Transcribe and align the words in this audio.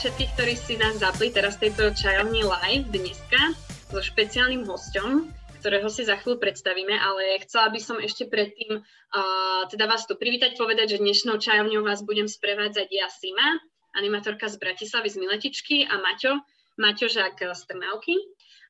všetkých, 0.00 0.32
ktorí 0.32 0.54
si 0.56 0.80
nás 0.80 0.96
zapli 0.96 1.28
teraz 1.28 1.60
tejto 1.60 1.92
čajovni 1.92 2.40
live 2.40 2.88
dneska 2.88 3.52
so 3.92 4.00
špeciálnym 4.00 4.64
hosťom, 4.64 5.28
ktorého 5.60 5.92
si 5.92 6.08
za 6.08 6.16
chvíľu 6.16 6.40
predstavíme, 6.40 6.96
ale 6.96 7.36
chcela 7.44 7.68
by 7.68 7.76
som 7.76 8.00
ešte 8.00 8.24
predtým 8.24 8.80
uh, 8.80 9.62
teda 9.68 9.84
vás 9.84 10.08
tu 10.08 10.16
privítať, 10.16 10.56
povedať, 10.56 10.96
že 10.96 11.04
dnešnou 11.04 11.36
čajovňou 11.36 11.84
vás 11.84 12.00
budem 12.00 12.24
sprevádzať 12.24 12.88
ja 12.88 13.12
Sima, 13.12 13.60
animatorka 13.92 14.48
z 14.48 14.56
Bratislavy 14.56 15.12
z 15.12 15.20
Miletičky 15.20 15.84
a 15.84 16.00
Maťo, 16.00 16.48
Maťo 16.80 17.04
Žák 17.04 17.52
z 17.52 17.60
Trnavky. 17.68 18.16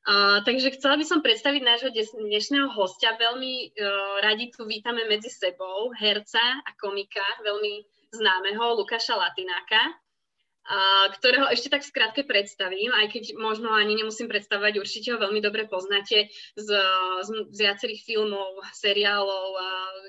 Uh, 0.03 0.43
takže 0.43 0.75
chcela 0.75 0.99
by 0.99 1.05
som 1.07 1.23
predstaviť 1.23 1.61
nášho 1.63 1.95
dnešného 1.95 2.75
hostia. 2.75 3.15
Veľmi 3.15 3.71
uh, 3.71 4.19
radi 4.19 4.51
tu 4.51 4.67
vítame 4.67 5.07
medzi 5.07 5.31
sebou 5.31 5.95
herca 5.95 6.43
a 6.43 6.69
komika, 6.75 7.23
veľmi 7.39 7.87
známeho 8.19 8.83
Lukáša 8.83 9.15
Latináka 9.15 9.95
ktorého 11.19 11.51
ešte 11.51 11.67
tak 11.67 11.83
skrátke 11.83 12.23
predstavím, 12.23 12.95
aj 12.95 13.11
keď 13.11 13.23
možno 13.35 13.75
ani 13.75 13.91
nemusím 13.99 14.31
predstavovať, 14.31 14.79
určite 14.79 15.11
ho 15.11 15.19
veľmi 15.19 15.43
dobre 15.43 15.67
poznáte 15.67 16.31
z, 16.55 16.69
z, 17.27 17.29
z 17.51 17.57
viacerých 17.59 18.01
filmov, 18.07 18.63
seriálov, 18.71 19.59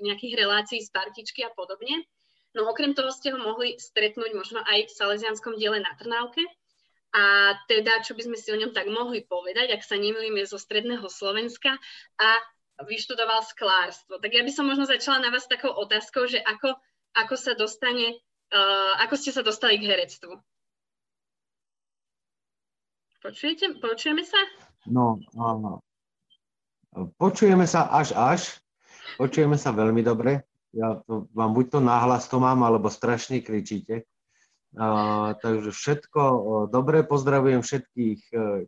nejakých 0.06 0.38
relácií 0.38 0.78
z 0.78 0.90
partičky 0.94 1.42
a 1.42 1.50
podobne. 1.50 2.06
No 2.54 2.70
okrem 2.70 2.94
toho 2.94 3.10
ste 3.10 3.34
ho 3.34 3.40
mohli 3.40 3.74
stretnúť 3.80 4.30
možno 4.38 4.62
aj 4.62 4.86
v 4.86 4.94
Salesianskom 4.94 5.58
diele 5.58 5.82
na 5.82 5.98
Trnávke. 5.98 6.44
A 7.12 7.56
teda, 7.68 8.00
čo 8.00 8.16
by 8.16 8.24
sme 8.24 8.38
si 8.40 8.48
o 8.54 8.60
ňom 8.60 8.72
tak 8.72 8.88
mohli 8.88 9.20
povedať, 9.20 9.68
ak 9.72 9.84
sa 9.84 10.00
nemýlim, 10.00 10.36
je 10.40 10.52
zo 10.52 10.62
stredného 10.62 11.04
Slovenska 11.12 11.76
a 12.16 12.28
vyštudoval 12.86 13.44
sklárstvo. 13.44 14.16
Tak 14.16 14.32
ja 14.32 14.46
by 14.46 14.52
som 14.52 14.64
možno 14.64 14.88
začala 14.88 15.20
na 15.20 15.28
vás 15.28 15.44
takou 15.44 15.74
otázkou, 15.74 16.24
že 16.24 16.40
ako, 16.40 16.78
ako 17.18 17.34
sa 17.34 17.52
dostane 17.58 18.22
Uh, 18.52 19.00
ako 19.00 19.16
ste 19.16 19.32
sa 19.32 19.40
dostali 19.40 19.80
k 19.80 19.88
herectvu? 19.88 20.36
Počujete? 23.22 23.78
Počujeme 23.78 24.26
sa? 24.26 24.42
No, 24.90 25.22
uh, 25.38 25.78
počujeme 27.22 27.70
sa 27.70 27.86
až 27.86 28.18
až. 28.18 28.58
Počujeme 29.14 29.54
sa 29.54 29.70
veľmi 29.70 30.02
dobre. 30.02 30.42
Ja 30.74 30.98
to, 31.06 31.30
vám 31.30 31.54
buď 31.54 31.78
to 31.78 31.80
náhlas 31.84 32.26
to 32.26 32.42
mám, 32.42 32.66
alebo 32.66 32.90
strašne 32.90 33.38
kričíte. 33.38 34.02
Uh, 34.74 35.38
takže 35.38 35.70
všetko 35.70 36.20
dobre, 36.72 37.06
pozdravujem 37.06 37.62
všetkých, 37.62 38.20
uh, 38.34 38.66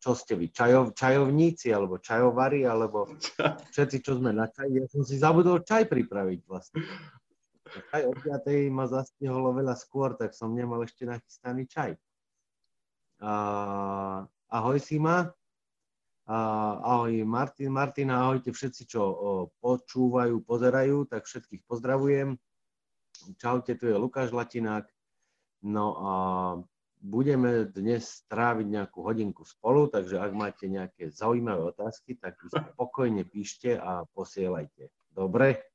čo 0.00 0.10
ste 0.16 0.32
vy, 0.32 0.48
čajov, 0.48 0.96
čajovníci, 0.96 1.68
alebo 1.76 2.00
čajovari, 2.00 2.64
alebo 2.64 3.04
všetci, 3.76 4.00
čo 4.00 4.16
sme 4.16 4.32
na 4.32 4.48
čaj. 4.48 4.72
Ja 4.72 4.88
som 4.88 5.04
si 5.04 5.20
zabudol 5.20 5.60
čaj 5.60 5.92
pripraviť 5.92 6.40
vlastne. 6.48 6.88
Aj 7.92 8.02
o 8.04 8.16
5. 8.16 8.48
ma 8.72 8.88
zastihlo 8.88 9.52
veľa 9.52 9.76
skôr, 9.76 10.16
tak 10.16 10.32
som 10.32 10.56
nemal 10.56 10.80
ešte 10.84 11.04
nachystaný 11.04 11.68
čaj. 11.68 12.00
A, 13.22 13.34
ahoj 14.50 14.78
Sima. 14.82 15.30
A, 16.26 16.38
ahoj 16.82 17.14
Martin, 17.22 17.70
Martina, 17.70 18.26
ahojte 18.26 18.50
všetci, 18.50 18.82
čo 18.90 19.02
o, 19.02 19.30
počúvajú, 19.62 20.42
pozerajú, 20.42 21.06
tak 21.06 21.26
všetkých 21.30 21.62
pozdravujem. 21.66 22.34
Čaute, 23.38 23.78
tu 23.78 23.86
je 23.86 23.94
Lukáš 23.94 24.34
Latinák. 24.34 24.90
No 25.62 25.86
a 25.94 26.12
budeme 27.02 27.66
dnes 27.70 28.26
stráviť 28.26 28.66
nejakú 28.66 29.02
hodinku 29.02 29.42
spolu, 29.46 29.90
takže 29.90 30.18
ak 30.18 30.32
máte 30.34 30.66
nejaké 30.70 31.10
zaujímavé 31.10 31.74
otázky, 31.74 32.18
tak 32.18 32.38
spokojne 32.46 33.26
píšte 33.26 33.74
a 33.78 34.06
posielajte. 34.14 34.90
Dobre? 35.10 35.71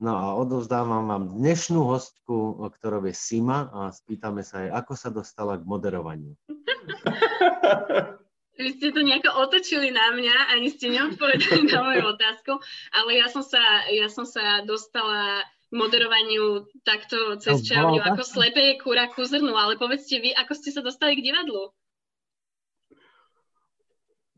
No 0.00 0.16
a 0.16 0.32
odovzdávam 0.32 1.12
vám 1.12 1.36
dnešnú 1.36 1.84
hostku, 1.84 2.56
ktorou 2.72 3.04
je 3.04 3.12
Sima 3.12 3.68
a 3.68 3.92
spýtame 3.92 4.40
sa 4.40 4.64
jej, 4.64 4.72
ako 4.72 4.96
sa 4.96 5.12
dostala 5.12 5.60
k 5.60 5.68
moderovaniu. 5.68 6.32
Vy 8.60 8.80
ste 8.80 8.96
to 8.96 9.04
nejako 9.04 9.28
otočili 9.44 9.92
na 9.92 10.16
mňa, 10.16 10.56
ani 10.56 10.72
ste 10.72 10.88
neodpovedali 10.88 11.68
na 11.68 11.84
moju 11.84 12.16
otázku, 12.16 12.52
ale 12.96 13.20
ja 13.20 13.28
som 13.28 13.44
sa, 13.44 13.60
ja 13.92 14.08
som 14.08 14.24
sa 14.24 14.64
dostala 14.64 15.44
k 15.68 15.72
moderovaniu 15.76 16.64
takto 16.80 17.36
cez 17.36 17.60
čajovňu, 17.68 18.00
ako 18.00 18.24
slepé 18.24 18.80
kúra 18.80 19.12
ku 19.12 19.20
zrnu, 19.20 19.52
ale 19.52 19.76
povedzte 19.76 20.16
vy, 20.16 20.32
ako 20.32 20.52
ste 20.56 20.72
sa 20.72 20.80
dostali 20.80 21.20
k 21.20 21.28
divadlu? 21.28 21.76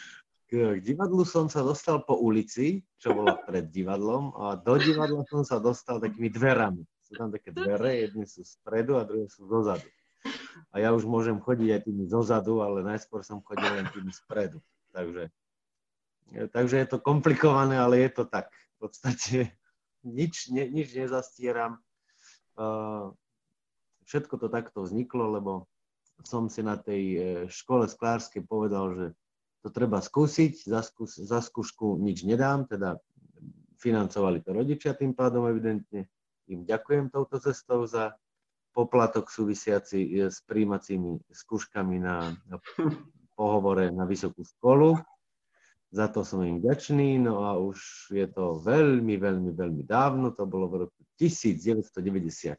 K 0.52 0.84
divadlu 0.84 1.24
som 1.24 1.48
sa 1.48 1.64
dostal 1.64 2.04
po 2.04 2.20
ulici, 2.20 2.84
čo 3.00 3.16
bola 3.16 3.40
pred 3.40 3.72
divadlom, 3.72 4.36
a 4.36 4.52
do 4.60 4.76
divadla 4.76 5.24
som 5.24 5.48
sa 5.48 5.56
dostal 5.56 5.96
takými 5.96 6.28
dverami. 6.28 6.84
Sú 7.00 7.16
tam 7.16 7.32
také 7.32 7.56
dvere, 7.56 8.04
jedny 8.04 8.28
sú 8.28 8.44
spredu 8.44 9.00
a 9.00 9.08
druhé 9.08 9.32
sú 9.32 9.48
zozadu. 9.48 9.88
A 10.68 10.76
ja 10.76 10.92
už 10.92 11.08
môžem 11.08 11.41
chodiť 11.41 11.68
aj 11.72 11.80
tými 11.88 12.04
zozadu, 12.04 12.60
ale 12.60 12.84
najskôr 12.84 13.24
som 13.24 13.41
chodil 13.41 13.64
len 13.64 13.88
tými 13.96 14.12
spredu. 14.12 14.60
Takže, 14.92 15.32
takže 16.52 16.76
je 16.84 16.86
to 16.92 17.00
komplikované, 17.00 17.80
ale 17.80 18.04
je 18.04 18.12
to 18.12 18.28
tak. 18.28 18.52
V 18.76 18.92
podstate 18.92 19.56
nič, 20.04 20.52
ne, 20.52 20.68
nič 20.68 20.92
nezastieram. 20.92 21.80
Uh, 22.60 23.16
všetko 24.04 24.36
to 24.36 24.52
takto 24.52 24.84
vzniklo, 24.84 25.32
lebo 25.32 25.52
som 26.28 26.52
si 26.52 26.60
na 26.60 26.76
tej 26.76 27.02
e, 27.02 27.18
škole 27.50 27.88
sklárskej 27.88 28.46
povedal, 28.46 28.94
že 28.94 29.06
to 29.62 29.70
treba 29.70 30.02
skúsiť, 30.02 30.66
za, 30.66 30.82
skús, 30.82 31.22
za 31.22 31.38
skúšku 31.38 31.96
nič 32.02 32.26
nedám, 32.26 32.66
teda 32.66 32.98
financovali 33.78 34.42
to 34.42 34.50
rodičia 34.54 34.94
tým 34.94 35.14
pádom 35.14 35.46
evidentne. 35.46 36.10
Im 36.50 36.66
ďakujem 36.66 37.10
touto 37.14 37.38
cestou 37.38 37.86
za 37.86 38.14
poplatok 38.74 39.30
súvisiaci 39.30 40.00
e, 40.02 40.08
s 40.30 40.42
príjmacími 40.42 41.30
skúškami 41.30 41.96
na, 42.02 42.34
pohovore 43.38 43.90
na 43.94 44.06
vysokú 44.06 44.42
školu. 44.42 44.98
Za 45.92 46.08
to 46.08 46.24
som 46.24 46.40
im 46.40 46.56
vďačný, 46.56 47.20
no 47.20 47.44
a 47.44 47.60
už 47.60 48.08
je 48.16 48.24
to 48.32 48.56
veľmi, 48.64 49.20
veľmi, 49.20 49.52
veľmi 49.52 49.84
dávno, 49.84 50.32
to 50.32 50.48
bolo 50.48 50.64
v 50.72 50.74
roku 50.88 51.00
1994, 51.20 52.56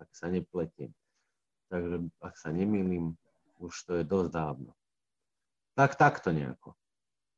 ak 0.00 0.10
sa 0.16 0.32
nepletiem. 0.32 0.88
Takže 1.68 2.08
ak 2.24 2.34
sa 2.40 2.48
nemýlim, 2.48 3.12
už 3.60 3.74
to 3.84 4.00
je 4.00 4.04
dosť 4.08 4.30
dávno. 4.32 4.77
Tak 5.78 5.94
takto 5.94 6.34
nejako. 6.34 6.74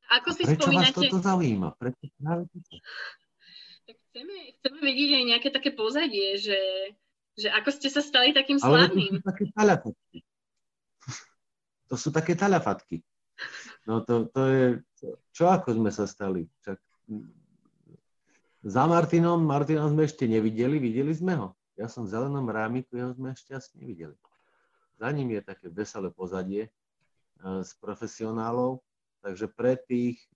Ako 0.09 0.33
si 0.33 0.49
Prečo 0.49 0.65
spomínate... 0.65 0.97
vás 0.97 0.97
toto 0.97 1.17
zaujíma? 1.21 1.77
Prečo? 1.77 2.09
Tak 3.85 3.95
chceme, 4.09 4.35
chceme 4.57 4.79
vidieť 4.81 5.11
aj 5.13 5.23
nejaké 5.29 5.49
také 5.53 5.69
pozadie, 5.69 6.41
že, 6.41 6.57
že 7.37 7.53
ako 7.53 7.69
ste 7.69 7.93
sa 7.93 8.01
stali 8.01 8.33
takým 8.33 8.57
Ale 8.65 8.89
slávnym. 8.89 9.21
to 9.21 9.21
sú 9.21 9.29
také 9.29 9.45
talafatky. 9.53 10.17
To 11.85 11.95
sú 11.95 12.09
také 12.09 12.33
talafatky. 12.33 12.97
No 13.85 14.01
to, 14.01 14.25
to 14.33 14.41
je, 14.49 14.65
čo 15.37 15.45
ako 15.49 15.77
sme 15.77 15.93
sa 15.93 16.09
stali? 16.09 16.49
Čak, 16.65 16.77
za 18.61 18.83
Martinom, 18.85 19.41
Martina 19.41 19.85
sme 19.85 20.05
ešte 20.05 20.25
nevideli, 20.25 20.81
videli 20.81 21.13
sme 21.13 21.37
ho. 21.37 21.47
Ja 21.77 21.89
som 21.89 22.05
v 22.05 22.13
zelenom 22.13 22.45
rámiku, 22.45 22.93
jeho 22.93 23.13
sme 23.13 23.33
ešte 23.33 23.57
asi 23.57 23.73
nevideli. 23.77 24.13
Za 25.01 25.09
ním 25.09 25.33
je 25.33 25.41
také 25.41 25.65
veselé 25.73 26.13
pozadie, 26.13 26.69
z 27.41 27.71
profesionálov. 27.81 28.81
Takže 29.21 29.53
pre 29.53 29.77
tých 29.77 30.17
e, 30.21 30.27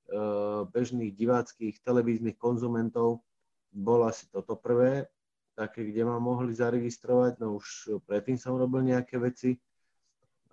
bežných 0.70 1.18
diváckých 1.18 1.82
televíznych 1.82 2.38
konzumentov 2.38 3.26
bolo 3.74 4.06
asi 4.06 4.30
toto 4.30 4.54
prvé, 4.54 5.10
také, 5.58 5.90
kde 5.90 6.06
ma 6.06 6.22
mohli 6.22 6.54
zaregistrovať. 6.54 7.42
No 7.42 7.58
už 7.58 7.98
predtým 8.06 8.38
som 8.38 8.60
robil 8.60 8.86
nejaké 8.86 9.18
veci 9.18 9.58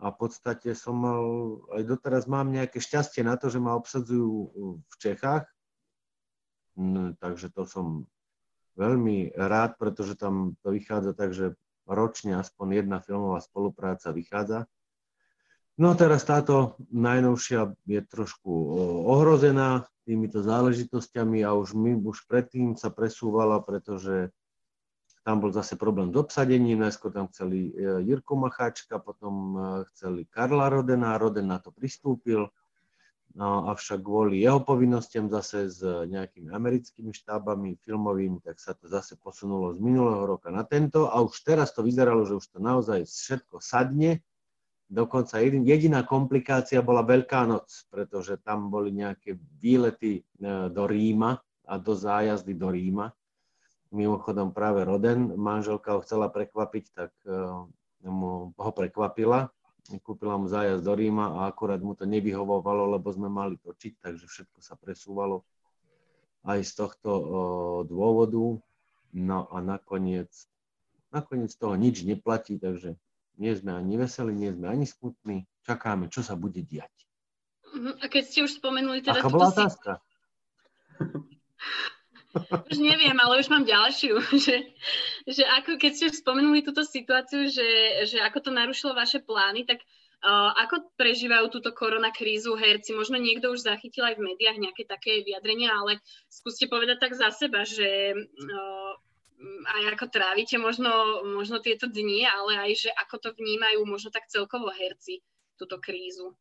a 0.00 0.10
v 0.10 0.16
podstate 0.16 0.72
som 0.72 0.96
mal, 0.96 1.22
aj 1.76 1.82
doteraz 1.86 2.24
mám 2.24 2.48
nejaké 2.50 2.80
šťastie 2.80 3.22
na 3.22 3.36
to, 3.36 3.52
že 3.52 3.60
ma 3.60 3.76
obsadzujú 3.76 4.34
v 4.80 4.94
Čechách. 4.98 5.46
Takže 7.20 7.52
to 7.52 7.68
som 7.68 8.08
veľmi 8.80 9.36
rád, 9.36 9.76
pretože 9.76 10.16
tam 10.16 10.56
to 10.64 10.72
vychádza 10.72 11.12
tak, 11.12 11.36
že 11.36 11.54
ročne 11.84 12.40
aspoň 12.40 12.82
jedna 12.82 12.98
filmová 12.98 13.38
spolupráca 13.44 14.10
vychádza. 14.10 14.66
No 15.80 15.96
teraz 15.96 16.28
táto 16.28 16.76
najnovšia 16.92 17.72
je 17.88 18.00
trošku 18.04 18.52
ohrozená 19.08 19.88
týmito 20.04 20.44
záležitosťami 20.44 21.40
a 21.46 21.56
už, 21.56 21.72
my, 21.72 21.96
už 21.96 22.28
predtým 22.28 22.76
sa 22.76 22.92
presúvala, 22.92 23.62
pretože 23.64 24.28
tam 25.22 25.38
bol 25.38 25.54
zase 25.54 25.78
problém 25.78 26.10
s 26.10 26.18
obsadením, 26.18 26.82
najskôr 26.82 27.14
tam 27.14 27.30
chceli 27.30 27.70
e, 27.70 28.02
Jirku 28.02 28.34
Macháčka, 28.34 28.98
potom 28.98 29.34
e, 29.54 29.58
chceli 29.94 30.26
Karla 30.26 30.66
Rodena, 30.66 31.14
Roden 31.14 31.46
na 31.46 31.62
to 31.62 31.70
pristúpil, 31.70 32.50
no, 33.38 33.70
avšak 33.70 34.02
kvôli 34.02 34.42
jeho 34.42 34.58
povinnostiam 34.66 35.30
zase 35.30 35.70
s 35.70 35.78
nejakými 35.86 36.50
americkými 36.50 37.14
štábami 37.14 37.78
filmovými, 37.86 38.42
tak 38.42 38.58
sa 38.58 38.74
to 38.74 38.90
zase 38.90 39.14
posunulo 39.14 39.70
z 39.72 39.78
minulého 39.78 40.26
roka 40.26 40.50
na 40.50 40.66
tento. 40.66 41.06
A 41.06 41.22
už 41.22 41.38
teraz 41.46 41.70
to 41.70 41.86
vyzeralo, 41.86 42.26
že 42.26 42.42
už 42.42 42.46
to 42.50 42.58
naozaj 42.58 43.06
všetko 43.06 43.62
sadne, 43.62 44.26
Dokonca 44.92 45.40
jediná 45.40 46.04
komplikácia 46.04 46.84
bola 46.84 47.00
Veľká 47.00 47.48
noc, 47.48 47.88
pretože 47.88 48.36
tam 48.44 48.68
boli 48.68 48.92
nejaké 48.92 49.40
výlety 49.56 50.20
e, 50.20 50.22
do 50.68 50.84
Ríma 50.84 51.40
a 51.64 51.74
do 51.80 51.96
zájazdy 51.96 52.52
do 52.52 52.68
Ríma. 52.68 53.08
mimochodom 53.88 54.52
práve 54.52 54.84
Roden, 54.84 55.32
manželka 55.36 55.96
ho 55.96 56.04
chcela 56.04 56.28
prekvapiť, 56.28 56.84
tak 56.92 57.12
mu 58.04 58.52
ho 58.56 58.70
prekvapila. 58.72 59.48
Kúpila 60.00 60.38
mu 60.38 60.46
zájazd 60.46 60.84
do 60.84 60.94
Ríma 60.94 61.40
a 61.40 61.50
akurát 61.50 61.80
mu 61.82 61.96
to 61.96 62.06
nevyhovovalo, 62.06 62.92
lebo 62.96 63.08
sme 63.10 63.26
mali 63.26 63.58
točiť, 63.58 63.98
takže 63.98 64.24
všetko 64.28 64.58
sa 64.62 64.78
presúvalo 64.78 65.42
aj 66.46 66.60
z 66.62 66.72
tohto 66.78 67.10
dôvodu. 67.86 68.62
No 69.12 69.38
a 69.52 69.58
nakoniec, 69.60 70.30
nakoniec 71.12 71.52
toho 71.58 71.76
nič 71.76 72.06
neplatí, 72.06 72.56
takže 72.56 72.96
nie 73.38 73.52
sme 73.56 73.72
ani 73.76 73.94
veselí, 73.96 74.32
nie 74.34 74.52
sme 74.52 74.66
ani 74.68 74.84
smutní. 74.84 75.48
Čakáme, 75.62 76.10
čo 76.10 76.20
sa 76.26 76.34
bude 76.34 76.60
diať. 76.60 76.92
Mhm, 77.72 78.02
a 78.02 78.04
keď 78.10 78.22
ste 78.26 78.38
už 78.44 78.52
spomenuli 78.58 79.00
teda... 79.00 79.22
Aká 79.22 79.30
bola 79.32 79.48
otázka? 79.48 80.02
Už 82.72 82.80
neviem, 82.80 83.12
ale 83.20 83.44
už 83.44 83.52
mám 83.52 83.68
ďalšiu, 83.68 84.16
že, 84.44 84.72
že 85.28 85.44
ako 85.60 85.76
keď 85.76 85.92
ste 85.92 86.06
spomenuli 86.08 86.64
túto 86.64 86.80
situáciu, 86.80 87.44
že, 87.52 87.68
že 88.08 88.24
ako 88.24 88.48
to 88.48 88.50
narušilo 88.50 88.96
vaše 88.96 89.20
plány, 89.20 89.68
tak 89.68 89.84
uh, 90.24 90.56
ako 90.64 90.96
prežívajú 90.96 91.52
túto 91.52 91.76
koronakrízu 91.76 92.56
herci? 92.56 92.96
Možno 92.96 93.20
niekto 93.20 93.52
už 93.52 93.68
zachytil 93.68 94.08
aj 94.08 94.16
v 94.16 94.32
médiách 94.32 94.58
nejaké 94.58 94.88
také 94.88 95.20
vyjadrenia, 95.20 95.76
ale 95.76 96.00
skúste 96.32 96.72
povedať 96.72 97.04
tak 97.04 97.12
za 97.12 97.28
seba, 97.36 97.68
že 97.68 98.16
uh, 98.16 98.92
aj 99.66 99.98
ako 99.98 100.06
trávite 100.08 100.56
možno, 100.58 101.22
možno 101.34 101.58
tieto 101.58 101.90
dni, 101.90 102.26
ale 102.26 102.70
aj, 102.70 102.88
že 102.88 102.90
ako 102.94 103.16
to 103.18 103.28
vnímajú 103.34 103.82
možno 103.84 104.14
tak 104.14 104.30
celkovo 104.30 104.70
herci 104.70 105.22
túto 105.58 105.82
krízu. 105.82 106.34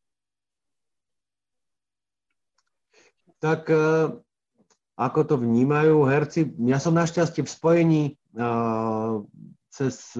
Tak 3.42 3.66
uh 3.66 4.22
ako 4.96 5.20
to 5.24 5.34
vnímajú 5.40 6.04
herci. 6.04 6.52
Ja 6.68 6.76
som 6.76 6.94
našťastie 6.94 7.42
v 7.42 7.50
spojení 7.50 8.02
uh, 8.36 9.24
cez 9.72 10.12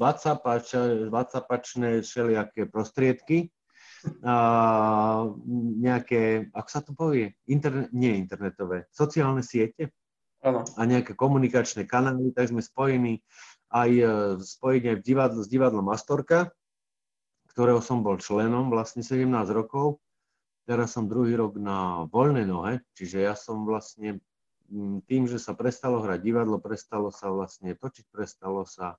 WhatsApp, 0.00 0.40
WhatsAppačné 1.12 2.00
všelijaké 2.00 2.66
prostriedky, 2.72 3.52
uh, 4.24 5.36
nejaké, 5.78 6.48
ako 6.56 6.68
sa 6.68 6.80
to 6.80 6.96
povie, 6.96 7.36
internet, 7.44 7.92
nie 7.92 8.16
internetové, 8.16 8.88
sociálne 8.88 9.44
siete 9.44 9.92
a 10.42 10.82
nejaké 10.82 11.14
komunikačné 11.14 11.86
kanály, 11.86 12.34
tak 12.34 12.50
sme 12.50 12.58
spojení 12.58 13.22
aj 13.70 13.90
spojení 14.42 14.86
aj 14.92 14.98
v 15.00 15.06
divadle, 15.06 15.40
s 15.40 15.48
divadlom 15.48 15.88
Astorka, 15.94 16.50
ktorého 17.54 17.80
som 17.80 18.02
bol 18.02 18.18
členom 18.18 18.68
vlastne 18.68 19.06
17 19.06 19.30
rokov 19.54 20.02
Teraz 20.62 20.94
som 20.94 21.10
druhý 21.10 21.34
rok 21.34 21.58
na 21.58 22.06
voľnej 22.06 22.46
nohe, 22.46 22.86
čiže 22.94 23.18
ja 23.18 23.34
som 23.34 23.66
vlastne 23.66 24.22
tým, 25.10 25.26
že 25.26 25.42
sa 25.42 25.58
prestalo 25.58 25.98
hrať 25.98 26.22
divadlo, 26.22 26.62
prestalo 26.62 27.10
sa 27.10 27.34
vlastne 27.34 27.74
točiť, 27.74 28.06
prestalo 28.14 28.62
sa 28.62 28.94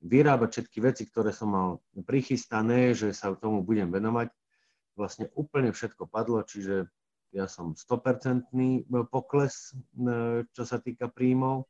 vyrábať 0.00 0.48
všetky 0.58 0.78
veci, 0.80 1.02
ktoré 1.04 1.30
som 1.30 1.52
mal 1.52 1.68
prichystané, 2.08 2.96
že 2.96 3.12
sa 3.12 3.36
tomu 3.36 3.60
budem 3.60 3.92
venovať. 3.92 4.32
Vlastne 4.96 5.28
úplne 5.36 5.76
všetko 5.76 6.08
padlo, 6.08 6.40
čiže 6.40 6.88
ja 7.34 7.50
som 7.50 7.74
100% 7.74 8.54
pokles, 9.10 9.74
e, 9.74 10.46
čo 10.54 10.62
sa 10.62 10.78
týka 10.78 11.10
príjmov. 11.10 11.66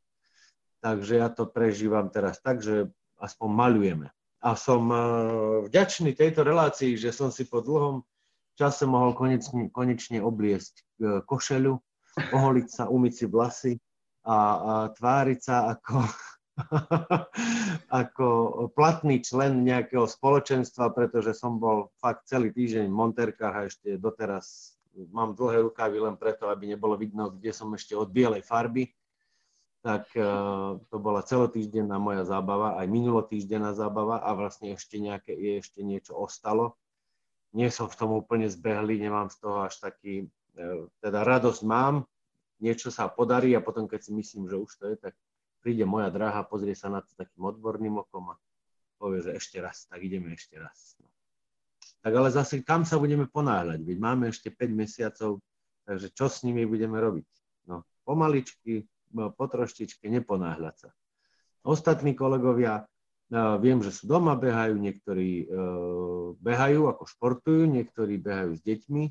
Takže 0.85 1.17
ja 1.17 1.33
to 1.33 1.49
prežívam 1.49 2.13
teraz 2.13 2.37
tak, 2.37 2.61
že 2.61 2.93
aspoň 3.17 3.49
malujeme. 3.49 4.07
A 4.45 4.53
som 4.53 4.85
e, 4.93 4.97
vďačný 5.65 6.13
tejto 6.13 6.45
relácii, 6.45 6.93
že 6.93 7.09
som 7.09 7.33
si 7.33 7.49
po 7.49 7.65
dlhom 7.65 8.05
čase 8.53 8.85
mohol 8.85 9.17
konečne, 9.17 9.73
konečne 9.73 10.21
obliesť 10.21 10.73
e, 10.77 10.83
košelu, 11.25 11.73
oholiť 12.29 12.67
sa, 12.69 12.83
umyť 12.87 13.13
si 13.17 13.25
vlasy 13.25 13.73
a, 14.21 14.37
a 14.37 14.73
tváriť 14.93 15.39
sa 15.41 15.73
ako, 15.73 15.97
ako 18.05 18.27
platný 18.77 19.25
člen 19.25 19.65
nejakého 19.65 20.05
spoločenstva, 20.05 20.93
pretože 20.93 21.33
som 21.33 21.57
bol 21.57 21.89
fakt 21.97 22.29
celý 22.29 22.53
týždeň 22.53 22.85
v 22.85 22.99
Monterkách 23.01 23.55
a 23.57 23.65
ešte 23.65 23.97
doteraz 23.97 24.74
mám 25.11 25.35
dlhé 25.35 25.67
rukávy 25.67 25.99
len 25.99 26.15
preto, 26.15 26.47
aby 26.47 26.71
nebolo 26.71 26.95
vidno, 26.95 27.31
kde 27.31 27.51
som 27.51 27.71
ešte 27.75 27.93
od 27.95 28.07
bielej 28.07 28.43
farby. 28.43 28.91
Tak 29.85 30.09
uh, 30.17 30.81
to 30.89 30.97
bola 30.97 31.21
celotýždenná 31.21 32.01
moja 32.01 32.25
zábava, 32.25 32.73
aj 32.81 32.89
minulotýždenná 32.89 33.77
zábava 33.77 34.17
a 34.17 34.33
vlastne 34.33 34.73
ešte 34.73 34.97
nejaké, 34.97 35.37
ešte 35.61 35.85
niečo 35.85 36.17
ostalo 36.17 36.73
nie 37.55 37.71
som 37.71 37.87
v 37.87 37.95
tom 37.95 38.11
úplne 38.11 38.51
zbehlý, 38.51 38.99
nemám 38.99 39.31
z 39.31 39.39
toho 39.39 39.63
až 39.63 39.79
taký, 39.79 40.27
e, 40.59 40.65
teda 40.99 41.23
radosť 41.23 41.63
mám, 41.63 42.03
niečo 42.59 42.91
sa 42.91 43.07
podarí 43.07 43.55
a 43.55 43.63
potom, 43.63 43.87
keď 43.87 44.03
si 44.03 44.11
myslím, 44.11 44.51
že 44.51 44.59
už 44.59 44.71
to 44.75 44.83
je, 44.91 44.95
tak 44.99 45.15
príde 45.63 45.87
moja 45.87 46.11
dráha, 46.11 46.43
pozrie 46.43 46.75
sa 46.75 46.91
na 46.91 46.99
to 46.99 47.15
takým 47.15 47.47
odborným 47.47 48.03
okom 48.03 48.35
a 48.35 48.39
povie, 48.99 49.23
že 49.23 49.39
ešte 49.39 49.63
raz, 49.63 49.87
tak 49.87 50.03
ideme 50.03 50.35
ešte 50.35 50.59
raz. 50.59 50.99
No. 50.99 51.07
Tak 52.05 52.13
ale 52.13 52.29
zase 52.29 52.61
kam 52.61 52.85
sa 52.85 53.01
budeme 53.01 53.25
ponáhľať, 53.25 53.81
veď 53.81 53.97
máme 53.97 54.29
ešte 54.29 54.53
5 54.53 54.69
mesiacov, 54.77 55.41
takže 55.89 56.13
čo 56.13 56.29
s 56.29 56.45
nimi 56.45 56.61
budeme 56.69 57.01
robiť? 57.01 57.25
No, 57.65 57.81
pomaličky, 58.05 58.85
po 59.09 59.45
troštičke, 59.49 60.05
neponáhľať 60.13 60.75
sa. 60.85 60.89
Ostatní 61.65 62.13
kolegovia 62.13 62.85
Viem, 63.33 63.81
že 63.81 63.89
sú 63.89 64.05
doma, 64.05 64.37
behajú, 64.37 64.77
niektorí 64.77 65.49
e, 65.49 65.65
behajú 66.37 66.93
ako 66.93 67.03
športujú, 67.09 67.65
niektorí 67.65 68.21
behajú 68.21 68.53
s 68.53 68.61
deťmi, 68.61 69.03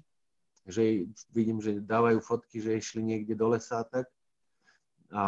že 0.70 1.10
vidím, 1.34 1.58
že 1.58 1.82
dávajú 1.82 2.22
fotky, 2.22 2.62
že 2.62 2.78
išli 2.78 3.02
niekde 3.02 3.34
do 3.34 3.50
lesa 3.50 3.82
tak. 3.82 4.06
A, 5.10 5.26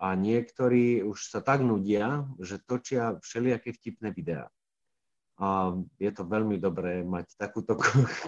a 0.00 0.06
niektorí 0.16 1.04
už 1.04 1.20
sa 1.20 1.44
tak 1.44 1.60
nudia, 1.60 2.24
že 2.40 2.56
točia 2.64 3.20
všelijaké 3.20 3.76
vtipné 3.76 4.08
videá. 4.16 4.48
A 5.40 5.72
je 5.96 6.12
to 6.12 6.28
veľmi 6.28 6.60
dobré 6.60 7.00
mať 7.00 7.32
takúto 7.40 7.72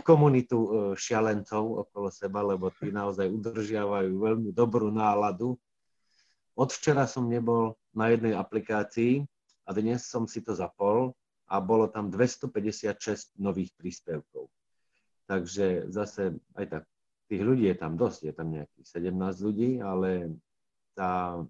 komunitu 0.09 0.59
e, 0.65 0.69
šialencov 0.97 1.85
okolo 1.85 2.09
seba, 2.09 2.41
lebo 2.41 2.73
tí 2.73 2.89
naozaj 2.89 3.29
udržiavajú 3.29 4.17
veľmi 4.17 4.51
dobrú 4.57 4.89
náladu. 4.89 5.61
Od 6.57 6.71
včera 6.73 7.05
som 7.05 7.29
nebol 7.29 7.77
na 7.93 8.09
jednej 8.09 8.33
aplikácii 8.33 9.29
a 9.69 9.77
dnes 9.77 10.09
som 10.09 10.25
si 10.25 10.41
to 10.41 10.57
zapol 10.57 11.13
a 11.53 11.61
bolo 11.61 11.85
tam 11.93 12.09
256 12.09 13.37
nových 13.37 13.77
príspevkov. 13.77 14.49
Takže 15.29 15.93
zase 15.93 16.41
aj 16.57 16.65
tak, 16.65 16.85
tých 17.29 17.45
ľudí 17.45 17.69
je 17.69 17.77
tam 17.77 18.01
dosť, 18.01 18.21
je 18.25 18.33
tam 18.33 18.49
nejakých 18.57 18.87
17 18.89 19.45
ľudí, 19.45 19.71
ale 19.85 20.33
tá 20.97 21.45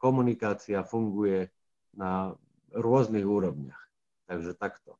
komunikácia 0.00 0.80
funguje 0.80 1.52
na 1.92 2.32
rôznych 2.72 3.24
úrovniach. 3.24 3.83
Takže 4.24 4.52
takto. 4.56 4.96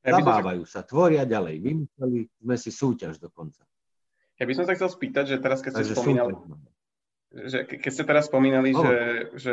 Zabávajú 0.00 0.64
sa, 0.64 0.80
tvoria 0.80 1.28
ďalej. 1.28 1.60
Vymysleli 1.60 2.18
sme 2.40 2.56
si 2.56 2.70
súťaž 2.72 3.20
dokonca. 3.20 3.64
Ja 4.40 4.48
by 4.48 4.52
som 4.56 4.64
sa 4.64 4.72
chcel 4.72 4.88
spýtať, 4.88 5.24
že 5.28 5.36
teraz, 5.36 5.60
keď 5.60 5.84
ste 5.84 5.92
spomínali, 5.92 6.32
že 7.30 7.62
keď 7.62 7.90
ste 7.94 8.04
teraz 8.08 8.26
spomínali, 8.26 8.74
oh. 8.74 8.82
že, 8.82 8.98
že 9.38 9.52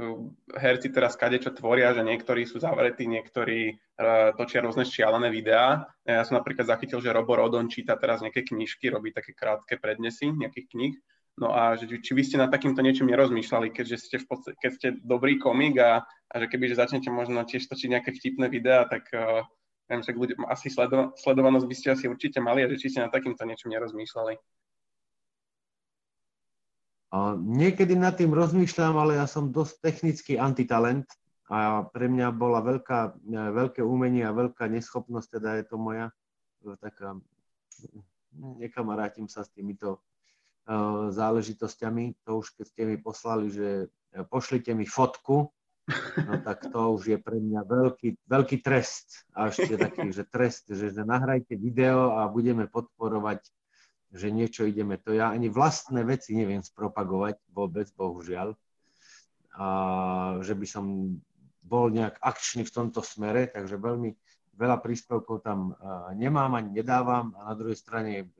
uh, 0.00 0.32
herci 0.56 0.88
teraz 0.88 1.12
kadečo 1.12 1.52
tvoria, 1.52 1.92
že 1.92 2.00
niektorí 2.00 2.48
sú 2.48 2.56
zavretí, 2.56 3.04
niektorí 3.04 3.76
uh, 3.76 4.32
točia 4.38 4.64
rôzne 4.64 4.88
šialené 4.88 5.28
videá. 5.28 5.92
Ja 6.08 6.24
som 6.24 6.40
napríklad 6.40 6.64
zachytil, 6.64 7.04
že 7.04 7.12
Robo 7.12 7.36
Rodon 7.36 7.68
číta 7.68 8.00
teraz 8.00 8.24
nejaké 8.24 8.48
knižky, 8.48 8.88
robí 8.88 9.12
také 9.12 9.36
krátke 9.36 9.76
prednesy 9.76 10.32
nejakých 10.32 10.66
kníh. 10.72 10.94
No 11.38 11.54
a 11.54 11.78
že, 11.78 11.86
či 12.02 12.12
vy 12.18 12.22
ste 12.26 12.34
na 12.34 12.50
takýmto 12.50 12.82
niečím 12.82 13.14
nerozmýšľali, 13.14 13.70
keďže 13.70 13.96
ste 14.02 14.16
v 14.18 14.26
podstate, 14.26 14.56
keď 14.58 14.70
ste 14.74 14.88
dobrý 14.98 15.38
komik 15.38 15.78
a, 15.78 16.02
a 16.02 16.34
že 16.34 16.50
keby 16.50 16.66
že 16.66 16.82
začnete 16.82 17.14
možno 17.14 17.46
tiež 17.46 17.62
točiť 17.70 17.94
nejaké 17.94 18.10
vtipné 18.10 18.50
videá, 18.50 18.90
tak 18.90 19.06
uh, 19.14 19.46
neviem, 19.86 20.02
však 20.02 20.18
ľudia, 20.18 20.34
asi 20.50 20.66
sledo, 20.66 21.14
sledovanosť 21.14 21.66
by 21.70 21.76
ste 21.78 21.88
asi 21.94 22.04
určite 22.10 22.42
mali 22.42 22.66
a 22.66 22.70
že 22.74 22.82
či 22.82 22.90
ste 22.90 23.06
na 23.06 23.14
takýmto 23.14 23.46
niečím 23.46 23.70
nerozmýšľali. 23.70 24.34
A 27.08 27.38
niekedy 27.38 27.94
nad 27.94 28.18
tým 28.18 28.34
rozmýšľam, 28.34 28.98
ale 28.98 29.22
ja 29.22 29.30
som 29.30 29.54
dosť 29.54 29.80
technický 29.80 30.42
antitalent 30.42 31.06
a 31.48 31.86
pre 31.88 32.10
mňa 32.10 32.34
bola 32.34 32.60
veľká, 32.60 33.14
veľké 33.32 33.80
umenie 33.80 34.26
a 34.26 34.36
veľká 34.36 34.68
neschopnosť, 34.68 35.40
teda 35.40 35.50
je 35.62 35.64
to 35.64 35.76
moja 35.80 36.12
e, 36.60 36.76
taká, 36.76 37.16
nekamarátim 38.36 39.24
sa 39.24 39.40
s 39.40 39.48
týmito 39.56 39.96
uh, 39.96 40.07
záležitosťami. 41.10 42.28
To 42.28 42.44
už 42.44 42.52
keď 42.60 42.64
ste 42.68 42.82
mi 42.84 42.96
poslali, 43.00 43.48
že 43.48 43.68
pošlite 44.28 44.76
mi 44.76 44.84
fotku, 44.84 45.48
no 46.20 46.32
tak 46.44 46.68
to 46.68 47.00
už 47.00 47.16
je 47.16 47.18
pre 47.18 47.40
mňa 47.40 47.64
veľký, 47.64 48.28
veľký 48.28 48.60
trest. 48.60 49.24
A 49.32 49.48
ešte 49.48 49.80
taký, 49.80 50.12
že 50.12 50.28
trest, 50.28 50.68
že, 50.68 50.92
že 50.92 51.02
nahrajte 51.02 51.56
video 51.56 52.20
a 52.20 52.28
budeme 52.28 52.68
podporovať 52.68 53.40
že 54.08 54.32
niečo 54.32 54.64
ideme. 54.64 54.96
To 55.04 55.12
ja 55.12 55.28
ani 55.28 55.52
vlastné 55.52 56.00
veci 56.00 56.32
neviem 56.32 56.64
spropagovať 56.64 57.36
vôbec, 57.52 57.92
bohužiaľ. 57.92 58.56
A 59.58 59.66
že 60.40 60.56
by 60.56 60.64
som 60.64 60.84
bol 61.60 61.92
nejak 61.92 62.16
akčný 62.16 62.64
v 62.64 62.72
tomto 62.72 63.04
smere, 63.04 63.52
takže 63.52 63.76
veľmi 63.76 64.16
veľa 64.56 64.80
príspevkov 64.80 65.44
tam 65.44 65.76
nemám 66.16 66.56
ani 66.56 66.80
nedávam 66.80 67.36
a 67.36 67.52
na 67.52 67.54
druhej 67.54 67.76
strane 67.76 68.32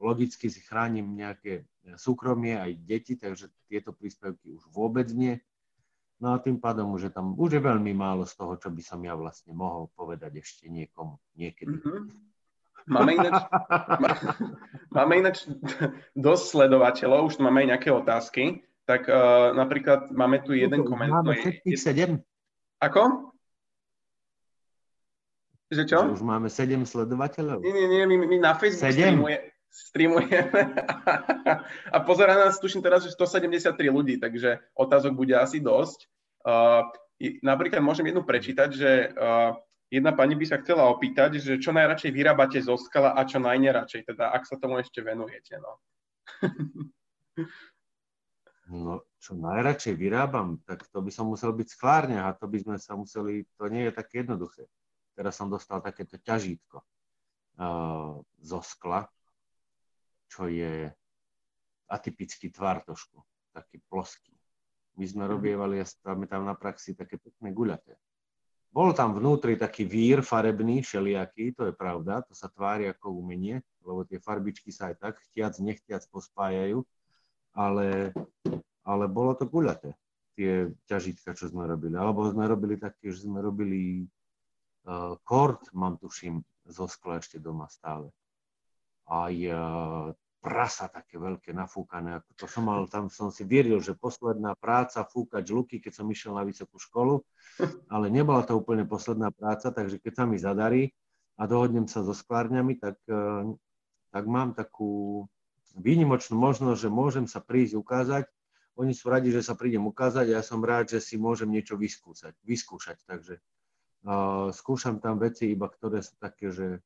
logicky 0.00 0.48
si 0.48 0.60
chránim 0.64 1.04
nejaké 1.12 1.68
súkromie 2.00 2.56
aj 2.56 2.72
deti, 2.82 3.14
takže 3.20 3.52
tieto 3.68 3.92
príspevky 3.92 4.50
už 4.56 4.64
vôbec 4.72 5.06
nie. 5.12 5.38
No 6.20 6.36
a 6.36 6.40
tým 6.40 6.60
pádom 6.60 6.92
už 6.92 7.08
je 7.08 7.12
tam, 7.12 7.32
už 7.36 7.56
je 7.56 7.62
veľmi 7.64 7.96
málo 7.96 8.28
z 8.28 8.36
toho, 8.36 8.56
čo 8.60 8.68
by 8.68 8.82
som 8.84 9.00
ja 9.00 9.16
vlastne 9.16 9.56
mohol 9.56 9.88
povedať 9.96 10.40
ešte 10.44 10.68
niekomu 10.68 11.16
niekedy. 11.32 11.80
Mm-hmm. 11.80 12.28
Máme 12.88 13.12
ináč, 13.16 13.36
máme 14.96 15.12
ináč 15.20 15.36
dosť 16.16 16.44
sledovateľov, 16.56 17.32
už 17.32 17.40
tu 17.40 17.42
máme 17.44 17.64
aj 17.64 17.68
nejaké 17.76 17.88
otázky. 17.92 18.44
Tak 18.84 19.06
uh, 19.06 19.54
napríklad 19.54 20.10
máme 20.10 20.42
tu 20.44 20.52
jeden 20.56 20.82
komentár. 20.82 21.24
Máme 21.24 21.40
všetkých 21.40 21.78
sedem. 21.78 22.20
Ako? 22.82 23.32
Že 25.70 25.82
čo? 25.86 25.98
Že 26.10 26.14
už 26.18 26.24
máme 26.26 26.48
sedem 26.50 26.82
sledovateľov. 26.82 27.62
Nie, 27.62 27.70
nie, 27.70 27.86
nie, 27.86 28.04
my, 28.04 28.26
my 28.26 28.36
na 28.42 28.52
Facebook 28.58 28.90
streamuje, 28.90 29.38
streamujeme 29.70 30.74
a 31.94 31.98
pozerá 32.02 32.34
nás, 32.34 32.58
tuším 32.58 32.82
teraz, 32.82 33.06
že 33.06 33.14
173 33.14 33.70
ľudí, 33.88 34.18
takže 34.18 34.58
otázok 34.74 35.14
bude 35.14 35.38
asi 35.38 35.62
dosť. 35.62 36.10
Uh, 36.42 36.90
napríklad 37.46 37.78
môžem 37.78 38.10
jednu 38.10 38.26
prečítať, 38.26 38.68
že 38.74 38.90
uh, 39.14 39.54
jedna 39.90 40.10
pani 40.10 40.34
by 40.34 40.46
sa 40.46 40.58
chcela 40.58 40.90
opýtať, 40.90 41.38
že 41.38 41.62
čo 41.62 41.70
najradšej 41.70 42.10
vyrábate 42.10 42.58
zo 42.58 42.74
skala 42.74 43.14
a 43.14 43.22
čo 43.22 43.38
najneradšej, 43.38 44.10
teda 44.10 44.34
ak 44.34 44.42
sa 44.46 44.58
tomu 44.58 44.82
ešte 44.82 45.06
venujete. 45.06 45.62
No. 45.62 45.72
no, 48.74 49.06
čo 49.22 49.38
najradšej 49.38 49.94
vyrábam, 49.94 50.62
tak 50.66 50.86
to 50.90 50.98
by 50.98 51.10
som 51.14 51.30
musel 51.30 51.54
byť 51.54 51.68
sklárne 51.70 52.18
a 52.18 52.34
to 52.34 52.50
by 52.50 52.58
sme 52.58 52.76
sa 52.78 52.98
museli, 52.98 53.46
to 53.54 53.70
nie 53.70 53.86
je 53.90 53.92
také 53.94 54.26
jednoduché. 54.26 54.66
Teraz 55.14 55.36
som 55.36 55.46
dostal 55.46 55.84
takéto 55.84 56.16
ťažítko 56.16 56.80
uh, 56.80 58.18
zo 58.40 58.60
skla, 58.64 59.04
čo 60.30 60.46
je 60.46 60.86
atypický 61.90 62.54
tvar 62.54 62.86
trošku, 62.86 63.18
taký 63.50 63.82
ploský. 63.90 64.30
My 64.94 65.04
sme 65.10 65.26
mhm. 65.26 65.30
robievali, 65.34 65.74
ja 65.82 65.86
tam 66.06 66.46
na 66.46 66.54
praxi, 66.54 66.94
také 66.94 67.18
pekné 67.18 67.50
guľaté. 67.50 67.98
Bol 68.70 68.94
tam 68.94 69.18
vnútri 69.18 69.58
taký 69.58 69.82
vír 69.82 70.22
farebný, 70.22 70.86
všelijaký, 70.86 71.58
to 71.58 71.62
je 71.66 71.74
pravda, 71.74 72.22
to 72.22 72.38
sa 72.38 72.46
tvári 72.46 72.86
ako 72.86 73.18
umenie, 73.18 73.58
lebo 73.82 74.06
tie 74.06 74.22
farbičky 74.22 74.70
sa 74.70 74.94
aj 74.94 74.96
tak 75.02 75.14
chtiac, 75.26 75.58
nechtiac 75.58 76.06
pospájajú, 76.06 76.86
ale, 77.50 78.14
ale 78.86 79.04
bolo 79.10 79.34
to 79.34 79.50
guľaté, 79.50 79.98
tie 80.38 80.70
ťažitka, 80.86 81.34
čo 81.34 81.50
sme 81.50 81.66
robili. 81.66 81.98
Alebo 81.98 82.22
sme 82.30 82.46
robili 82.46 82.78
také, 82.78 83.10
že 83.10 83.26
sme 83.26 83.42
robili 83.42 84.06
uh, 84.86 85.18
kord, 85.26 85.66
mám 85.74 85.98
tuším, 85.98 86.38
zo 86.70 86.86
skla 86.86 87.18
ešte 87.18 87.42
doma 87.42 87.66
stále 87.66 88.14
aj 89.10 89.34
e, 89.34 89.52
prasa 90.40 90.88
také 90.88 91.20
veľké 91.20 91.52
nafúkané. 91.52 92.24
To 92.40 92.48
som 92.48 92.64
mal, 92.64 92.88
tam 92.88 93.12
som 93.12 93.28
si 93.28 93.44
vieril, 93.44 93.84
že 93.84 93.92
posledná 93.92 94.56
práca 94.56 95.04
fúkať 95.04 95.44
žluky, 95.44 95.84
keď 95.84 96.00
som 96.00 96.08
išiel 96.08 96.32
na 96.32 96.48
vysokú 96.48 96.80
školu, 96.80 97.20
ale 97.92 98.08
nebola 98.08 98.40
to 98.48 98.56
úplne 98.56 98.88
posledná 98.88 99.28
práca, 99.28 99.68
takže 99.68 100.00
keď 100.00 100.12
sa 100.16 100.24
mi 100.24 100.40
zadarí 100.40 100.82
a 101.36 101.44
dohodnem 101.44 101.84
sa 101.84 102.00
so 102.00 102.16
sklárňami, 102.16 102.80
tak, 102.80 102.96
e, 103.04 103.52
tak 104.12 104.24
mám 104.24 104.56
takú 104.56 105.24
výnimočnú 105.76 106.40
možnosť, 106.40 106.88
že 106.88 106.90
môžem 106.90 107.26
sa 107.28 107.44
prísť 107.44 107.76
ukázať. 107.76 108.24
Oni 108.80 108.96
sú 108.96 109.12
radi, 109.12 109.28
že 109.28 109.44
sa 109.44 109.52
prídem 109.52 109.84
ukázať 109.84 110.32
a 110.32 110.40
ja 110.40 110.42
som 110.42 110.64
rád, 110.64 110.88
že 110.88 111.04
si 111.04 111.20
môžem 111.20 111.52
niečo 111.52 111.76
vyskúšať. 111.76 112.32
vyskúšať. 112.48 112.96
Takže 113.04 113.34
uh, 114.08 114.48
skúšam 114.56 115.04
tam 115.04 115.20
veci 115.20 115.52
iba, 115.52 115.68
ktoré 115.68 116.00
sú 116.00 116.16
také, 116.16 116.48
že 116.48 116.80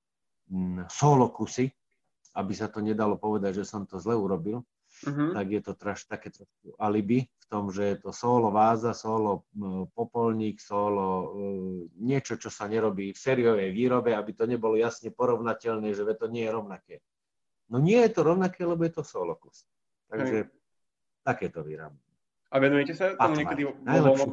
mm, 0.50 0.90
solo 0.90 1.30
kusy, 1.30 1.70
aby 2.35 2.53
sa 2.53 2.67
to 2.67 2.83
nedalo 2.83 3.14
povedať, 3.14 3.62
že 3.62 3.64
som 3.64 3.87
to 3.87 4.03
zle 4.03 4.19
urobil, 4.19 4.67
uh-huh. 5.07 5.31
tak 5.35 5.47
je 5.50 5.61
to 5.62 5.73
traž, 5.79 6.03
také 6.11 6.35
trošku 6.35 6.75
alibi 6.83 7.31
v 7.31 7.47
tom, 7.47 7.71
že 7.71 7.95
je 7.95 7.97
to 8.03 8.11
solo 8.11 8.50
váza, 8.50 8.91
solo 8.91 9.47
popolník, 9.95 10.59
solo 10.59 11.07
uh, 11.07 11.26
niečo, 12.03 12.35
čo 12.35 12.50
sa 12.50 12.67
nerobí 12.67 13.14
v 13.14 13.19
sériovej 13.19 13.71
výrobe, 13.71 14.11
aby 14.19 14.35
to 14.35 14.50
nebolo 14.50 14.75
jasne 14.75 15.14
porovnateľné, 15.14 15.95
že 15.95 16.03
to 16.19 16.26
nie 16.26 16.43
je 16.47 16.53
rovnaké. 16.53 16.95
No 17.71 17.79
nie 17.79 18.03
je 18.03 18.11
to 18.12 18.21
rovnaké, 18.26 18.67
lebo 18.67 18.83
je 18.85 18.93
to 18.99 19.05
solo 19.07 19.38
kus. 19.38 19.64
Takže 20.11 20.47
uh-huh. 20.47 21.23
také 21.23 21.49
to 21.55 21.62
vyrábam. 21.62 22.03
A 22.55 22.62
venujete 22.62 22.95
sa 22.95 23.19
tomu 23.19 23.35
niekedy 23.35 23.67
vo 23.67 23.75
voľnom, 23.83 24.31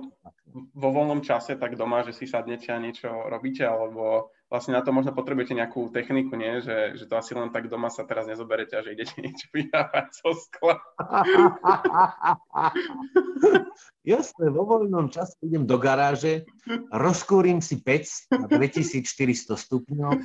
vo 0.77 0.89
voľnom 0.93 1.25
čase, 1.25 1.57
tak 1.57 1.73
doma, 1.73 2.05
že 2.05 2.13
si 2.13 2.29
sadnete 2.29 2.69
a 2.69 2.77
niečo 2.77 3.09
robíte, 3.09 3.65
alebo 3.65 4.29
vlastne 4.51 4.75
na 4.75 4.83
to 4.83 4.91
možno 4.91 5.15
potrebujete 5.15 5.55
nejakú 5.55 5.87
techniku, 5.95 6.35
nie? 6.35 6.59
Že, 6.59 6.99
že 6.99 7.07
to 7.07 7.15
asi 7.15 7.31
len 7.31 7.55
tak 7.55 7.71
doma 7.71 7.87
sa 7.87 8.03
teraz 8.03 8.27
nezoberete 8.27 8.75
a 8.75 8.83
že 8.83 8.99
idete 8.99 9.15
niečo 9.23 9.47
vyrábať 9.55 10.11
zo 10.11 10.35
skla. 10.35 10.75
Jasné, 14.11 14.45
vo 14.51 14.67
voľnom 14.67 15.07
čase 15.07 15.39
idem 15.39 15.63
do 15.63 15.79
garáže, 15.79 16.43
rozkúrim 16.91 17.63
si 17.63 17.79
pec 17.79 18.11
na 18.27 18.51
2400 18.51 19.55
stupňov, 19.55 20.19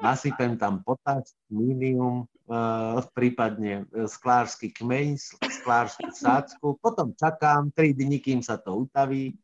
nasypem 0.00 0.56
tam 0.56 0.80
potáč, 0.80 1.36
mínium, 1.52 2.24
uh, 2.48 3.04
prípadne 3.12 3.84
sklársky 4.06 4.72
kmeň, 4.72 5.18
sklársku 5.44 6.08
sácku, 6.14 6.80
potom 6.80 7.12
čakám 7.18 7.68
3 7.74 7.92
dní, 7.92 8.22
kým 8.22 8.40
sa 8.40 8.56
to 8.56 8.86
utaví, 8.86 9.34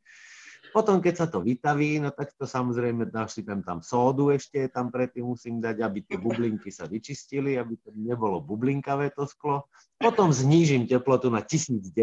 potom, 0.74 0.98
keď 0.98 1.14
sa 1.14 1.26
to 1.30 1.38
vytaví, 1.38 2.02
no 2.02 2.10
tak 2.10 2.34
to 2.34 2.50
samozrejme 2.50 3.06
nasypem 3.14 3.62
tam 3.62 3.78
sódu 3.78 4.34
ešte, 4.34 4.66
tam 4.66 4.90
predtým 4.90 5.22
musím 5.22 5.62
dať, 5.62 5.78
aby 5.78 6.02
tie 6.02 6.18
bublinky 6.18 6.74
sa 6.74 6.90
vyčistili, 6.90 7.54
aby 7.54 7.78
to 7.78 7.94
nebolo 7.94 8.42
bublinkavé 8.42 9.14
to 9.14 9.22
sklo. 9.30 9.70
Potom 10.02 10.34
znížim 10.34 10.90
teplotu 10.90 11.30
na 11.30 11.46
1900, 11.46 11.94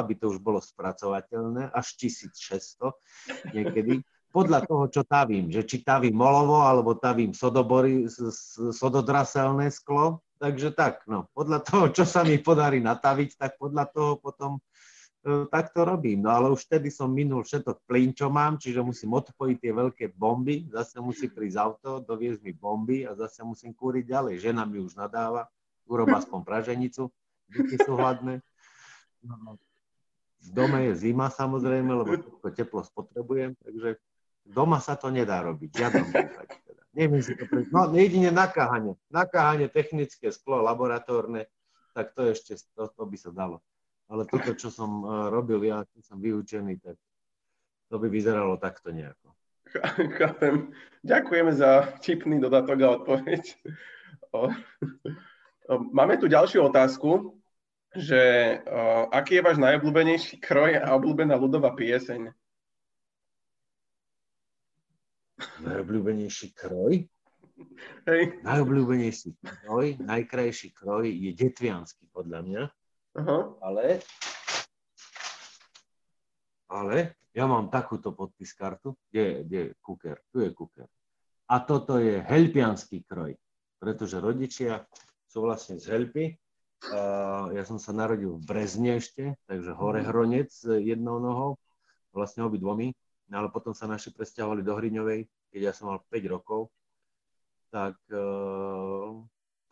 aby 0.00 0.16
to 0.16 0.32
už 0.32 0.40
bolo 0.40 0.64
spracovateľné, 0.64 1.68
až 1.76 1.92
1600 2.00 3.52
niekedy. 3.52 4.00
Podľa 4.32 4.64
toho, 4.64 4.84
čo 4.88 5.04
tavím, 5.04 5.52
že 5.52 5.68
či 5.68 5.84
tavím 5.84 6.16
molovo, 6.16 6.64
alebo 6.64 6.96
tavím 6.96 7.36
sodobory, 7.36 8.08
sododraselné 8.72 9.68
sklo, 9.68 10.24
takže 10.40 10.72
tak, 10.72 11.04
no, 11.04 11.28
podľa 11.36 11.60
toho, 11.60 11.84
čo 11.92 12.08
sa 12.08 12.24
mi 12.24 12.40
podarí 12.40 12.80
nataviť, 12.80 13.36
tak 13.36 13.60
podľa 13.60 13.84
toho 13.92 14.16
potom 14.16 14.56
tak 15.50 15.74
to 15.74 15.82
robím. 15.82 16.22
No 16.22 16.30
ale 16.30 16.46
už 16.54 16.70
vtedy 16.70 16.86
som 16.86 17.10
minul 17.10 17.42
všetok 17.42 17.82
plyn, 17.82 18.14
čo 18.14 18.30
mám, 18.30 18.62
čiže 18.62 18.78
musím 18.78 19.18
odpojiť 19.18 19.56
tie 19.58 19.72
veľké 19.74 20.04
bomby, 20.14 20.70
zase 20.70 21.02
musí 21.02 21.26
prísť 21.26 21.58
auto, 21.58 21.98
doviezť 21.98 22.46
mi 22.46 22.54
bomby 22.54 23.02
a 23.02 23.18
zase 23.18 23.42
musím 23.42 23.74
kúriť 23.74 24.06
ďalej. 24.06 24.34
Žena 24.38 24.62
mi 24.62 24.78
už 24.78 24.94
nadáva, 24.94 25.50
urob 25.90 26.06
aspoň 26.18 26.40
praženicu, 26.46 27.10
deti 27.50 27.74
sú 27.82 27.98
hladné. 27.98 28.38
No, 29.26 29.58
v 30.46 30.50
dome 30.54 30.86
je 30.90 31.10
zima 31.10 31.26
samozrejme, 31.26 31.90
lebo 31.90 32.22
to 32.38 32.48
teplo 32.54 32.86
spotrebujem, 32.86 33.58
takže 33.58 33.98
doma 34.46 34.78
sa 34.78 34.94
to 34.94 35.10
nedá 35.10 35.42
robiť, 35.42 35.74
žiadom 35.74 36.06
prípade. 36.06 36.54
Teda. 36.62 36.82
Neviem 36.94 37.18
si 37.18 37.34
to 37.34 37.50
pre... 37.50 37.66
No, 37.74 37.90
jedine 37.90 38.30
nakáhanie. 38.30 38.94
Nakáhanie 39.10 39.66
technické 39.66 40.30
sklo, 40.30 40.62
laboratórne, 40.62 41.50
tak 41.98 42.14
to 42.14 42.30
ešte, 42.30 42.54
to, 42.78 42.86
to 42.94 43.02
by 43.02 43.18
sa 43.18 43.34
dalo 43.34 43.58
ale 44.06 44.22
toto, 44.30 44.54
čo 44.54 44.70
som 44.70 45.02
e, 45.02 45.06
robil 45.30 45.60
ja, 45.66 45.82
keď 45.82 46.02
som 46.02 46.18
vyučený, 46.22 46.78
tak 46.78 46.96
to 47.90 47.96
by 47.98 48.06
vyzeralo 48.10 48.58
takto 48.58 48.90
nejako. 48.90 49.34
Chápem. 50.18 50.70
Ďakujeme 51.02 51.52
za 51.54 51.98
čipný 52.02 52.38
dodatok 52.38 52.78
a 52.82 52.88
odpoveď. 52.98 53.42
Máme 55.90 56.18
tu 56.18 56.30
ďalšiu 56.30 56.70
otázku, 56.70 57.34
že 57.94 58.20
aký 59.10 59.40
je 59.40 59.46
váš 59.46 59.58
najobľúbenejší 59.58 60.38
kroj 60.38 60.78
a 60.78 60.94
obľúbená 60.94 61.34
ľudová 61.34 61.74
pieseň? 61.74 62.30
Najobľúbenejší 65.64 66.52
kroj? 66.54 67.06
Hej. 68.04 68.22
Najobľúbenejší 68.44 69.30
kroj, 69.40 69.96
najkrajší 69.98 70.76
kroj 70.76 71.08
je 71.08 71.30
detviansky 71.32 72.04
podľa 72.12 72.40
mňa. 72.44 72.62
Uh-huh. 73.16 73.56
Ale, 73.64 74.04
ale 76.68 77.16
ja 77.32 77.48
mám 77.48 77.72
takúto 77.72 78.12
podpis 78.12 78.52
kartu, 78.52 78.92
kde, 79.08 79.44
kde 79.48 79.58
je 79.60 79.68
kuker, 79.80 80.16
tu 80.28 80.44
je 80.44 80.50
kuker. 80.52 80.88
A 81.48 81.62
toto 81.64 81.96
je 81.96 82.20
helpianský 82.20 83.06
kroj, 83.08 83.32
pretože 83.80 84.20
rodičia 84.20 84.84
sú 85.30 85.46
vlastne 85.46 85.78
z 85.80 85.92
Helpy. 85.92 86.32
Ja 87.52 87.62
som 87.64 87.80
sa 87.80 87.96
narodil 87.96 88.36
v 88.36 88.44
Brezne 88.44 89.00
ešte, 89.00 89.38
takže 89.48 89.72
hore 89.76 90.04
mhm. 90.04 90.08
Hronec 90.08 90.50
jednou 90.80 91.20
nohou, 91.20 91.60
vlastne 92.12 92.44
obi 92.44 92.60
dvomi, 92.60 92.92
no 93.28 93.34
ale 93.40 93.48
potom 93.52 93.72
sa 93.72 93.84
naši 93.84 94.12
presťahovali 94.12 94.64
do 94.64 94.72
Hriňovej, 94.76 95.28
keď 95.52 95.60
ja 95.60 95.72
som 95.72 95.92
mal 95.92 96.00
5 96.08 96.32
rokov, 96.32 96.72
tak 97.68 97.96
uh, 98.12 99.20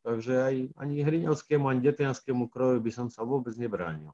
Takže 0.04 0.34
aj 0.36 0.54
ani 0.76 1.00
hriňovskému, 1.00 1.64
ani 1.64 1.80
detvianskému 1.80 2.52
kroju 2.52 2.84
by 2.84 2.92
som 2.92 3.08
sa 3.08 3.24
vôbec 3.24 3.56
nebránil. 3.56 4.12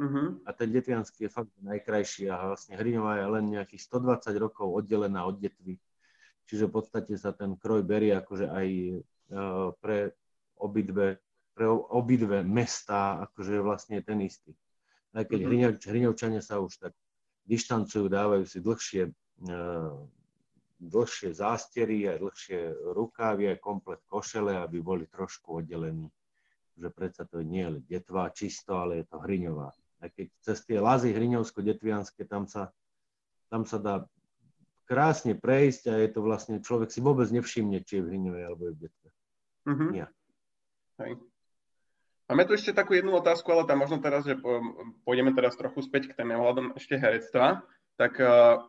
Uh-huh. 0.00 0.40
A 0.48 0.52
ten 0.56 0.72
detvianský 0.72 1.28
je 1.28 1.32
fakt 1.32 1.52
najkrajší 1.60 2.28
a 2.32 2.52
vlastne 2.52 2.76
hriňová 2.76 3.20
je 3.20 3.26
len 3.36 3.44
nejakých 3.52 3.82
120 3.84 4.32
rokov 4.40 4.68
oddelená 4.68 5.28
od 5.28 5.36
detvy. 5.36 5.76
Čiže 6.48 6.68
v 6.68 6.72
podstate 6.72 7.14
sa 7.20 7.36
ten 7.36 7.56
kroj 7.56 7.84
berie 7.84 8.16
akože 8.16 8.48
aj 8.48 8.68
uh, 9.32 9.72
pre 9.76 10.16
obidve 10.56 11.20
pre 11.56 11.64
obidve 11.72 12.44
mesta 12.44 13.24
akože 13.28 13.64
vlastne 13.64 14.04
ten 14.04 14.20
istý. 14.20 14.52
Aj 15.16 15.24
keď 15.24 15.48
mm-hmm. 15.48 15.88
Hriňovčania 15.88 16.42
sa 16.44 16.60
už 16.60 16.76
tak 16.76 16.92
dištancujú, 17.48 18.12
dávajú 18.12 18.44
si 18.44 18.60
dlhšie, 18.60 19.08
uh, 19.08 19.96
dlhšie 20.76 21.32
zástery, 21.32 22.04
aj 22.08 22.18
dlhšie 22.20 22.58
rukávy, 22.92 23.48
aj 23.52 23.64
komplet 23.64 24.00
košele, 24.08 24.60
aby 24.60 24.78
boli 24.84 25.04
trošku 25.08 25.64
oddelení. 25.64 26.12
Že 26.76 26.88
predsa 26.92 27.24
to 27.24 27.40
nie 27.40 27.64
je 27.64 27.96
detva 27.96 28.28
čisto, 28.28 28.76
ale 28.76 29.00
je 29.00 29.06
to 29.08 29.16
hriňová. 29.20 29.72
Aj 30.04 30.10
keď 30.12 30.26
cez 30.44 30.60
tie 30.68 30.76
lazy 30.76 31.16
hriňovsko-detvianské, 31.16 32.28
tam 32.28 32.44
sa, 32.44 32.68
tam 33.48 33.64
sa 33.64 33.80
dá 33.80 34.04
krásne 34.84 35.32
prejsť 35.32 35.82
a 35.88 35.94
je 36.04 36.08
to 36.12 36.20
vlastne, 36.20 36.60
človek 36.60 36.92
si 36.92 37.00
vôbec 37.00 37.26
nevšimne, 37.32 37.80
či 37.82 37.98
je 37.98 38.04
v 38.04 38.10
hriňovej 38.12 38.42
alebo 38.44 38.62
je 38.68 38.72
v 38.72 38.80
detve. 38.86 39.08
Mm-hmm. 39.66 39.90
Nie. 39.96 40.06
Hej. 41.00 41.12
Máme 42.26 42.42
tu 42.42 42.58
ešte 42.58 42.74
takú 42.74 42.98
jednu 42.98 43.14
otázku, 43.14 43.46
ale 43.54 43.70
tam 43.70 43.80
možno 43.80 44.02
teraz, 44.02 44.26
že 44.26 44.34
pôjdeme 45.06 45.30
teraz 45.30 45.54
trochu 45.54 45.78
späť 45.86 46.10
k 46.10 46.16
téme 46.18 46.34
ohľadom 46.34 46.74
ešte 46.74 46.98
herectva. 46.98 47.62
Tak 47.96 48.18
uh, 48.18 48.66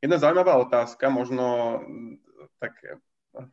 jedna 0.00 0.16
zaujímavá 0.18 0.56
otázka, 0.56 1.12
možno 1.12 1.80
tak, 2.60 2.76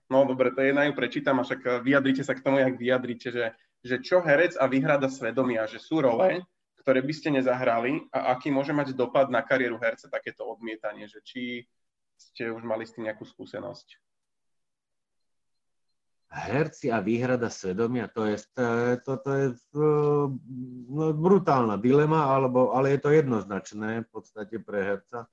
no 0.10 0.26
dobre, 0.28 0.52
to 0.52 0.64
je 0.64 0.72
jedna 0.72 0.88
ju 0.88 0.94
prečítam 0.96 1.40
a 1.40 1.46
však 1.48 1.84
vyjadrite 1.84 2.24
sa 2.24 2.36
k 2.36 2.44
tomu, 2.44 2.60
jak 2.60 2.76
vyjadrite, 2.80 3.28
že, 3.32 3.46
že 3.84 3.96
čo 4.04 4.24
herec 4.24 4.56
a 4.60 4.68
výhrada 4.68 5.08
svedomia, 5.12 5.68
že 5.68 5.80
sú 5.80 6.04
role, 6.04 6.44
ktoré 6.84 7.04
by 7.04 7.14
ste 7.14 7.36
nezahrali 7.36 8.08
a 8.16 8.36
aký 8.36 8.52
môže 8.52 8.72
mať 8.72 8.96
dopad 8.96 9.28
na 9.28 9.44
kariéru 9.44 9.76
herca 9.80 10.08
takéto 10.08 10.48
odmietanie, 10.48 11.08
že 11.12 11.20
či 11.24 11.68
ste 12.18 12.50
už 12.50 12.64
mali 12.64 12.88
s 12.88 12.96
tým 12.96 13.12
nejakú 13.12 13.28
skúsenosť? 13.28 14.00
herci 16.28 16.92
a 16.92 17.00
výhrada 17.00 17.48
svedomia, 17.48 18.12
to 18.12 18.28
je, 18.28 18.38
to, 19.04 19.14
to 19.24 19.32
je 19.32 19.48
no, 20.92 21.16
brutálna 21.16 21.80
dilema, 21.80 22.28
alebo, 22.28 22.76
ale 22.76 22.96
je 22.96 23.00
to 23.00 23.10
jednoznačné 23.16 24.04
v 24.04 24.10
podstate 24.12 24.60
pre 24.60 24.84
herca, 24.84 25.32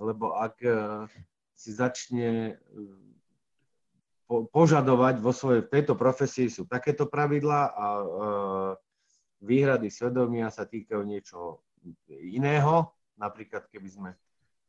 lebo 0.00 0.32
ak 0.34 0.56
e, 0.64 0.72
si 1.52 1.70
začne 1.76 2.56
e, 2.56 2.82
po, 4.24 4.48
požadovať 4.48 5.20
vo 5.20 5.30
svojej, 5.36 5.68
v 5.68 5.72
tejto 5.76 5.94
profesii 5.94 6.48
sú 6.48 6.64
takéto 6.64 7.10
pravidlá 7.10 7.74
a 7.74 7.86
uh, 7.98 8.70
výhrady 9.42 9.90
svedomia 9.90 10.54
sa 10.54 10.70
týkajú 10.70 11.02
niečoho 11.02 11.58
iného, 12.14 12.94
napríklad 13.18 13.66
keby 13.66 13.90
sme 13.90 14.10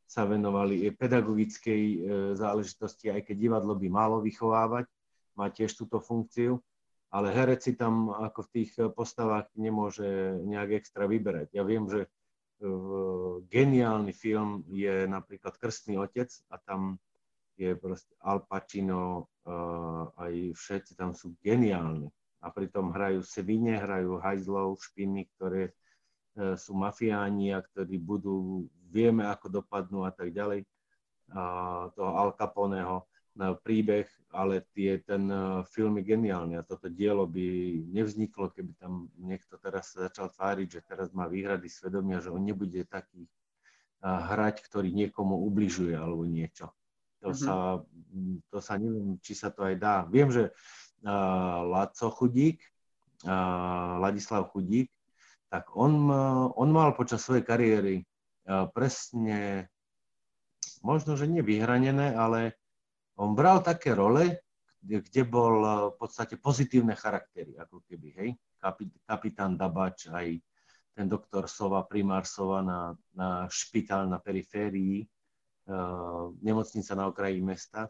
sa 0.10 0.26
venovali 0.26 0.90
pedagogickej 0.90 1.84
záležitosti, 2.34 3.14
aj 3.14 3.30
keď 3.30 3.38
divadlo 3.38 3.78
by 3.78 3.88
malo 3.88 4.18
vychovávať, 4.26 4.90
má 5.38 5.48
tiež 5.54 5.78
túto 5.78 6.02
funkciu, 6.02 6.58
ale 7.12 7.32
herec 7.32 7.64
si 7.64 7.76
tam 7.76 8.12
ako 8.12 8.48
v 8.48 8.52
tých 8.56 8.72
postavách 8.96 9.52
nemôže 9.60 10.08
nejak 10.48 10.84
extra 10.84 11.08
vyberať. 11.08 11.52
Ja 11.52 11.64
viem, 11.68 11.88
že 11.88 12.08
geniálny 13.50 14.13
film 14.13 14.62
je 14.70 15.10
napríklad 15.10 15.58
Krstný 15.58 15.98
otec 15.98 16.30
a 16.53 16.62
tam 16.62 17.01
je 17.58 17.74
proste 17.77 18.13
Al 18.22 18.41
Pacino, 18.46 19.30
aj 20.18 20.34
všetci 20.53 20.98
tam 20.98 21.13
sú 21.13 21.34
geniálni. 21.41 22.10
A 22.41 22.50
pritom 22.50 22.89
hrajú 22.89 23.22
svine, 23.22 23.77
hrajú 23.77 24.18
hajzlov, 24.18 24.82
špiny, 24.82 25.30
ktoré 25.38 25.70
e, 25.70 25.74
sú 26.58 26.74
mafiáni 26.74 27.53
a 27.53 27.62
ktorí 27.62 28.01
budú, 28.01 28.65
vieme 28.89 29.30
ako 29.30 29.62
dopadnú 29.62 30.10
a 30.10 30.12
tak 30.13 30.34
ďalej. 30.34 30.65
Toho 31.94 32.12
Al 32.18 32.34
Caponeho 32.34 33.06
príbeh, 33.36 34.08
ale 34.36 34.64
tie, 34.76 35.00
ten 35.04 35.28
e, 35.28 35.63
film 35.72 36.00
je 36.00 36.04
geniálny 36.15 36.60
a 36.60 36.67
toto 36.67 36.91
dielo 36.91 37.24
by 37.28 37.80
nevzniklo, 37.91 38.52
keby 38.52 38.76
tam 38.76 39.08
niekto 39.20 39.56
teraz 39.60 39.96
začal 39.96 40.32
tváriť, 40.32 40.67
že 40.67 40.82
teraz 40.84 41.12
má 41.15 41.32
výhrady 41.32 41.72
svedomia, 41.72 42.20
že 42.20 42.32
on 42.32 42.44
nebude 42.44 42.84
taký 42.88 43.28
hrať, 44.02 44.65
ktorý 44.65 44.89
niekomu 44.89 45.46
ubližuje 45.46 45.94
alebo 45.94 46.26
niečo. 46.26 46.74
To, 47.22 47.32
mm-hmm. 47.32 47.46
sa, 47.46 47.86
to 48.50 48.58
sa 48.58 48.74
neviem, 48.82 49.22
či 49.22 49.38
sa 49.38 49.54
to 49.54 49.62
aj 49.62 49.78
dá. 49.78 49.96
Viem, 50.10 50.34
že 50.34 50.50
uh, 50.50 51.62
Laco 51.70 52.10
Chudík, 52.10 52.65
uh, 53.30 54.02
Ladislav 54.02 54.50
Chudík, 54.50 54.89
tak 55.54 55.70
on, 55.78 56.10
on 56.58 56.70
mal 56.74 56.98
počas 56.98 57.22
svojej 57.22 57.46
kariéry 57.46 57.96
uh, 58.50 58.65
presne, 58.74 59.70
možno, 60.82 61.13
že 61.13 61.30
nevyhranené, 61.30 62.17
ale 62.17 62.58
on 63.21 63.38
bral 63.38 63.62
také 63.62 63.93
role, 63.93 64.41
kde, 64.81 65.05
kde 65.05 65.21
bol 65.29 65.55
eh, 65.62 65.73
v 65.93 65.95
podstate 66.01 66.41
pozitívne 66.41 66.97
charaktery, 66.97 67.53
ako 67.62 67.86
keby, 67.86 68.10
hej. 68.17 68.29
Kapitán 69.05 69.57
Dabač, 69.57 70.10
aj 70.10 70.38
ten 70.93 71.07
doktor 71.10 71.49
Sova, 71.49 71.86
primár 71.86 72.25
Sova 72.25 72.62
na, 72.62 72.93
na 73.17 73.49
špitál 73.49 74.05
na 74.05 74.21
periférii, 74.21 75.01
uh, 75.01 76.29
nemocnica 76.45 76.93
na 76.93 77.10
okraji 77.10 77.41
mesta, 77.41 77.89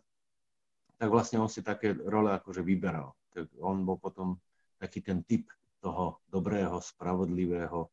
tak 0.96 1.10
vlastne 1.12 1.42
on 1.42 1.52
si 1.52 1.60
také 1.60 1.92
role 1.92 2.32
akože 2.32 2.64
vyberal. 2.64 3.12
Tak 3.34 3.52
on 3.60 3.84
bol 3.84 4.00
potom 4.00 4.40
taký 4.80 5.04
ten 5.04 5.26
typ 5.28 5.50
toho 5.82 6.22
dobrého, 6.30 6.78
spravodlivého 6.78 7.90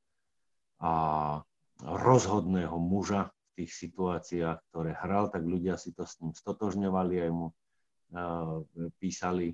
a 0.84 0.92
rozhodného 1.82 2.76
muža, 2.78 3.32
tých 3.58 3.74
situáciách, 3.74 4.70
ktoré 4.70 4.94
hral, 4.94 5.34
tak 5.34 5.42
ľudia 5.42 5.74
si 5.74 5.90
to 5.90 6.06
s 6.06 6.22
ním 6.22 6.30
stotožňovali 6.30 7.26
aj 7.26 7.30
mu 7.34 7.50
písali, 9.02 9.52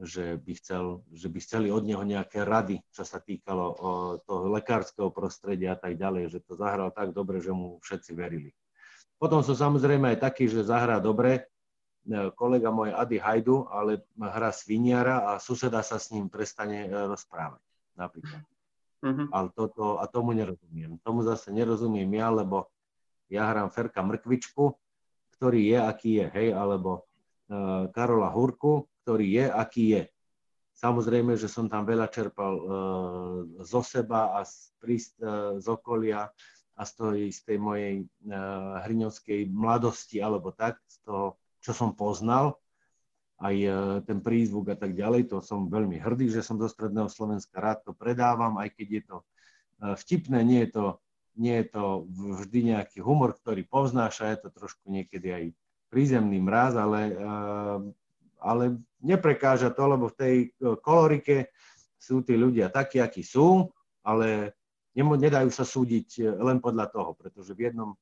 že 0.00 0.40
by, 0.40 0.52
chcel, 0.56 1.04
že 1.12 1.28
by 1.28 1.38
chceli 1.44 1.68
od 1.68 1.84
neho 1.84 2.00
nejaké 2.00 2.40
rady, 2.40 2.80
čo 2.88 3.04
sa 3.04 3.20
týkalo 3.20 3.76
toho 4.24 4.48
lekárskeho 4.48 5.12
prostredia 5.12 5.76
a 5.76 5.78
tak 5.78 6.00
ďalej, 6.00 6.32
že 6.32 6.38
to 6.40 6.56
zahral 6.56 6.88
tak 6.88 7.12
dobre, 7.12 7.40
že 7.40 7.52
mu 7.52 7.76
všetci 7.84 8.12
verili. 8.16 8.50
Potom 9.20 9.44
sú 9.44 9.52
samozrejme 9.52 10.16
aj 10.16 10.32
takí, 10.32 10.48
že 10.48 10.64
zahrá 10.64 10.96
dobre, 10.96 11.44
e, 12.08 12.32
kolega 12.32 12.72
môj 12.72 12.96
Ady 12.96 13.20
Hajdu, 13.20 13.68
ale 13.68 14.00
hra 14.16 14.48
sviniara 14.48 15.28
a 15.28 15.32
suseda 15.36 15.84
sa 15.84 16.00
s 16.00 16.08
ním 16.08 16.32
prestane 16.32 16.88
e, 16.88 17.04
rozprávať, 17.04 17.60
napríklad. 18.00 18.40
Mm-hmm. 19.04 19.28
Ale 19.28 19.48
toto, 19.52 20.00
a 20.00 20.08
tomu 20.08 20.32
nerozumiem. 20.32 20.96
Tomu 21.04 21.20
zase 21.20 21.52
nerozumiem 21.52 22.08
ja, 22.16 22.32
lebo 22.32 22.72
ja 23.30 23.46
hrám 23.46 23.70
Ferka 23.70 24.02
Mrkvičku, 24.02 24.74
ktorý 25.38 25.72
je, 25.72 25.78
aký 25.78 26.10
je, 26.20 26.26
hej, 26.36 26.48
alebo 26.52 27.06
uh, 27.48 27.88
Karola 27.94 28.28
Hurku, 28.28 28.90
ktorý 29.06 29.26
je, 29.40 29.46
aký 29.48 29.84
je. 29.96 30.02
Samozrejme, 30.76 31.38
že 31.38 31.48
som 31.48 31.70
tam 31.70 31.86
veľa 31.86 32.10
čerpal 32.10 32.52
uh, 32.56 32.64
zo 33.64 33.80
seba 33.80 34.36
a 34.36 34.44
z, 34.44 34.74
príst, 34.82 35.16
uh, 35.22 35.56
z 35.56 35.66
okolia 35.70 36.28
a 36.76 36.82
z, 36.84 36.90
toho, 36.96 37.12
z 37.16 37.40
tej 37.46 37.58
mojej 37.60 37.94
uh, 38.04 38.84
hriňovskej 38.84 39.48
mladosti 39.48 40.18
alebo 40.18 40.50
tak, 40.52 40.80
z 40.88 40.96
toho, 41.06 41.36
čo 41.60 41.72
som 41.76 41.92
poznal, 41.94 42.56
aj 43.40 43.56
uh, 43.64 43.74
ten 44.04 44.20
prízvuk 44.20 44.72
a 44.72 44.76
tak 44.76 44.92
ďalej, 44.92 45.32
to 45.32 45.40
som 45.40 45.68
veľmi 45.68 45.96
hrdý, 46.00 46.28
že 46.28 46.44
som 46.44 46.60
do 46.60 46.68
Stredného 46.68 47.08
Slovenska 47.08 47.56
rád 47.60 47.84
to 47.88 47.92
predávam, 47.96 48.60
aj 48.60 48.72
keď 48.76 48.88
je 48.88 49.02
to 49.08 49.16
uh, 49.20 49.96
vtipné, 49.96 50.44
nie 50.44 50.60
je 50.68 50.76
to 50.76 50.84
nie 51.40 51.64
je 51.64 51.66
to 51.72 52.04
vždy 52.44 52.76
nejaký 52.76 53.00
humor, 53.00 53.32
ktorý 53.32 53.64
povznáša, 53.64 54.36
je 54.36 54.38
to 54.44 54.48
trošku 54.52 54.92
niekedy 54.92 55.28
aj 55.32 55.44
prízemný 55.88 56.36
mraz, 56.36 56.76
ale, 56.76 57.16
eh, 57.16 57.78
ale 58.44 58.64
neprekáža 59.00 59.72
to, 59.72 59.88
lebo 59.88 60.12
v 60.12 60.16
tej 60.20 60.36
eh, 60.44 60.76
kolorike 60.84 61.48
sú 61.96 62.20
tí 62.20 62.36
ľudia 62.36 62.68
takí, 62.68 63.00
akí 63.00 63.24
sú, 63.24 63.72
ale 64.04 64.52
nedajú 64.92 65.48
sa 65.48 65.64
súdiť 65.64 66.08
eh, 66.20 66.24
len 66.36 66.60
podľa 66.60 66.92
toho, 66.92 67.16
pretože 67.16 67.56
v 67.56 67.72
jednom 67.72 67.96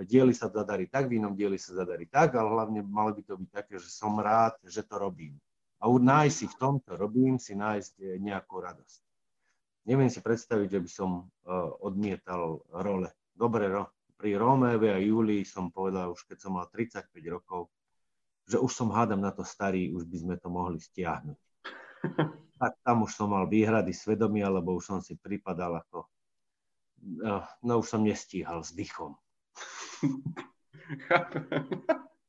dieli 0.00 0.32
sa 0.32 0.48
zadarí 0.48 0.88
tak, 0.88 1.12
v 1.12 1.20
inom 1.20 1.36
dieli 1.36 1.60
sa 1.60 1.76
zadarí 1.76 2.08
tak, 2.08 2.32
ale 2.32 2.48
hlavne 2.48 2.80
malo 2.80 3.12
by 3.12 3.20
to 3.20 3.36
byť 3.36 3.50
také, 3.52 3.76
že 3.76 3.92
som 3.92 4.16
rád, 4.16 4.56
že 4.64 4.80
to 4.80 4.96
robím. 4.96 5.36
A 5.76 5.88
nájsť 5.88 6.36
si 6.36 6.46
v 6.48 6.56
tom, 6.56 6.80
čo 6.80 6.96
robím, 6.96 7.36
si 7.36 7.52
nájsť 7.52 8.20
nejakú 8.20 8.56
radosť 8.64 9.09
neviem 9.88 10.12
si 10.12 10.20
predstaviť, 10.20 10.68
že 10.76 10.80
by 10.80 10.90
som 10.90 11.10
uh, 11.24 11.72
odmietal 11.80 12.60
role. 12.72 13.08
Dobre, 13.32 13.70
ro, 13.70 13.88
pri 14.20 14.36
Romeovi 14.36 14.92
a 14.92 15.00
Júlii 15.00 15.48
som 15.48 15.72
povedal 15.72 16.12
už 16.12 16.28
keď 16.28 16.38
som 16.44 16.60
mal 16.60 16.68
35 16.68 17.08
rokov, 17.32 17.72
že 18.44 18.60
už 18.60 18.68
som 18.68 18.92
hádam 18.92 19.24
na 19.24 19.32
to 19.32 19.46
starý, 19.46 19.88
už 19.94 20.04
by 20.04 20.16
sme 20.20 20.34
to 20.36 20.52
mohli 20.52 20.76
stiahnuť. 20.76 21.38
tak 22.60 22.72
tam 22.84 23.08
už 23.08 23.16
som 23.16 23.32
mal 23.32 23.48
výhrady 23.48 23.96
svedomia, 23.96 24.52
lebo 24.52 24.76
už 24.76 24.84
som 24.84 25.00
si 25.00 25.16
pripadal 25.16 25.80
ako, 25.80 26.04
uh, 27.24 27.48
no 27.64 27.80
už 27.80 27.86
som 27.88 28.04
nestíhal 28.04 28.60
s 28.60 28.76
dychom. 28.76 29.16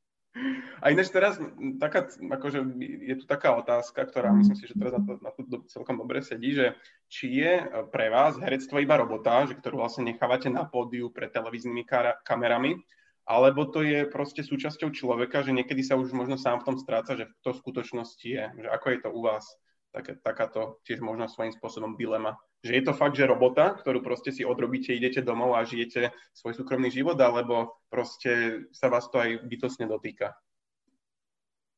A 0.81 0.95
ináč 0.95 1.11
teraz 1.11 1.35
taká, 1.75 2.07
akože 2.07 2.63
je 2.79 3.15
tu 3.19 3.25
taká 3.27 3.51
otázka, 3.53 4.07
ktorá 4.07 4.31
myslím 4.31 4.55
si, 4.55 4.65
že 4.65 4.79
teraz 4.79 4.95
na 4.95 5.03
to, 5.03 5.13
na 5.19 5.31
to 5.35 5.41
celkom 5.67 5.99
dobre 5.99 6.23
sedí, 6.23 6.55
že 6.55 6.73
či 7.11 7.43
je 7.43 7.67
pre 7.91 8.07
vás 8.07 8.39
herectvo 8.39 8.79
iba 8.79 8.95
robota, 8.95 9.43
že 9.43 9.59
ktorú 9.59 9.83
vlastne 9.83 10.07
nechávate 10.07 10.47
na 10.47 10.63
pódiu 10.63 11.11
pred 11.11 11.29
televíznymi 11.35 11.83
kamerami, 12.23 12.79
alebo 13.27 13.67
to 13.67 13.83
je 13.83 14.07
proste 14.07 14.41
súčasťou 14.41 14.89
človeka, 14.95 15.43
že 15.43 15.53
niekedy 15.53 15.83
sa 15.83 15.99
už 15.99 16.15
možno 16.15 16.39
sám 16.39 16.63
v 16.63 16.73
tom 16.73 16.77
stráca, 16.79 17.13
že 17.19 17.29
to 17.43 17.51
v 17.53 17.61
skutočnosti 17.61 18.27
je. 18.27 18.45
Že 18.55 18.67
ako 18.71 18.87
je 18.87 18.99
to 19.03 19.09
u 19.11 19.21
vás? 19.21 19.45
Také, 19.91 20.17
takáto 20.23 20.79
tiež 20.87 21.03
možno 21.03 21.27
svojím 21.27 21.51
spôsobom 21.53 21.99
dilema. 21.99 22.39
Že 22.63 22.71
je 22.79 22.83
to 22.87 22.93
fakt, 22.95 23.19
že 23.19 23.27
robota, 23.27 23.75
ktorú 23.75 23.99
proste 24.01 24.31
si 24.31 24.47
odrobíte, 24.47 24.95
idete 24.95 25.19
domov 25.21 25.59
a 25.59 25.67
žijete 25.67 26.15
svoj 26.31 26.55
súkromný 26.55 26.87
život, 26.89 27.19
alebo 27.19 27.83
proste 27.91 28.65
sa 28.71 28.87
vás 28.87 29.11
to 29.11 29.19
aj 29.19 29.43
bytosne 29.45 29.85
dotýka? 29.85 30.33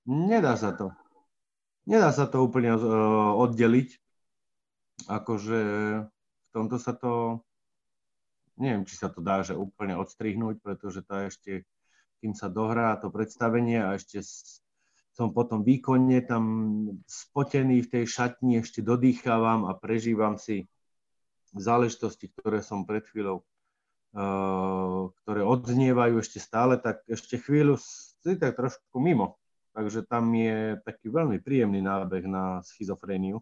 Nedá 0.06 0.54
sa 0.60 0.76
to. 0.76 0.92
Nedá 1.88 2.12
sa 2.16 2.28
to 2.28 2.44
úplne 2.44 2.76
uh, 2.76 3.36
oddeliť. 3.40 4.00
Akože 5.10 5.60
v 6.06 6.48
tomto 6.54 6.78
sa 6.80 6.94
to, 6.96 7.44
neviem, 8.60 8.86
či 8.88 8.96
sa 8.96 9.10
to 9.10 9.20
dá, 9.20 9.42
že 9.42 9.58
úplne 9.58 9.98
odstrihnúť, 9.98 10.62
pretože 10.64 11.02
to 11.04 11.28
ešte, 11.28 11.52
kým 12.22 12.36
sa 12.36 12.48
dohrá 12.52 12.96
to 13.00 13.12
predstavenie 13.12 13.84
a 13.84 13.96
ešte 13.96 14.20
som 15.14 15.30
potom 15.30 15.62
výkonne 15.62 16.26
tam 16.26 16.44
spotený 17.06 17.86
v 17.86 17.92
tej 17.94 18.04
šatni, 18.10 18.66
ešte 18.66 18.82
dodýchávam 18.82 19.70
a 19.70 19.78
prežívam 19.78 20.42
si 20.42 20.66
záležitosti, 21.54 22.34
ktoré 22.34 22.66
som 22.66 22.82
pred 22.82 23.06
chvíľou, 23.06 23.46
uh, 24.18 25.14
ktoré 25.22 25.46
odznievajú 25.46 26.18
ešte 26.18 26.42
stále, 26.42 26.82
tak 26.82 27.06
ešte 27.06 27.38
chvíľu 27.38 27.78
si 27.78 28.34
tak 28.42 28.58
trošku 28.58 28.98
mimo. 28.98 29.38
Takže 29.78 30.06
tam 30.06 30.34
je 30.34 30.82
taký 30.82 31.14
veľmi 31.14 31.42
príjemný 31.42 31.82
nábeh 31.82 32.26
na 32.26 32.66
schizofréniu. 32.66 33.42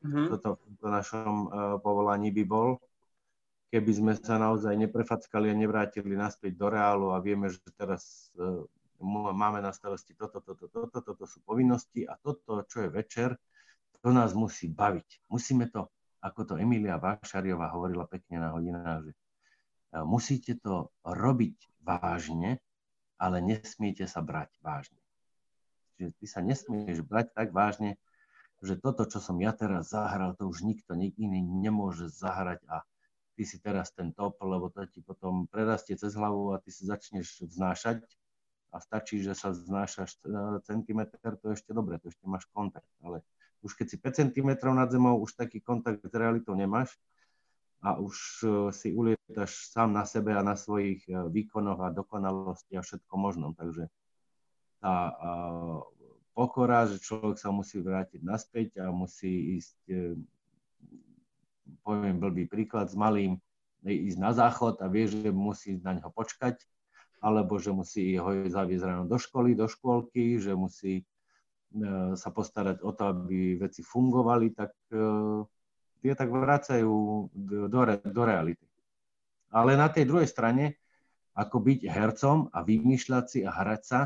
Mm-hmm. 0.00 0.26
Toto 0.32 0.64
v 0.80 0.88
našom 0.88 1.32
uh, 1.48 1.48
povolaní 1.80 2.32
by 2.32 2.44
bol. 2.48 2.80
Keby 3.68 3.92
sme 3.92 4.12
sa 4.16 4.36
naozaj 4.40 4.76
neprefackali 4.76 5.52
a 5.52 5.56
nevrátili 5.56 6.12
naspäť 6.12 6.56
do 6.56 6.72
reálu 6.72 7.12
a 7.12 7.20
vieme, 7.20 7.52
že 7.52 7.60
teraz 7.76 8.32
uh, 8.40 8.64
máme 9.10 9.58
na 9.58 9.74
starosti 9.74 10.14
toto, 10.14 10.38
toto, 10.40 10.70
toto, 10.70 10.98
toto 11.02 11.24
sú 11.26 11.42
povinnosti 11.42 12.06
a 12.06 12.14
toto, 12.16 12.62
čo 12.70 12.86
je 12.86 12.90
večer, 12.90 13.34
to 14.02 14.10
nás 14.10 14.34
musí 14.34 14.66
baviť. 14.70 15.30
Musíme 15.30 15.70
to, 15.70 15.90
ako 16.22 16.40
to 16.42 16.54
Emilia 16.58 16.98
Vášariová 16.98 17.70
hovorila 17.70 18.06
pekne 18.10 18.42
na 18.42 18.50
hodinách, 18.50 19.06
že 19.06 19.12
e, 19.14 19.18
musíte 20.02 20.58
to 20.58 20.90
robiť 21.06 21.82
vážne, 21.82 22.58
ale 23.18 23.38
nesmiete 23.38 24.06
sa 24.10 24.22
brať 24.22 24.50
vážne. 24.58 24.98
Čiže 25.98 26.10
ty 26.18 26.26
sa 26.26 26.40
nesmieš 26.42 27.06
brať 27.06 27.30
tak 27.30 27.54
vážne, 27.54 27.94
že 28.62 28.78
toto, 28.78 29.06
čo 29.06 29.18
som 29.18 29.38
ja 29.42 29.54
teraz 29.54 29.90
zahral, 29.90 30.34
to 30.38 30.46
už 30.46 30.62
nikto 30.62 30.94
iný 30.94 31.42
nemôže 31.42 32.10
zahrať 32.10 32.62
a 32.70 32.86
ty 33.34 33.42
si 33.42 33.58
teraz 33.58 33.90
ten 33.90 34.14
top, 34.14 34.38
lebo 34.42 34.70
to 34.70 34.86
ti 34.86 35.02
potom 35.02 35.50
prerastie 35.50 35.98
cez 35.98 36.14
hlavu 36.14 36.54
a 36.54 36.62
ty 36.62 36.70
si 36.70 36.86
začneš 36.86 37.42
vznášať 37.42 38.02
a 38.72 38.80
stačí, 38.80 39.20
že 39.20 39.36
sa 39.36 39.52
znášaš 39.52 40.24
e, 40.24 40.28
centimetr, 40.64 41.36
to 41.36 41.52
ešte 41.52 41.76
dobre, 41.76 42.00
to 42.00 42.08
ešte 42.08 42.24
máš 42.24 42.48
kontakt, 42.48 42.88
ale 43.04 43.20
už 43.60 43.76
keď 43.76 43.86
si 43.92 43.96
5 44.00 44.20
cm 44.32 44.50
nad 44.72 44.88
zemou, 44.88 45.20
už 45.20 45.36
taký 45.36 45.60
kontakt 45.60 46.00
s 46.00 46.14
realitou 46.16 46.56
nemáš 46.56 46.96
a 47.84 48.00
už 48.00 48.16
e, 48.16 48.46
si 48.72 48.96
ulietaš 48.96 49.68
sám 49.68 49.92
na 49.92 50.08
sebe 50.08 50.32
a 50.32 50.40
na 50.40 50.56
svojich 50.56 51.04
e, 51.04 51.12
výkonoch 51.28 51.84
a 51.84 51.92
dokonalosti 51.92 52.80
a 52.80 52.82
všetko 52.82 53.14
možnom. 53.20 53.52
Takže 53.52 53.92
tá 54.82 55.14
pokora, 56.34 56.90
že 56.90 56.98
človek 56.98 57.38
sa 57.38 57.54
musí 57.54 57.78
vrátiť 57.78 58.18
naspäť 58.18 58.82
a 58.82 58.90
musí 58.90 59.62
ísť, 59.62 59.78
poviem 61.86 62.18
blbý 62.18 62.50
príklad, 62.50 62.90
s 62.90 62.98
malým 62.98 63.38
ísť 63.86 64.18
na 64.18 64.34
záchod 64.34 64.82
a 64.82 64.90
vie, 64.90 65.06
že 65.06 65.30
musí 65.30 65.78
na 65.78 65.94
neho 65.94 66.10
počkať 66.10 66.58
alebo 67.22 67.54
že 67.62 67.70
musí 67.70 68.18
ho 68.18 68.50
zaviesť 68.50 68.82
ráno 68.82 69.04
do 69.06 69.14
školy, 69.14 69.54
do 69.54 69.70
škôlky, 69.70 70.42
že 70.42 70.58
musí 70.58 71.00
e, 71.00 71.04
sa 72.18 72.28
postarať 72.34 72.82
o 72.82 72.90
to, 72.90 73.02
aby 73.14 73.62
veci 73.62 73.86
fungovali, 73.86 74.50
tak 74.50 74.74
e, 74.90 74.98
tie 76.02 76.12
tak 76.18 76.34
vracajú 76.34 76.90
do, 77.30 77.80
do 78.02 78.22
reality. 78.26 78.66
Ale 79.54 79.78
na 79.78 79.86
tej 79.86 80.10
druhej 80.10 80.26
strane, 80.26 80.82
ako 81.38 81.62
byť 81.62 81.80
hercom 81.86 82.50
a 82.50 82.58
vymýšľať 82.66 83.24
si 83.30 83.40
a 83.46 83.54
hrať 83.54 83.82
sa, 83.86 84.00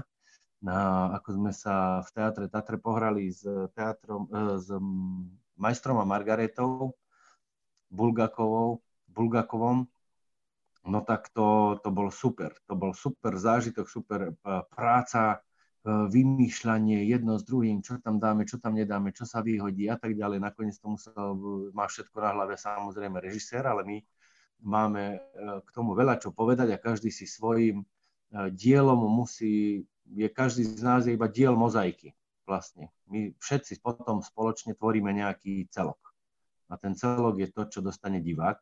na, 0.61 1.09
ako 1.17 1.29
sme 1.41 1.53
sa 1.57 2.01
v 2.05 2.09
teatre 2.13 2.47
Tatre 2.53 2.77
pohrali 2.77 3.33
s, 3.33 3.49
teatrom, 3.73 4.29
e, 4.29 4.61
s 4.61 4.69
majstrom 5.57 5.97
a 5.97 6.05
Margaretou 6.05 6.93
Bulgakovou, 7.89 8.85
Bulgakovom, 9.09 9.89
no 10.87 11.03
tak 11.03 11.31
to, 11.35 11.79
to 11.83 11.91
bol 11.91 12.09
super. 12.09 12.55
To 12.71 12.75
bol 12.79 12.95
super 12.95 13.35
zážitok, 13.37 13.87
super 13.91 14.21
e, 14.31 14.33
práca, 14.71 15.37
e, 15.37 15.39
vymýšľanie 15.87 17.05
jedno 17.07 17.37
s 17.37 17.45
druhým, 17.45 17.83
čo 17.83 17.99
tam 18.01 18.23
dáme, 18.23 18.47
čo 18.47 18.63
tam 18.63 18.79
nedáme, 18.79 19.11
čo 19.11 19.27
sa 19.27 19.43
vyhodí 19.43 19.91
a 19.91 19.99
tak 19.99 20.15
ďalej. 20.15 20.39
Nakoniec 20.41 20.79
to 20.79 20.87
musel, 20.95 21.15
má 21.75 21.91
všetko 21.91 22.17
na 22.23 22.31
hlave 22.33 22.55
samozrejme 22.55 23.19
režisér, 23.21 23.67
ale 23.67 23.83
my 23.85 23.97
máme 24.65 25.21
k 25.37 25.69
tomu 25.77 25.93
veľa 25.93 26.17
čo 26.17 26.33
povedať 26.33 26.73
a 26.73 26.81
každý 26.81 27.13
si 27.13 27.29
svojim 27.29 27.85
dielom 28.57 29.05
musí, 29.05 29.85
je 30.09 30.29
každý 30.33 30.65
z 30.65 30.81
nás 30.81 31.05
je 31.05 31.13
iba 31.13 31.29
diel 31.29 31.53
mozaiky 31.53 32.17
vlastne. 32.47 32.89
My 33.11 33.35
všetci 33.37 33.83
potom 33.83 34.23
spoločne 34.23 34.73
tvoríme 34.79 35.13
nejaký 35.13 35.69
celok. 35.69 35.99
A 36.71 36.79
ten 36.79 36.95
celok 36.97 37.37
je 37.43 37.49
to, 37.53 37.63
čo 37.69 37.85
dostane 37.85 38.23
divák 38.23 38.57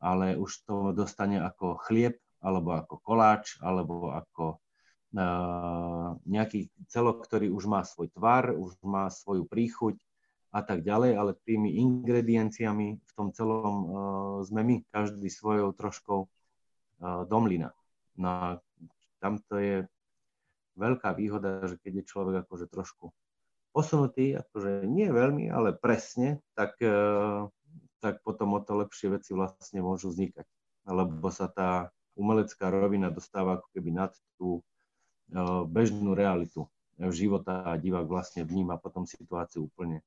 ale 0.00 0.34
už 0.34 0.64
to 0.64 0.96
dostane 0.96 1.36
ako 1.36 1.76
chlieb, 1.84 2.16
alebo 2.40 2.72
ako 2.72 3.04
koláč, 3.04 3.60
alebo 3.60 4.16
ako 4.16 4.56
uh, 4.56 6.16
nejaký 6.24 6.72
celok, 6.88 7.28
ktorý 7.28 7.52
už 7.52 7.68
má 7.68 7.84
svoj 7.84 8.08
tvar, 8.16 8.56
už 8.56 8.80
má 8.80 9.12
svoju 9.12 9.44
príchuť 9.44 10.00
a 10.50 10.64
tak 10.64 10.82
ďalej, 10.82 11.14
ale 11.14 11.38
tými 11.44 11.78
ingredienciami 11.78 12.88
v 12.96 13.12
tom 13.12 13.30
celom 13.36 13.76
uh, 13.84 13.86
sme 14.42 14.64
my, 14.64 14.76
každý 14.88 15.28
svojou 15.28 15.76
troškou 15.76 16.20
uh, 16.24 17.22
domlina. 17.28 17.76
No 18.16 18.28
a 18.28 18.46
tam 19.20 19.36
to 19.46 19.60
je 19.60 19.76
veľká 20.80 21.12
výhoda, 21.12 21.60
že 21.68 21.76
keď 21.76 22.02
je 22.02 22.08
človek 22.08 22.34
akože 22.48 22.66
trošku 22.72 23.12
posunutý, 23.70 24.34
akože 24.34 24.88
nie 24.88 25.12
veľmi, 25.12 25.52
ale 25.52 25.76
presne, 25.76 26.42
tak 26.56 26.80
tak 28.00 28.24
potom 28.24 28.56
o 28.56 28.60
to 28.64 28.80
lepšie 28.80 29.12
veci 29.12 29.36
vlastne 29.36 29.84
môžu 29.84 30.10
vznikať. 30.10 30.48
Lebo 30.88 31.28
sa 31.28 31.46
tá 31.46 31.92
umelecká 32.16 32.72
rovina 32.72 33.12
dostáva 33.12 33.60
ako 33.60 33.68
keby 33.76 33.90
nad 33.94 34.12
tú 34.40 34.58
e, 34.58 34.62
bežnú 35.68 36.16
realitu 36.16 36.66
života 37.08 37.64
a 37.64 37.80
divák 37.80 38.04
vlastne 38.04 38.44
vníma 38.44 38.76
potom 38.76 39.08
situáciu 39.08 39.72
úplne 39.72 40.04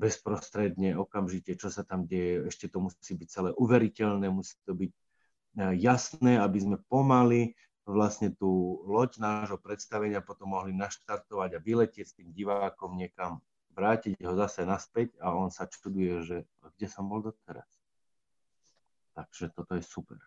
bezprostredne, 0.00 0.96
okamžite, 0.96 1.60
čo 1.60 1.68
sa 1.68 1.84
tam 1.84 2.08
deje. 2.08 2.48
Ešte 2.48 2.72
to 2.72 2.80
musí 2.80 3.12
byť 3.12 3.28
celé 3.28 3.50
uveriteľné, 3.52 4.32
musí 4.32 4.56
to 4.64 4.72
byť 4.72 4.92
e, 4.92 4.98
jasné, 5.76 6.40
aby 6.40 6.58
sme 6.60 6.76
pomaly 6.88 7.52
vlastne 7.84 8.32
tú 8.32 8.80
loď 8.86 9.20
nášho 9.20 9.58
predstavenia 9.60 10.24
potom 10.24 10.56
mohli 10.56 10.72
naštartovať 10.72 11.58
a 11.58 11.64
vyletieť 11.64 12.06
s 12.06 12.16
tým 12.16 12.32
divákom 12.32 12.96
niekam 12.96 13.42
vrátiť 13.74 14.18
ho 14.26 14.34
zase 14.34 14.66
naspäť 14.66 15.16
a 15.22 15.34
on 15.34 15.48
sa 15.48 15.70
čuduje, 15.70 16.22
že 16.26 16.36
kde 16.76 16.86
som 16.90 17.06
bol 17.06 17.22
doteraz. 17.22 17.68
Takže 19.14 19.52
toto 19.54 19.74
je 19.76 19.84
super. 19.84 20.18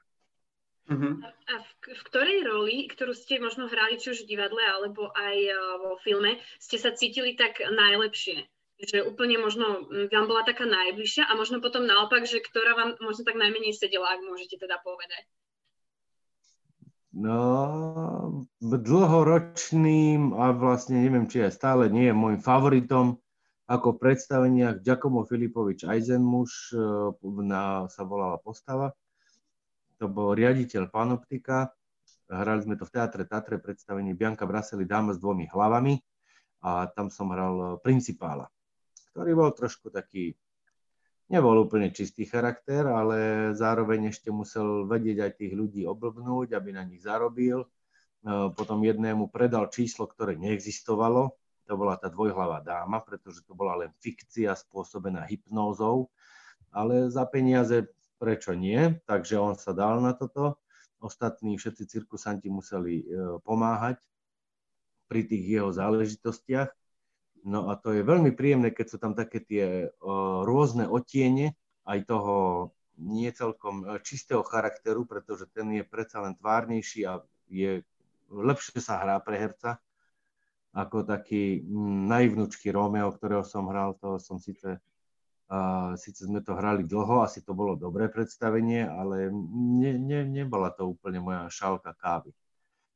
Uh-huh. 0.92 1.16
A 1.48 1.54
v, 1.64 1.96
v 1.96 2.02
ktorej 2.12 2.40
roli, 2.44 2.92
ktorú 2.92 3.16
ste 3.16 3.40
možno 3.40 3.72
hrali 3.72 3.96
či 3.96 4.12
už 4.12 4.28
v 4.28 4.36
divadle 4.36 4.60
alebo 4.60 5.16
aj 5.16 5.38
uh, 5.48 5.56
vo 5.80 5.96
filme, 6.04 6.44
ste 6.60 6.76
sa 6.76 6.92
cítili 6.92 7.40
tak 7.40 7.64
najlepšie? 7.64 8.44
Že 8.84 9.08
úplne 9.08 9.40
možno 9.40 9.88
vám 10.12 10.28
bola 10.28 10.44
taká 10.44 10.68
najbližšia 10.68 11.32
a 11.32 11.40
možno 11.40 11.64
potom 11.64 11.88
naopak, 11.88 12.28
že 12.28 12.44
ktorá 12.44 12.76
vám 12.76 13.00
možno 13.00 13.24
tak 13.24 13.40
najmenej 13.40 13.72
sedela, 13.72 14.12
ak 14.12 14.28
môžete 14.28 14.60
teda 14.60 14.76
povedať? 14.84 15.24
No, 17.14 18.44
dlhoročným 18.60 20.34
a 20.34 20.52
vlastne 20.52 21.00
neviem, 21.06 21.30
či 21.30 21.46
aj 21.46 21.54
stále 21.54 21.88
nie 21.88 22.10
je 22.10 22.16
môjim 22.18 22.42
favoritom 22.42 23.23
ako 23.74 23.98
v 23.98 24.02
predstaveniach 24.06 24.86
Giacomo 24.86 25.26
Filipovič 25.26 25.90
Eisenmuš 25.90 26.78
e, 26.78 26.78
na, 27.42 27.90
sa 27.90 28.06
volala 28.06 28.38
postava. 28.38 28.94
To 29.98 30.06
bol 30.06 30.38
riaditeľ 30.38 30.94
Panoptika. 30.94 31.74
Hrali 32.30 32.62
sme 32.62 32.78
to 32.78 32.86
v 32.86 32.94
Teatre 32.94 33.26
Tatre 33.26 33.58
predstavení 33.58 34.14
Bianca 34.14 34.46
Braseli 34.46 34.86
Dáma 34.86 35.18
s 35.18 35.20
dvomi 35.22 35.50
hlavami 35.50 35.98
a 36.64 36.86
tam 36.94 37.10
som 37.10 37.34
hral 37.34 37.82
principála, 37.84 38.48
ktorý 39.12 39.36
bol 39.36 39.52
trošku 39.52 39.92
taký, 39.92 40.32
nebol 41.28 41.60
úplne 41.60 41.92
čistý 41.92 42.24
charakter, 42.24 42.88
ale 42.88 43.52
zároveň 43.58 44.14
ešte 44.14 44.32
musel 44.32 44.88
vedieť 44.88 45.18
aj 45.20 45.32
tých 45.36 45.54
ľudí 45.54 45.84
oblbnúť, 45.84 46.56
aby 46.56 46.70
na 46.78 46.86
nich 46.86 47.02
zarobil. 47.02 47.66
E, 47.66 47.68
potom 48.54 48.86
jednému 48.86 49.34
predal 49.34 49.74
číslo, 49.74 50.06
ktoré 50.06 50.38
neexistovalo, 50.38 51.34
to 51.64 51.74
bola 51.80 51.96
tá 51.96 52.12
dvojhlavá 52.12 52.60
dáma, 52.64 53.00
pretože 53.00 53.44
to 53.44 53.56
bola 53.56 53.86
len 53.86 53.92
fikcia 54.04 54.56
spôsobená 54.56 55.24
hypnózou, 55.28 56.12
ale 56.74 57.08
za 57.08 57.24
peniaze 57.30 57.88
prečo 58.20 58.56
nie, 58.56 59.00
takže 59.04 59.36
on 59.40 59.56
sa 59.56 59.76
dal 59.76 60.00
na 60.00 60.16
toto. 60.16 60.60
Ostatní 61.04 61.60
všetci 61.60 61.84
cirkusanti 61.84 62.48
museli 62.48 63.04
e, 63.04 63.06
pomáhať 63.44 64.00
pri 65.12 65.28
tých 65.28 65.60
jeho 65.60 65.70
záležitostiach. 65.76 66.72
No 67.44 67.68
a 67.68 67.76
to 67.76 67.92
je 67.92 68.08
veľmi 68.08 68.32
príjemné, 68.32 68.72
keď 68.72 68.86
sú 68.88 68.98
tam 69.04 69.12
také 69.12 69.44
tie 69.44 69.92
uh, 69.92 70.48
rôzne 70.48 70.88
otiene 70.88 71.60
aj 71.84 72.08
toho 72.08 72.36
nie 72.96 73.28
celkom 73.36 73.84
e, 73.84 74.00
čistého 74.00 74.48
charakteru, 74.48 75.04
pretože 75.04 75.52
ten 75.52 75.68
je 75.76 75.84
predsa 75.84 76.24
len 76.24 76.40
tvárnejší 76.40 77.04
a 77.04 77.20
je 77.52 77.84
lepšie 78.32 78.80
sa 78.80 79.02
hrá 79.02 79.20
pre 79.20 79.36
herca 79.38 79.84
ako 80.74 81.06
taký 81.06 81.62
mm, 81.62 82.10
naivnúčky 82.10 82.74
Romeo, 82.74 83.14
ktorého 83.14 83.46
som 83.46 83.70
hral, 83.70 83.94
to 84.02 84.18
som 84.18 84.42
síce 84.42 84.82
uh, 85.54 85.94
síce 85.94 86.26
sme 86.26 86.42
to 86.42 86.58
hrali 86.58 86.82
dlho, 86.84 87.22
asi 87.22 87.46
to 87.46 87.54
bolo 87.54 87.78
dobré 87.78 88.10
predstavenie, 88.10 88.90
ale 88.90 89.30
ne, 89.54 89.94
ne, 90.02 90.26
nebola 90.26 90.74
to 90.74 90.90
úplne 90.90 91.22
moja 91.22 91.46
šálka 91.54 91.94
kávy. 91.94 92.34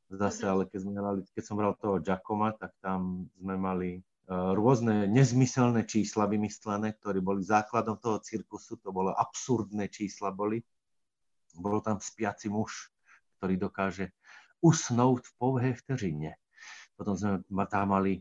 Zase, 0.08 0.48
ale 0.48 0.66
keď, 0.66 0.80
sme 0.82 0.92
hrali, 0.98 1.20
keď 1.36 1.44
som 1.44 1.60
hral 1.60 1.76
toho 1.78 2.00
Giacoma, 2.00 2.56
tak 2.56 2.72
tam 2.80 3.28
sme 3.38 3.60
mali 3.60 3.90
rôzne 4.28 5.08
nezmyselné 5.08 5.88
čísla 5.88 6.28
vymyslené, 6.28 7.00
ktoré 7.00 7.24
boli 7.24 7.48
základom 7.48 7.96
toho 7.96 8.20
cirkusu, 8.20 8.76
to 8.76 8.92
bolo 8.92 9.16
absurdné 9.16 9.88
čísla 9.88 10.36
boli. 10.36 10.60
Bol 11.56 11.80
tam 11.80 12.04
spiaci 12.04 12.52
muž, 12.52 12.92
ktorý 13.40 13.56
dokáže 13.56 14.12
usnúť 14.60 15.32
v 15.32 15.34
pouhé 15.40 15.70
vteřine. 15.80 16.36
Potom 16.98 17.14
sme 17.14 17.46
tam 17.70 17.94
mali 17.94 18.20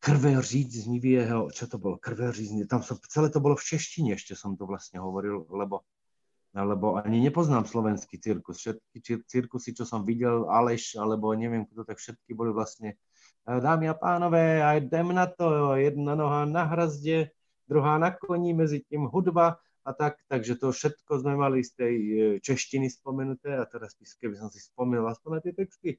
krve 0.00 0.40
říznivého, 0.42 1.48
čo 1.52 1.64
to 1.68 1.76
bolo, 1.76 1.96
krve 1.96 2.32
říznivého, 2.32 2.68
tam 2.68 2.82
som, 2.82 2.96
celé 3.08 3.28
to 3.28 3.40
bolo 3.40 3.56
v 3.56 3.64
češtine, 3.64 4.16
ešte 4.16 4.36
som 4.36 4.56
to 4.56 4.64
vlastne 4.68 5.00
hovoril, 5.00 5.48
lebo 5.48 5.84
lebo 6.54 6.94
ani 6.94 7.18
nepoznám 7.18 7.66
slovenský 7.66 8.22
cirkus. 8.22 8.62
Všetky 8.62 9.26
cirkusy, 9.26 9.74
čo 9.74 9.82
som 9.82 10.06
videl, 10.06 10.46
Aleš, 10.46 10.94
alebo 10.94 11.34
neviem 11.34 11.66
kto, 11.66 11.82
tak 11.82 11.98
všetky 11.98 12.30
boli 12.30 12.54
vlastne 12.54 12.94
dámy 13.42 13.90
a 13.90 13.94
pánové, 13.98 14.62
a 14.62 14.78
jdem 14.78 15.10
na 15.10 15.26
to, 15.26 15.74
jedna 15.74 16.14
noha 16.14 16.46
na 16.46 16.62
hrazde, 16.64 17.34
druhá 17.66 17.98
na 17.98 18.14
koní, 18.14 18.54
mezi 18.54 18.80
tím 18.86 19.10
hudba 19.10 19.58
a 19.84 19.92
tak, 19.92 20.16
takže 20.28 20.54
to 20.56 20.72
všetko 20.72 21.20
sme 21.20 21.36
mali 21.36 21.60
z 21.60 21.70
tej 21.76 21.94
e, 21.96 22.16
češtiny 22.40 22.88
spomenuté 22.88 23.52
a 23.52 23.68
teraz 23.68 23.92
keby 24.16 24.32
som 24.40 24.48
si 24.48 24.56
spomínal 24.64 25.12
aspoň 25.12 25.30
na 25.36 25.40
tie 25.44 25.52
texty, 25.52 25.90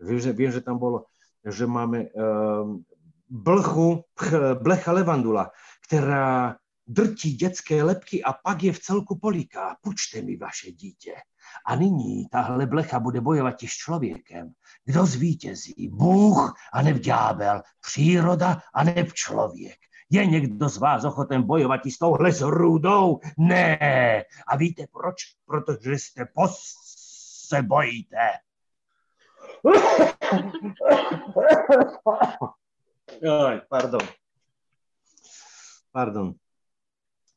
viem, 0.00 0.16
že, 0.16 0.32
viem, 0.32 0.48
že 0.48 0.64
tam 0.64 0.80
bolo, 0.80 1.04
že 1.50 1.66
máme 1.66 2.04
um, 2.04 2.84
blchu, 3.28 4.04
blecha 4.62 4.92
levandula, 4.92 5.50
která 5.86 6.56
drtí 6.86 7.34
dětské 7.34 7.82
lepky 7.82 8.22
a 8.22 8.32
pak 8.32 8.62
je 8.62 8.72
v 8.72 8.78
celku 8.78 9.18
poliká. 9.18 9.76
Pučte 9.80 10.22
mi 10.22 10.36
vaše 10.36 10.72
dítě. 10.72 11.14
A 11.66 11.76
nyní 11.76 12.28
tahle 12.28 12.66
blecha 12.66 13.00
bude 13.00 13.20
bojovat 13.20 13.54
s 13.62 13.70
člověkem. 13.70 14.52
Kdo 14.84 15.06
zvítězí? 15.06 15.88
Bůh 15.92 16.54
a 16.72 16.82
neb 16.82 16.96
ďábel, 16.96 17.62
příroda 17.80 18.62
a 18.74 18.84
neb 18.84 19.12
člověk. 19.12 19.76
Je 20.10 20.26
někdo 20.26 20.68
z 20.68 20.76
vás 20.76 21.04
ochoten 21.04 21.42
bojovat 21.42 21.86
i 21.86 21.90
s 21.90 21.98
touhle 21.98 22.32
zrůdou? 22.32 23.20
Ne. 23.38 24.24
A 24.46 24.56
víte 24.56 24.86
proč? 24.92 25.16
Protože 25.46 25.92
jste 25.92 26.26
pos 26.34 26.74
se 27.48 27.62
bojíte. 27.62 28.30
Oj, 33.22 33.60
pardon. 33.68 34.00
Pardon. 35.92 36.34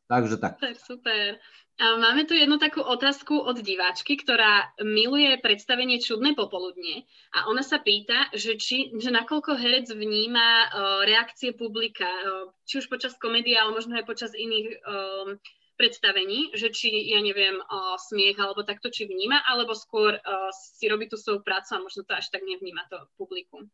Takže 0.09 0.37
tak. 0.37 0.53
Super, 0.57 0.75
super. 0.75 1.39
Máme 1.79 2.27
tu 2.27 2.35
jednu 2.35 2.59
takú 2.59 2.83
otázku 2.83 3.39
od 3.39 3.63
diváčky, 3.63 4.19
ktorá 4.19 4.67
miluje 4.83 5.39
predstavenie 5.39 6.03
Čudné 6.03 6.35
popoludne 6.35 7.07
a 7.31 7.47
ona 7.47 7.63
sa 7.63 7.79
pýta, 7.79 8.27
že, 8.35 8.59
či, 8.59 8.91
že 8.99 9.15
nakoľko 9.15 9.55
herec 9.55 9.87
vníma 9.87 10.67
uh, 10.67 11.07
reakcie 11.07 11.55
publika, 11.55 12.03
uh, 12.03 12.51
či 12.67 12.83
už 12.83 12.91
počas 12.91 13.15
komédie, 13.15 13.55
ale 13.55 13.71
možno 13.71 13.95
aj 13.95 14.03
počas 14.03 14.35
iných 14.35 14.67
um, 14.83 15.39
predstavení, 15.79 16.51
že 16.51 16.75
či, 16.75 16.91
ja 16.91 17.23
neviem, 17.23 17.55
uh, 17.55 17.95
smiech 17.95 18.35
alebo 18.35 18.67
takto, 18.67 18.91
či 18.91 19.07
vníma, 19.07 19.47
alebo 19.47 19.71
skôr 19.71 20.19
uh, 20.19 20.51
si 20.51 20.91
robí 20.91 21.07
tú 21.07 21.15
svoju 21.15 21.39
prácu 21.39 21.79
a 21.79 21.83
možno 21.87 22.03
to 22.03 22.11
až 22.11 22.27
tak 22.27 22.43
nevníma 22.43 22.83
to 22.91 22.99
publikum. 23.15 23.71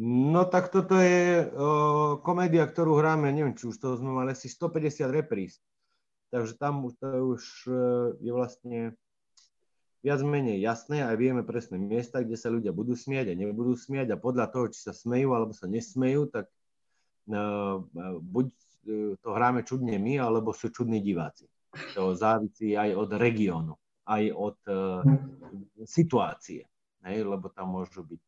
No 0.00 0.48
tak 0.48 0.72
toto 0.72 0.96
je 0.96 1.50
o, 1.50 2.16
komédia, 2.24 2.64
ktorú 2.64 2.96
hráme, 2.96 3.28
neviem, 3.34 3.52
či 3.52 3.68
už 3.68 3.76
to 3.76 3.98
sme 4.00 4.16
mali 4.16 4.32
asi 4.32 4.48
150 4.48 5.10
repríz. 5.12 5.60
Takže 6.32 6.56
tam 6.56 6.88
už 6.88 6.94
to 6.96 7.08
už 7.36 7.42
e, 7.68 7.72
je 8.22 8.32
vlastne 8.32 8.78
viac 10.00 10.22
menej 10.24 10.62
jasné 10.62 11.04
a 11.04 11.12
vieme 11.18 11.44
presné 11.44 11.76
miesta, 11.76 12.24
kde 12.24 12.38
sa 12.38 12.48
ľudia 12.48 12.72
budú 12.72 12.96
smiať 12.96 13.34
a 13.34 13.38
nebudú 13.44 13.76
smiať 13.76 14.14
a 14.14 14.22
podľa 14.22 14.48
toho, 14.48 14.72
či 14.72 14.80
sa 14.80 14.96
smejú 14.96 15.36
alebo 15.36 15.52
sa 15.52 15.68
nesmejú, 15.68 16.32
tak 16.32 16.48
buď 18.20 18.46
to 19.20 19.28
hráme 19.28 19.60
čudne 19.66 20.00
my, 20.00 20.20
alebo 20.20 20.56
sú 20.56 20.72
čudní 20.72 21.04
diváci. 21.04 21.50
To 21.94 22.16
závisí 22.16 22.74
aj 22.74 22.96
od 22.96 23.10
regiónu, 23.14 23.74
aj 24.08 24.24
od 24.34 24.58
uh, 24.66 25.06
situácie, 25.86 26.66
hej, 27.06 27.18
lebo 27.22 27.46
tam 27.52 27.78
môžu 27.78 28.02
byť 28.02 28.20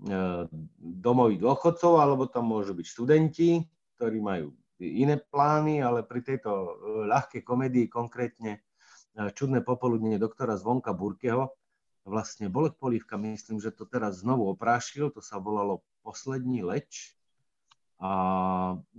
E, 0.00 0.48
domovy 0.80 1.36
dôchodcov, 1.36 2.00
alebo 2.00 2.24
tam 2.24 2.48
môžu 2.48 2.72
byť 2.72 2.86
študenti, 2.88 3.60
ktorí 4.00 4.16
majú 4.16 4.56
iné 4.80 5.20
plány, 5.20 5.84
ale 5.84 6.00
pri 6.08 6.24
tejto 6.24 6.48
e, 6.48 6.68
ľahkej 7.04 7.44
komédii 7.44 7.92
konkrétne 7.92 8.56
e, 8.56 8.60
Čudné 9.36 9.60
popoludne 9.60 10.16
doktora 10.16 10.56
Zvonka 10.56 10.96
Burkeho, 10.96 11.52
vlastne 12.08 12.48
Bolek 12.48 12.80
Polívka, 12.80 13.20
myslím, 13.20 13.60
že 13.60 13.76
to 13.76 13.84
teraz 13.84 14.24
znovu 14.24 14.48
oprášil, 14.48 15.12
to 15.12 15.20
sa 15.20 15.36
volalo 15.36 15.84
Poslední 16.00 16.64
leč 16.64 17.12
a 18.00 18.10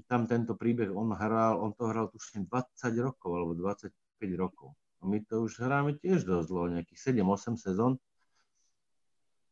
tam 0.05 0.29
tento 0.29 0.53
príbeh 0.53 0.93
on 0.93 1.09
hral, 1.17 1.57
on 1.57 1.73
to 1.73 1.89
hral 1.89 2.13
tuším 2.13 2.45
20 2.45 2.69
rokov 3.01 3.31
alebo 3.33 3.53
25 3.57 3.89
rokov. 4.37 4.77
A 5.01 5.09
my 5.09 5.17
to 5.25 5.41
už 5.41 5.57
hráme 5.57 5.97
tiež 5.97 6.21
dosť 6.21 6.45
dlho, 6.45 6.65
nejakých 6.77 7.17
7-8 7.17 7.57
sezón. 7.57 7.97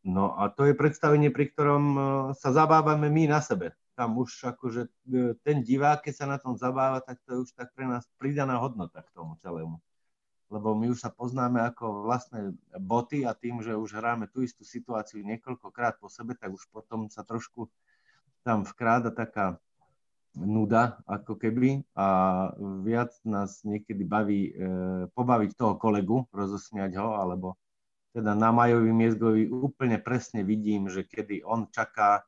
No 0.05 0.37
a 0.37 0.53
to 0.53 0.69
je 0.69 0.77
predstavenie, 0.77 1.33
pri 1.33 1.49
ktorom 1.49 1.83
e, 1.97 2.01
sa 2.37 2.53
zabávame 2.53 3.09
my 3.09 3.25
na 3.25 3.41
sebe. 3.41 3.73
Tam 3.97 4.15
už 4.21 4.53
akože 4.53 4.85
e, 4.85 5.33
ten 5.41 5.65
divák, 5.65 6.05
keď 6.05 6.13
sa 6.13 6.25
na 6.29 6.37
tom 6.37 6.53
zabáva, 6.53 7.01
tak 7.01 7.17
to 7.25 7.33
je 7.33 7.49
už 7.49 7.51
tak 7.57 7.73
pre 7.73 7.89
nás 7.89 8.05
pridaná 8.21 8.61
hodnota 8.61 9.01
k 9.01 9.11
tomu 9.17 9.33
celému. 9.41 9.81
Lebo 10.53 10.77
my 10.77 10.93
už 10.93 11.01
sa 11.01 11.09
poznáme 11.09 11.57
ako 11.73 12.05
vlastné 12.05 12.53
boty 12.77 13.25
a 13.25 13.33
tým, 13.33 13.65
že 13.65 13.73
už 13.73 13.97
hráme 13.97 14.29
tú 14.29 14.45
istú 14.45 14.61
situáciu 14.61 15.25
niekoľkokrát 15.25 15.97
po 15.97 16.07
sebe, 16.07 16.37
tak 16.37 16.53
už 16.53 16.69
potom 16.69 17.09
sa 17.09 17.25
trošku 17.25 17.67
tam 18.43 18.63
vkráda 18.67 19.11
taká 19.13 19.59
nuda, 20.37 21.01
ako 21.09 21.35
keby, 21.35 21.83
a 21.97 22.07
viac 22.85 23.11
nás 23.25 23.65
niekedy 23.65 24.05
baví 24.05 24.41
e, 24.49 24.53
pobaviť 25.11 25.51
toho 25.57 25.75
kolegu, 25.75 26.29
rozosmiať 26.29 26.95
ho, 27.01 27.17
alebo 27.17 27.57
teda 28.13 28.33
na 28.33 28.49
Majovi 28.49 28.93
Miezgovi 28.93 29.43
úplne 29.49 30.01
presne 30.01 30.41
vidím, 30.41 30.89
že 30.89 31.05
kedy 31.05 31.45
on 31.45 31.69
čaká, 31.69 32.25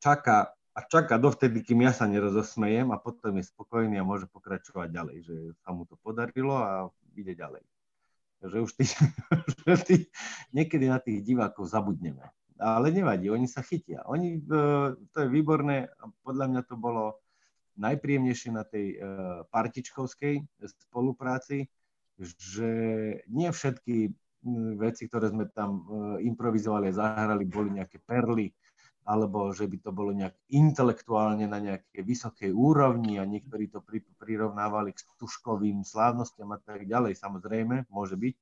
čaká 0.00 0.52
a 0.74 0.80
čaká 0.82 1.16
dovtedy, 1.16 1.62
kým 1.62 1.86
ja 1.86 1.94
sa 1.94 2.10
nerozosmejem 2.10 2.90
a 2.90 2.98
potom 2.98 3.38
je 3.38 3.46
spokojný 3.46 3.94
a 3.96 4.04
môže 4.04 4.26
pokračovať 4.26 4.90
ďalej, 4.90 5.16
že 5.22 5.36
sa 5.62 5.70
mu 5.70 5.86
to 5.86 5.94
podarilo 6.02 6.58
a 6.58 6.90
ide 7.14 7.38
ďalej. 7.38 7.62
Takže 8.42 8.58
už 8.60 8.70
tí, 8.76 8.84
že 9.64 9.74
tí, 9.86 9.96
niekedy 10.50 10.90
na 10.90 10.98
tých 10.98 11.22
divákov 11.22 11.70
zabudneme. 11.70 12.26
Ale 12.58 12.94
nevadí, 12.94 13.26
oni 13.30 13.50
sa 13.50 13.66
chytia. 13.66 14.06
Oni, 14.06 14.38
e, 14.38 14.40
to 15.10 15.16
je 15.18 15.28
výborné 15.28 15.90
podľa 16.22 16.46
mňa 16.54 16.62
to 16.70 16.76
bolo 16.78 17.18
najpríjemnejšie 17.74 18.50
na 18.54 18.62
tej 18.62 18.94
e, 18.94 18.96
partičkovskej 19.50 20.46
spolupráci, 20.62 21.66
že 22.22 22.70
nie 23.26 23.50
všetky 23.50 24.14
veci, 24.78 25.08
ktoré 25.08 25.32
sme 25.32 25.50
tam 25.50 25.82
e, 25.82 25.82
improvizovali 26.28 26.92
a 26.92 26.96
zahrali, 26.96 27.48
boli 27.48 27.74
nejaké 27.74 27.98
perly, 27.98 28.52
alebo 29.04 29.52
že 29.52 29.68
by 29.68 29.76
to 29.84 29.90
bolo 29.92 30.14
nejak 30.16 30.36
intelektuálne 30.52 31.44
na 31.44 31.60
nejakej 31.60 32.02
vysokej 32.04 32.50
úrovni 32.52 33.20
a 33.20 33.28
niektorí 33.28 33.68
to 33.68 33.84
pri, 33.84 34.00
prirovnávali 34.16 34.96
k 34.96 35.02
stužkovým 35.04 35.84
slávnostiam 35.84 36.52
a 36.56 36.60
tak 36.60 36.88
ďalej, 36.88 37.16
samozrejme, 37.16 37.88
môže 37.92 38.16
byť. 38.16 38.34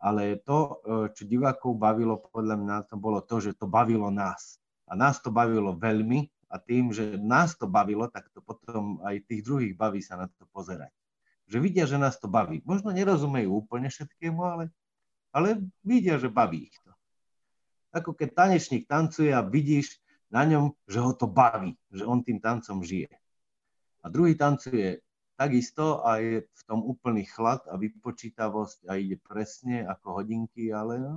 Ale 0.00 0.40
to, 0.42 0.58
e, 0.58 1.12
čo 1.12 1.28
divákov 1.28 1.76
bavilo, 1.76 2.24
podľa 2.32 2.56
mňa 2.56 2.76
to 2.88 2.96
bolo 2.96 3.20
to, 3.20 3.36
že 3.38 3.52
to 3.56 3.68
bavilo 3.68 4.08
nás. 4.08 4.56
A 4.88 4.96
nás 4.96 5.20
to 5.20 5.28
bavilo 5.28 5.76
veľmi 5.76 6.26
a 6.50 6.56
tým, 6.56 6.90
že 6.90 7.20
nás 7.20 7.54
to 7.54 7.68
bavilo, 7.68 8.08
tak 8.08 8.32
to 8.32 8.40
potom 8.40 8.98
aj 9.04 9.22
tých 9.28 9.44
druhých 9.44 9.76
baví 9.76 10.00
sa 10.00 10.16
na 10.16 10.26
to 10.26 10.48
pozerať. 10.50 10.90
Že 11.46 11.58
vidia, 11.60 11.84
že 11.84 12.00
nás 12.00 12.16
to 12.16 12.26
baví. 12.26 12.64
Možno 12.64 12.90
nerozumejú 12.90 13.52
úplne 13.52 13.92
všetkému, 13.92 14.40
ale 14.40 14.64
ale 15.30 15.62
vidia, 15.86 16.18
že 16.18 16.26
baví 16.26 16.70
ich 16.70 16.76
to. 16.82 16.90
Ako 17.94 18.14
keď 18.14 18.28
tanečník 18.34 18.86
tancuje 18.86 19.30
a 19.30 19.42
vidíš 19.42 19.98
na 20.30 20.46
ňom, 20.46 20.74
že 20.86 20.98
ho 21.02 21.10
to 21.14 21.26
baví, 21.26 21.74
že 21.90 22.06
on 22.06 22.22
tým 22.22 22.38
tancom 22.38 22.82
žije. 22.82 23.10
A 24.02 24.06
druhý 24.10 24.38
tancuje 24.38 25.02
takisto 25.40 26.04
a 26.04 26.20
je 26.20 26.44
v 26.44 26.62
tom 26.68 26.84
úplný 26.84 27.24
chlad 27.24 27.64
a 27.72 27.80
vypočítavosť 27.80 28.92
a 28.92 29.00
ide 29.00 29.16
presne 29.16 29.88
ako 29.88 30.20
hodinky, 30.20 30.68
ale 30.68 31.00
no, 31.00 31.16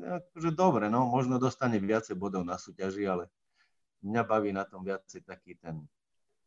akože 0.00 0.56
dobre, 0.56 0.88
no, 0.88 1.04
možno 1.04 1.36
dostane 1.36 1.76
viacej 1.76 2.16
bodov 2.16 2.48
na 2.48 2.56
súťaži, 2.56 3.04
ale 3.04 3.28
mňa 4.00 4.22
baví 4.24 4.48
na 4.56 4.64
tom 4.64 4.80
viacej 4.80 5.28
taký 5.28 5.60
ten 5.60 5.84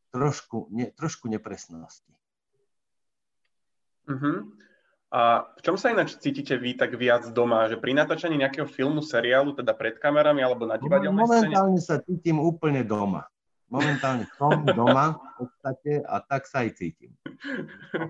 trošku, 0.09 0.73
ne, 0.73 0.89
trošku 0.89 1.29
nepresnosti. 1.29 2.17
Uh-huh. 4.09 4.49
A 5.13 5.53
v 5.53 5.61
čom 5.61 5.77
sa 5.77 5.93
ináč 5.93 6.17
cítite 6.17 6.57
vy 6.57 6.73
tak 6.73 6.97
viac 6.97 7.29
doma? 7.29 7.69
Že 7.69 7.77
pri 7.77 7.93
natáčaní 7.93 8.41
nejakého 8.41 8.65
filmu, 8.65 9.05
seriálu, 9.05 9.53
teda 9.53 9.77
pred 9.77 10.01
kamerami 10.01 10.41
alebo 10.41 10.65
na 10.65 10.81
divadelnej 10.81 11.13
Momentálne 11.13 11.77
scéne? 11.77 12.01
sa 12.01 12.01
cítim 12.01 12.41
úplne 12.41 12.81
doma. 12.81 13.29
Momentálne 13.69 14.25
som 14.33 14.65
doma 14.65 15.13
v 15.13 15.45
podstate 15.45 16.01
a 16.01 16.25
tak 16.25 16.49
sa 16.49 16.65
aj 16.65 16.73
cítim. 16.73 17.13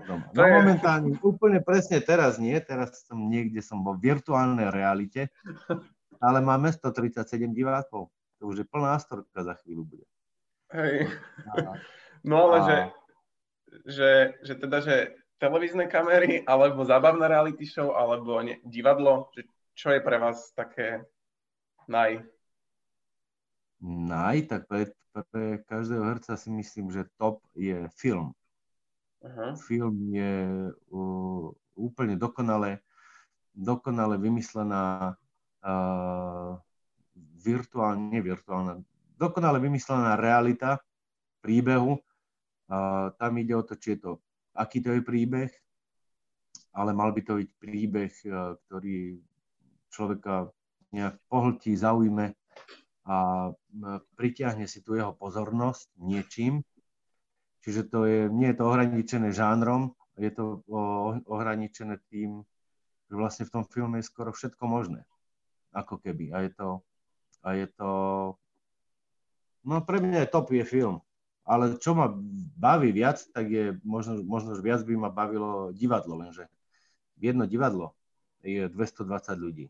Doma. 0.08 0.24
No 0.32 0.42
momentálne, 0.48 1.20
úplne 1.20 1.60
presne 1.60 2.00
teraz 2.00 2.40
nie, 2.40 2.56
teraz 2.64 3.04
som 3.04 3.28
niekde, 3.28 3.60
som 3.60 3.84
vo 3.84 3.92
virtuálnej 3.92 4.72
realite, 4.72 5.28
ale 6.16 6.40
máme 6.40 6.72
137 6.72 7.52
divákov. 7.52 8.08
To 8.40 8.42
už 8.48 8.64
je 8.64 8.66
plná 8.66 8.96
astorka 8.96 9.44
za 9.44 9.52
chvíľu 9.60 9.84
bude. 9.84 10.06
Hej. 10.72 11.12
No 12.24 12.48
ale 12.48 12.56
a... 12.56 12.64
že, 12.64 12.78
že, 13.84 14.10
že 14.40 14.54
teda, 14.56 14.80
že 14.80 14.96
televízne 15.40 15.88
kamery, 15.88 16.44
alebo 16.44 16.84
zábavná 16.84 17.28
reality 17.28 17.68
show, 17.68 17.96
alebo 17.96 18.40
ne, 18.40 18.60
divadlo? 18.64 19.28
Že, 19.36 19.42
čo 19.76 19.88
je 19.92 20.00
pre 20.00 20.16
vás 20.20 20.52
také 20.56 21.04
naj? 21.88 22.24
Naj, 23.80 24.48
tak 24.48 24.68
pre, 24.68 24.92
pre 25.32 25.64
každého 25.64 26.04
herca 26.04 26.36
si 26.36 26.52
myslím, 26.52 26.92
že 26.92 27.08
top 27.16 27.40
je 27.56 27.88
film. 27.96 28.36
Uh-huh. 29.20 29.52
Film 29.56 29.96
je 30.12 30.34
uh, 30.92 31.48
úplne 31.76 32.16
dokonale, 32.16 32.84
dokonale 33.52 34.20
vymyslená 34.20 35.16
uh, 35.64 36.52
virtuálne, 37.40 38.04
nie 38.12 38.20
virtuálna, 38.20 38.80
dokonale 39.16 39.60
vymyslená 39.60 40.16
realita 40.16 40.80
príbehu. 41.40 42.00
Uh, 42.70 43.12
tam 43.16 43.32
ide 43.40 43.56
o 43.56 43.64
to, 43.64 43.76
či 43.76 43.96
je 43.96 44.08
to 44.08 44.12
aký 44.54 44.82
to 44.82 44.92
je 44.92 45.02
príbeh, 45.02 45.50
ale 46.74 46.90
mal 46.92 47.14
by 47.14 47.22
to 47.22 47.38
byť 47.38 47.50
príbeh, 47.58 48.12
eh, 48.26 48.32
ktorý 48.66 49.18
človeka 49.90 50.50
nejak 50.90 51.18
pohltí, 51.30 51.74
zaujme 51.74 52.34
a 53.08 53.48
pritiahne 54.16 54.68
si 54.68 54.84
tu 54.84 54.96
jeho 54.96 55.16
pozornosť 55.16 55.96
niečím. 56.00 56.60
Čiže 57.64 57.82
to 57.88 57.98
je, 58.08 58.20
nie 58.32 58.52
je 58.52 58.56
to 58.56 58.64
ohraničené 58.68 59.28
žánrom, 59.32 59.92
je 60.16 60.32
to 60.32 60.64
ohraničené 61.28 62.00
tým, 62.08 62.44
že 63.08 63.14
vlastne 63.16 63.44
v 63.48 63.52
tom 63.52 63.64
filme 63.68 64.00
je 64.00 64.08
skoro 64.08 64.32
všetko 64.32 64.64
možné. 64.64 65.04
Ako 65.72 66.00
keby. 66.00 66.32
A 66.32 66.44
je 66.44 66.50
to, 66.56 66.68
a 67.44 67.48
je 67.56 67.66
to 67.72 67.90
no 69.64 69.84
pre 69.84 70.00
mňa 70.00 70.24
je 70.24 70.32
top 70.32 70.52
je 70.56 70.64
film 70.64 71.04
ale 71.50 71.82
čo 71.82 71.98
ma 71.98 72.06
baví 72.54 72.94
viac, 72.94 73.26
tak 73.34 73.50
je, 73.50 73.74
možno, 73.82 74.22
možno 74.22 74.54
viac 74.62 74.86
by 74.86 74.94
ma 74.94 75.10
bavilo 75.10 75.74
divadlo, 75.74 76.14
lenže 76.22 76.46
jedno 77.18 77.42
divadlo 77.50 77.98
je 78.46 78.70
220 78.70 79.34
ľudí 79.34 79.66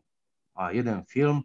a 0.53 0.69
jeden 0.71 1.01
film 1.09 1.41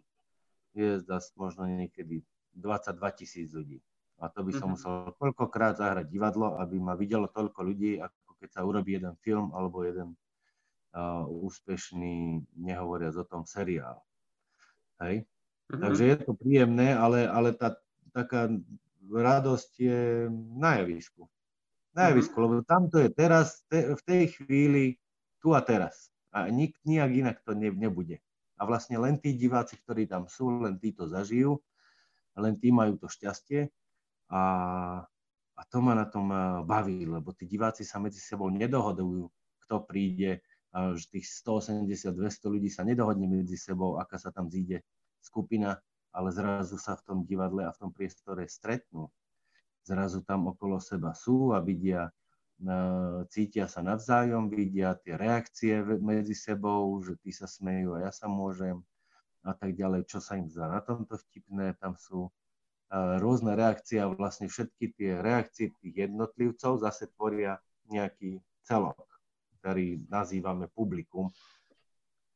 je 0.77 1.01
zase 1.01 1.33
možno 1.33 1.65
niekedy 1.65 2.21
22 2.53 3.17
tisíc 3.17 3.49
ľudí. 3.51 3.81
A 4.17 4.29
to 4.29 4.41
by 4.41 4.53
som 4.53 4.73
mm-hmm. 4.73 5.09
musel 5.09 5.13
koľkokrát 5.17 5.77
zahrať 5.77 6.09
divadlo, 6.09 6.57
aby 6.57 6.81
ma 6.81 6.97
videlo 6.97 7.29
toľko 7.29 7.59
ľudí, 7.61 8.01
ako 8.01 8.31
keď 8.41 8.49
sa 8.49 8.61
urobí 8.65 8.97
jeden 8.97 9.13
film 9.21 9.53
alebo 9.53 9.85
jeden 9.85 10.17
uh, 10.97 11.25
úspešný, 11.25 12.41
nehovoriac 12.57 13.13
o 13.17 13.25
tom, 13.25 13.45
seriál. 13.45 14.01
Hej? 15.01 15.25
Mm-hmm. 15.69 15.81
Takže 15.81 16.03
je 16.05 16.17
to 16.17 16.31
príjemné, 16.33 16.97
ale, 16.97 17.29
ale 17.29 17.53
tá 17.53 17.77
taká 18.09 18.49
radosť 19.05 19.71
je 19.77 20.01
na 20.57 20.81
javisku. 20.81 21.29
Na 21.93 22.09
mhm. 22.09 22.09
javisku, 22.13 22.33
mm-hmm. 22.33 22.53
lebo 22.57 22.65
tam 22.65 22.83
to 22.89 22.97
je 23.01 23.09
teraz, 23.13 23.61
te, 23.69 23.93
v 23.93 24.01
tej 24.01 24.23
chvíli, 24.33 24.83
tu 25.37 25.53
a 25.53 25.61
teraz. 25.61 26.09
A 26.33 26.49
nik, 26.49 26.73
nijak 26.85 27.11
inak 27.13 27.37
to 27.45 27.53
ne, 27.53 27.69
nebude. 27.69 28.17
A 28.57 28.65
vlastne 28.65 28.97
len 28.97 29.21
tí 29.21 29.37
diváci, 29.37 29.77
ktorí 29.77 30.09
tam 30.09 30.25
sú, 30.25 30.65
len 30.65 30.81
tí 30.81 30.93
to 30.93 31.05
zažijú, 31.05 31.61
len 32.37 32.57
tí 32.57 32.73
majú 32.73 32.97
to 32.97 33.09
šťastie 33.09 33.69
a, 34.33 34.43
a 35.57 35.61
to 35.69 35.77
ma 35.81 35.93
na 35.97 36.05
tom 36.09 36.29
eh, 36.29 36.41
baví, 36.65 37.05
lebo 37.05 37.33
tí 37.33 37.45
diváci 37.45 37.85
sa 37.85 38.01
medzi 38.01 38.21
sebou 38.21 38.49
nedohodujú, 38.49 39.29
kto 39.65 39.75
príde, 39.85 40.41
že 40.73 41.05
tých 41.09 41.25
180-200 41.43 42.53
ľudí 42.53 42.69
sa 42.69 42.85
nedohodne 42.85 43.25
medzi 43.25 43.57
sebou, 43.57 43.97
aká 43.97 44.19
sa 44.21 44.29
tam 44.29 44.51
zíde 44.51 44.83
skupina, 45.23 45.79
ale 46.13 46.29
zrazu 46.29 46.77
sa 46.77 46.93
v 46.93 47.03
tom 47.03 47.17
divadle 47.25 47.65
a 47.65 47.73
v 47.73 47.79
tom 47.81 47.91
priestore 47.91 48.45
stretnú. 48.45 49.09
Zrazu 49.87 50.21
tam 50.21 50.51
okolo 50.51 50.77
seba 50.77 51.15
sú 51.15 51.55
a 51.55 51.63
vidia, 51.63 52.07
e, 52.07 52.11
cítia 53.29 53.69
sa 53.69 53.85
navzájom, 53.85 54.49
vidia 54.49 54.97
tie 54.97 55.13
reakcie 55.13 55.77
medzi 56.01 56.33
sebou, 56.33 56.97
že 57.05 57.13
tí 57.21 57.29
sa 57.29 57.45
smejú 57.45 57.93
a 57.93 58.09
ja 58.09 58.11
sa 58.11 58.25
môžem 58.25 58.81
a 59.45 59.53
tak 59.53 59.77
ďalej, 59.77 60.09
čo 60.09 60.17
sa 60.19 60.35
im 60.35 60.49
zdá 60.49 60.67
na 60.67 60.81
tomto 60.81 61.15
vtipné. 61.15 61.77
Tam 61.77 61.95
sú 61.95 62.27
e, 62.27 62.31
rôzne 63.21 63.53
reakcie 63.53 64.01
a 64.01 64.11
vlastne 64.11 64.49
všetky 64.49 64.85
tie 64.97 65.21
reakcie 65.21 65.71
tých 65.79 66.09
jednotlivcov 66.09 66.81
zase 66.83 67.07
tvoria 67.15 67.61
nejaký 67.87 68.41
celok, 68.65 69.05
ktorý 69.61 70.03
nazývame 70.11 70.67
publikum 70.73 71.31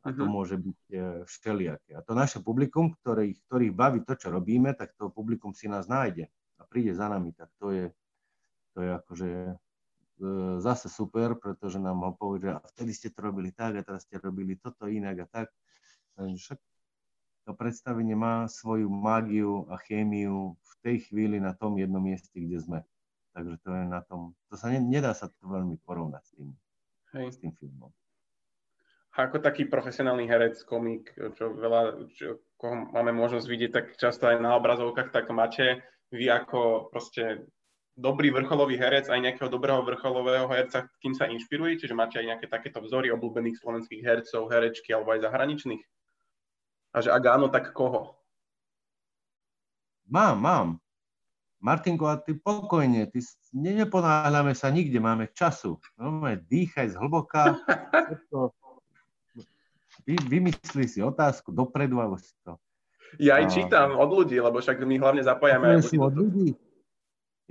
a 0.02 0.10
to 0.10 0.26
uh-huh. 0.26 0.34
môže 0.34 0.58
byť 0.58 0.80
e, 0.90 0.98
všelijaké. 1.30 1.92
A 1.94 2.02
to 2.02 2.18
naše 2.18 2.42
publikum, 2.42 2.94
ktorých, 2.94 3.38
ktorých 3.46 3.74
baví 3.74 4.02
to, 4.02 4.18
čo 4.18 4.34
robíme, 4.34 4.74
tak 4.74 4.98
to 4.98 5.14
publikum 5.14 5.54
si 5.54 5.70
nás 5.70 5.86
nájde 5.86 6.26
a 6.58 6.66
príde 6.66 6.94
za 6.98 7.06
nami, 7.06 7.34
tak 7.38 7.54
to 7.62 7.70
je, 7.70 7.86
to 8.74 8.82
je 8.82 8.90
akože 8.98 9.30
e, 9.30 9.54
zase 10.62 10.90
super, 10.90 11.36
pretože 11.36 11.82
nám 11.82 12.06
ho 12.06 12.12
povedia, 12.14 12.58
a 12.58 12.66
vtedy 12.66 12.94
ste 12.94 13.10
to 13.10 13.26
robili 13.26 13.52
tak 13.52 13.78
a 13.78 13.86
teraz 13.86 14.06
ste 14.06 14.22
robili 14.22 14.56
toto 14.56 14.86
inak 14.86 15.26
a 15.26 15.28
tak. 15.28 15.48
Však 16.18 16.60
to 17.46 17.52
predstavenie 17.58 18.14
má 18.14 18.46
svoju 18.46 18.86
mágiu 18.88 19.66
a 19.74 19.82
chémiu 19.82 20.56
v 20.56 20.74
tej 20.86 20.98
chvíli 21.10 21.42
na 21.42 21.58
tom 21.58 21.78
jednom 21.82 22.02
mieste, 22.02 22.38
kde 22.38 22.62
sme. 22.62 22.80
Takže 23.34 23.58
to 23.64 23.70
je 23.74 23.84
na 23.88 24.02
tom, 24.06 24.36
to 24.52 24.60
sa 24.60 24.70
ne, 24.70 24.78
nedá 24.78 25.16
sa 25.16 25.32
to 25.32 25.44
veľmi 25.48 25.80
porovnať 25.82 26.24
s 26.24 26.32
tým, 26.36 26.50
Hej. 27.16 27.28
s 27.32 27.38
tým 27.40 27.52
filmom 27.56 27.90
ako 29.12 29.44
taký 29.44 29.68
profesionálny 29.68 30.24
herec, 30.24 30.64
komik, 30.64 31.12
čo 31.36 31.52
veľa, 31.52 32.08
čo, 32.16 32.40
koho 32.56 32.88
máme 32.96 33.12
možnosť 33.12 33.44
vidieť 33.44 33.72
tak 33.72 33.86
často 34.00 34.32
aj 34.32 34.40
na 34.40 34.56
obrazovkách, 34.56 35.12
tak 35.12 35.28
máte 35.36 35.84
vy 36.16 36.32
ako 36.32 36.88
proste 36.92 37.44
dobrý 37.98 38.32
vrcholový 38.32 38.80
herec, 38.80 39.12
aj 39.12 39.20
nejakého 39.20 39.52
dobrého 39.52 39.84
vrcholového 39.84 40.48
herca, 40.48 40.88
kým 41.04 41.12
sa 41.12 41.28
inšpirujete, 41.28 41.88
že 41.88 41.98
máte 41.98 42.20
aj 42.20 42.36
nejaké 42.36 42.46
takéto 42.48 42.80
vzory 42.80 43.12
obľúbených 43.12 43.60
slovenských 43.60 44.02
hercov, 44.02 44.52
herečky 44.52 44.96
alebo 44.96 45.12
aj 45.12 45.28
zahraničných? 45.28 45.84
A 46.92 46.98
že 47.00 47.10
ak 47.12 47.24
áno, 47.28 47.48
tak 47.48 47.72
koho? 47.72 48.16
Mám, 50.12 50.44
mám. 50.44 50.68
Martinko, 51.62 52.10
a 52.10 52.18
ty 52.18 52.34
pokojne, 52.34 53.06
ty 53.14 53.22
neponáhľame 53.54 54.58
sa 54.58 54.74
nikde, 54.74 54.98
máme 54.98 55.30
času. 55.30 55.78
No, 55.94 56.26
dýchaj 56.26 56.98
zhlboka, 56.98 57.54
vy, 60.10 60.18
vymyslí 60.26 60.90
si 60.90 61.00
otázku 61.06 61.54
dopredu 61.54 62.02
a 62.02 62.10
už 62.10 62.26
si 62.26 62.34
to... 62.42 62.58
Ja 63.22 63.44
aj 63.44 63.54
čítam 63.54 64.00
od 64.00 64.10
ľudí, 64.10 64.42
lebo 64.42 64.58
však 64.58 64.82
my 64.82 64.96
hlavne 64.98 65.22
zapájame 65.22 65.78
aj 65.78 65.86
ľudí. 65.86 65.98
Od 66.02 66.16
ľudí. 66.16 66.50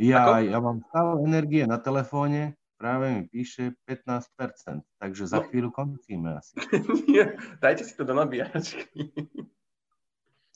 Ja, 0.01 0.41
ja 0.41 0.57
mám 0.65 0.81
stále 0.89 1.21
energie 1.29 1.69
na 1.69 1.77
telefóne, 1.77 2.57
práve 2.81 3.13
mi 3.13 3.23
píše 3.29 3.77
15%, 3.85 4.81
takže 4.97 5.29
za 5.29 5.45
no. 5.45 5.53
chvíľu 5.53 5.69
končíme 5.77 6.41
asi. 6.41 6.57
Dajte 7.61 7.85
si 7.85 7.93
to 7.93 8.09
do 8.09 8.17
nabíjačky. 8.17 9.13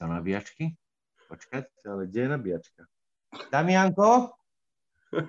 Do 0.00 0.06
nabíjačky? 0.08 0.72
Počkať, 1.28 1.68
ale 1.84 2.08
kde 2.08 2.20
je 2.24 2.28
nabíjačka? 2.32 2.82
Damianko? 3.52 4.32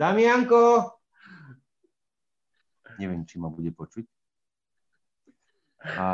Damianko? 0.00 0.96
Neviem, 2.96 3.28
či 3.28 3.36
ma 3.36 3.52
bude 3.52 3.76
počuť. 3.76 4.08
A 6.00 6.06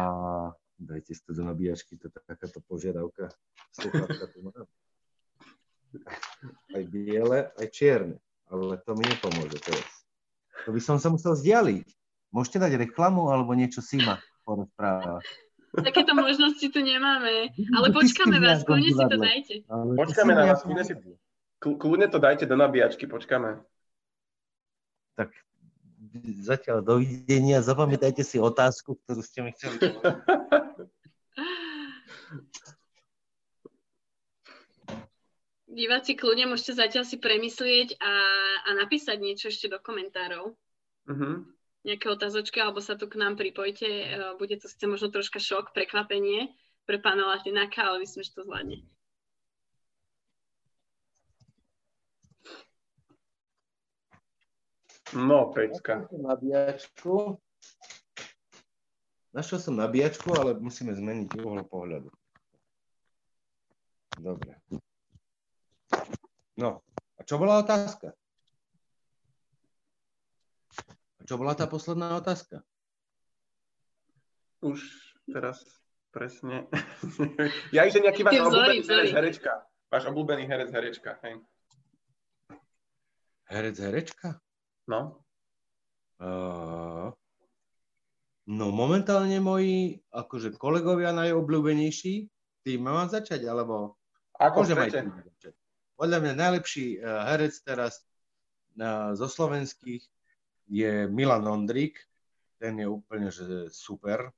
dajte 0.82 1.14
si 1.14 1.22
to 1.22 1.30
do 1.30 1.46
nabíjačky, 1.46 1.94
to 1.94 2.10
je 2.10 2.18
takáto 2.26 2.58
požiadavka. 2.66 3.30
Sluchátka 3.70 4.26
tu 4.34 4.50
mám. 4.50 4.66
Aj 6.74 6.84
biele, 6.88 7.50
aj 7.56 7.68
čierne. 7.72 8.18
Ale 8.52 8.76
to 8.84 8.92
mi 8.94 9.04
nepomôže 9.08 9.58
teraz. 9.62 9.90
To 10.64 10.70
by 10.72 10.80
som 10.80 10.96
sa 11.00 11.08
musel 11.10 11.34
vzdialiť. 11.34 11.86
Môžete 12.34 12.58
dať 12.60 12.72
reklamu 12.88 13.30
alebo 13.30 13.54
niečo 13.54 13.82
ma 14.02 14.18
porozpráva. 14.42 15.22
Takéto 15.74 16.14
možnosti 16.14 16.62
tu 16.62 16.80
nemáme. 16.82 17.50
Ale 17.74 17.86
počkáme 17.90 18.38
vás, 18.38 18.62
kľudne 18.62 18.90
si 18.94 19.04
to 19.06 19.16
dajte. 19.18 19.54
Počkáme 19.70 20.32
na 20.34 20.44
vás, 20.54 20.62
kľudne 20.62 20.84
si... 20.86 20.94
Kľudne 21.58 22.06
to 22.12 22.18
dajte 22.20 22.44
do 22.46 22.54
nabíjačky, 22.54 23.08
počkáme. 23.08 23.58
Tak 25.18 25.32
zatiaľ 26.42 26.84
dovidenia. 26.84 27.64
Zapamätajte 27.64 28.22
si 28.22 28.38
otázku, 28.38 29.00
ktorú 29.02 29.22
ste 29.24 29.40
mi 29.42 29.50
chceli 29.56 29.78
Diváci, 35.74 36.14
kľudne 36.14 36.54
môžete 36.54 36.78
zatiaľ 36.78 37.02
si 37.02 37.18
premyslieť 37.18 37.98
a, 37.98 38.14
a 38.62 38.70
napísať 38.78 39.18
niečo 39.18 39.50
ešte 39.50 39.66
do 39.66 39.82
komentárov. 39.82 40.54
Uh-huh. 41.10 41.34
Nejaké 41.82 42.06
otázočky, 42.06 42.62
alebo 42.62 42.78
sa 42.78 42.94
tu 42.94 43.10
k 43.10 43.18
nám 43.18 43.34
pripojte. 43.34 43.82
E, 43.84 44.06
bude 44.38 44.54
to 44.54 44.70
sice 44.70 44.86
možno 44.86 45.10
troška 45.10 45.42
šok, 45.42 45.74
prekvapenie 45.74 46.54
pre 46.86 47.02
pána 47.02 47.26
Latináka, 47.26 47.90
ale 47.90 48.06
myslím, 48.06 48.22
že 48.22 48.38
to 48.38 48.46
zvládne. 48.46 48.86
No, 55.12 55.50
Peťka. 55.50 56.06
Nabíjačku. 56.14 57.42
Našiel 59.34 59.58
som 59.58 59.74
nabíjačku, 59.74 60.30
ale 60.38 60.54
musíme 60.54 60.94
zmeniť 60.94 61.34
uhol 61.42 61.66
pohľadu. 61.66 62.14
Dobre. 64.22 64.54
No, 66.54 66.86
a 67.18 67.20
čo 67.26 67.34
bola 67.34 67.58
otázka? 67.66 68.14
A 71.18 71.22
čo 71.26 71.34
bola 71.34 71.58
tá 71.58 71.66
posledná 71.66 72.14
otázka? 72.14 72.62
Už 74.62 74.78
teraz 75.26 75.58
presne. 76.14 76.70
ja 77.76 77.90
že 77.90 77.98
nejaký 77.98 78.22
váš 78.22 78.38
obľúbený 78.38 78.86
herec, 78.86 79.10
herečka. 79.10 79.52
Váš 79.90 80.04
obľúbený 80.14 80.44
herec, 80.46 80.70
herečka, 80.70 81.18
hej. 81.26 81.42
Herec, 83.50 83.76
herečka? 83.82 84.38
No. 84.86 85.18
Uh, 86.22 87.10
no 88.46 88.70
momentálne 88.70 89.42
moji 89.42 89.98
akože 90.14 90.54
kolegovia 90.54 91.10
najobľúbenejší, 91.10 92.30
tým 92.62 92.80
mám 92.80 93.10
začať, 93.10 93.42
alebo 93.50 93.98
Ako 94.38 94.62
môžem 94.62 94.78
aj 94.78 94.90
začať. 95.02 95.54
Podľa 95.94 96.18
mňa 96.20 96.32
najlepší 96.34 96.98
uh, 96.98 97.30
herec 97.30 97.54
teraz 97.62 98.02
uh, 98.80 99.14
zo 99.14 99.30
slovenských 99.30 100.02
je 100.68 101.06
Milan 101.08 101.46
Ondrík. 101.46 101.98
Ten 102.58 102.80
je 102.80 102.88
úplne 102.88 103.30
že 103.30 103.70
super. 103.70 104.32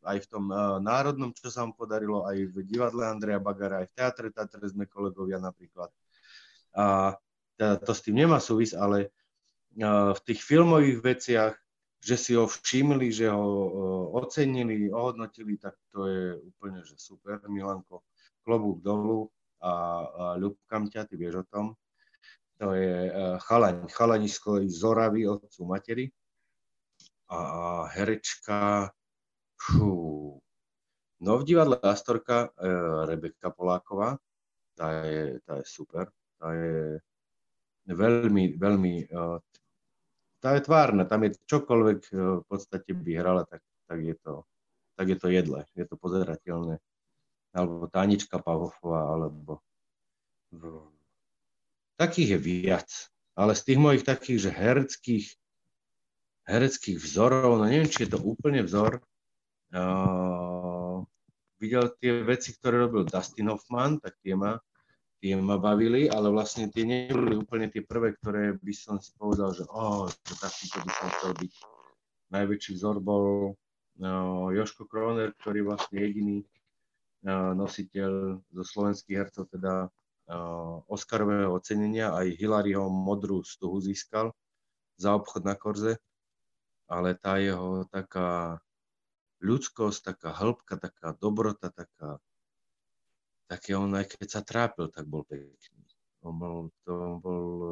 Aj 0.00 0.16
v 0.16 0.26
tom 0.30 0.48
uh, 0.48 0.80
národnom, 0.80 1.34
čo 1.36 1.52
sa 1.52 1.66
mu 1.66 1.76
podarilo, 1.76 2.24
aj 2.24 2.38
v 2.50 2.56
divadle 2.64 3.04
Andreja 3.04 3.42
Bagara, 3.42 3.84
aj 3.84 3.92
v 3.92 3.96
teatre 3.96 4.28
Tatre 4.32 4.64
sme 4.70 4.88
kolegovia 4.88 5.36
napríklad. 5.42 5.92
A 6.72 7.16
teda 7.58 7.76
to 7.82 7.92
s 7.92 8.00
tým 8.00 8.24
nemá 8.24 8.40
súvis, 8.40 8.72
ale 8.72 9.12
v 9.76 10.20
tých 10.26 10.40
filmových 10.42 10.98
veciach, 10.98 11.54
že 12.00 12.16
si 12.16 12.32
ho 12.32 12.48
všimli, 12.48 13.12
že 13.12 13.28
ho 13.28 13.44
ocenili, 14.16 14.88
ohodnotili, 14.88 15.60
tak 15.60 15.76
to 15.92 16.08
je 16.08 16.24
úplne 16.40 16.80
že 16.82 16.96
super. 16.96 17.38
Milanko, 17.46 18.02
klobúk 18.40 18.80
dolu 18.80 19.28
a, 19.60 19.72
a 19.72 20.24
ľubkam 20.40 20.88
ťa, 20.88 21.04
ty 21.04 21.14
vieš 21.20 21.44
o 21.44 21.48
tom. 21.48 21.66
To 22.60 22.76
je 22.76 23.08
uh, 23.08 23.36
chalaň, 23.40 23.88
chalanisko 23.88 24.60
z 24.64 24.72
Zoravy, 24.72 25.24
otcu 25.24 25.64
materi. 25.64 26.12
A, 27.30 27.86
herečka, 27.88 28.92
fú, 29.60 29.92
no 31.20 31.32
v 31.40 31.42
divadle 31.44 31.76
Astorka 31.84 32.48
uh, 32.48 33.08
Rebeka 33.08 33.52
Poláková, 33.52 34.16
tá 34.76 35.04
je, 35.04 35.40
tá 35.44 35.60
je 35.60 35.66
super, 35.68 36.08
tá 36.40 36.52
je 36.56 36.98
veľmi, 37.88 38.56
veľmi, 38.56 38.94
uh, 39.12 39.38
tá 40.40 40.56
je 40.56 40.64
tvárna, 40.64 41.04
tam 41.04 41.28
je 41.28 41.36
čokoľvek 41.44 42.00
uh, 42.12 42.40
v 42.40 42.44
podstate 42.48 42.90
by 42.96 43.12
hrala, 43.20 43.44
tak, 43.44 43.60
tak, 43.88 44.00
je 44.00 44.16
to, 44.20 44.44
tak 44.96 45.06
je 45.12 45.16
to 45.20 45.28
jedle, 45.28 45.60
je 45.76 45.84
to 45.84 45.96
pozerateľné 46.00 46.80
alebo 47.50 47.90
Tanička 47.90 48.38
Pavofová, 48.38 49.10
alebo 49.10 49.62
takých 51.98 52.36
je 52.36 52.38
viac. 52.38 52.90
Ale 53.38 53.54
z 53.54 53.62
tých 53.72 53.78
mojich 53.78 54.04
takých, 54.04 54.38
že 54.48 54.50
hereckých, 54.50 55.26
hereckých 56.46 56.98
vzorov, 56.98 57.62
no 57.62 57.64
neviem, 57.64 57.88
či 57.88 58.04
je 58.04 58.10
to 58.12 58.20
úplne 58.20 58.60
vzor, 58.66 59.00
uh, 59.74 60.98
videl 61.62 61.92
tie 62.00 62.24
veci, 62.26 62.56
ktoré 62.56 62.84
robil 62.84 63.06
Dustin 63.06 63.48
Hoffman, 63.48 64.02
tak 64.02 64.18
tie 64.20 64.34
ma, 64.34 64.58
tie 65.22 65.38
ma 65.38 65.56
bavili, 65.56 66.10
ale 66.10 66.28
vlastne 66.28 66.68
tie 66.68 66.84
neboli 66.84 67.38
úplne 67.38 67.70
tie 67.70 67.80
prvé, 67.84 68.18
ktoré 68.18 68.58
by 68.58 68.74
som 68.74 68.98
si 68.98 69.14
povedal, 69.14 69.54
že 69.54 69.64
oh, 69.70 70.10
že 70.10 70.34
takýto 70.36 70.82
by 70.82 70.90
som 70.90 71.08
chcel 71.16 71.32
byť. 71.38 71.52
Najväčší 72.30 72.70
vzor 72.78 72.96
bol 73.02 73.54
uh, 73.54 74.46
Joško 74.52 74.86
Kroner, 74.86 75.34
ktorý 75.38 75.66
vlastne 75.66 75.96
jediný 76.02 76.44
nositeľ 77.28 78.40
zo 78.40 78.64
slovenských 78.64 79.16
hercov, 79.16 79.48
teda 79.52 79.92
Oscarového 80.86 81.50
ocenenia, 81.50 82.14
aj 82.14 82.38
Hilaryho 82.38 82.86
modrú 82.86 83.42
stuhu 83.42 83.82
získal 83.82 84.30
za 84.94 85.10
obchod 85.18 85.42
na 85.42 85.58
Korze, 85.58 85.98
ale 86.86 87.18
tá 87.18 87.42
jeho 87.42 87.82
taká 87.90 88.62
ľudskosť, 89.42 90.14
taká 90.14 90.30
hĺbka, 90.30 90.78
taká 90.78 91.08
dobrota, 91.18 91.72
taká, 91.74 92.22
také 93.50 93.74
on 93.74 93.90
aj 93.96 94.14
keď 94.14 94.28
sa 94.30 94.42
trápil, 94.46 94.86
tak 94.92 95.08
bol 95.10 95.26
pekný. 95.26 95.56
On 96.20 96.36
bol, 96.36 96.68
to 96.84 96.92
on 96.92 97.16
bol 97.18 97.46
e, 97.64 97.70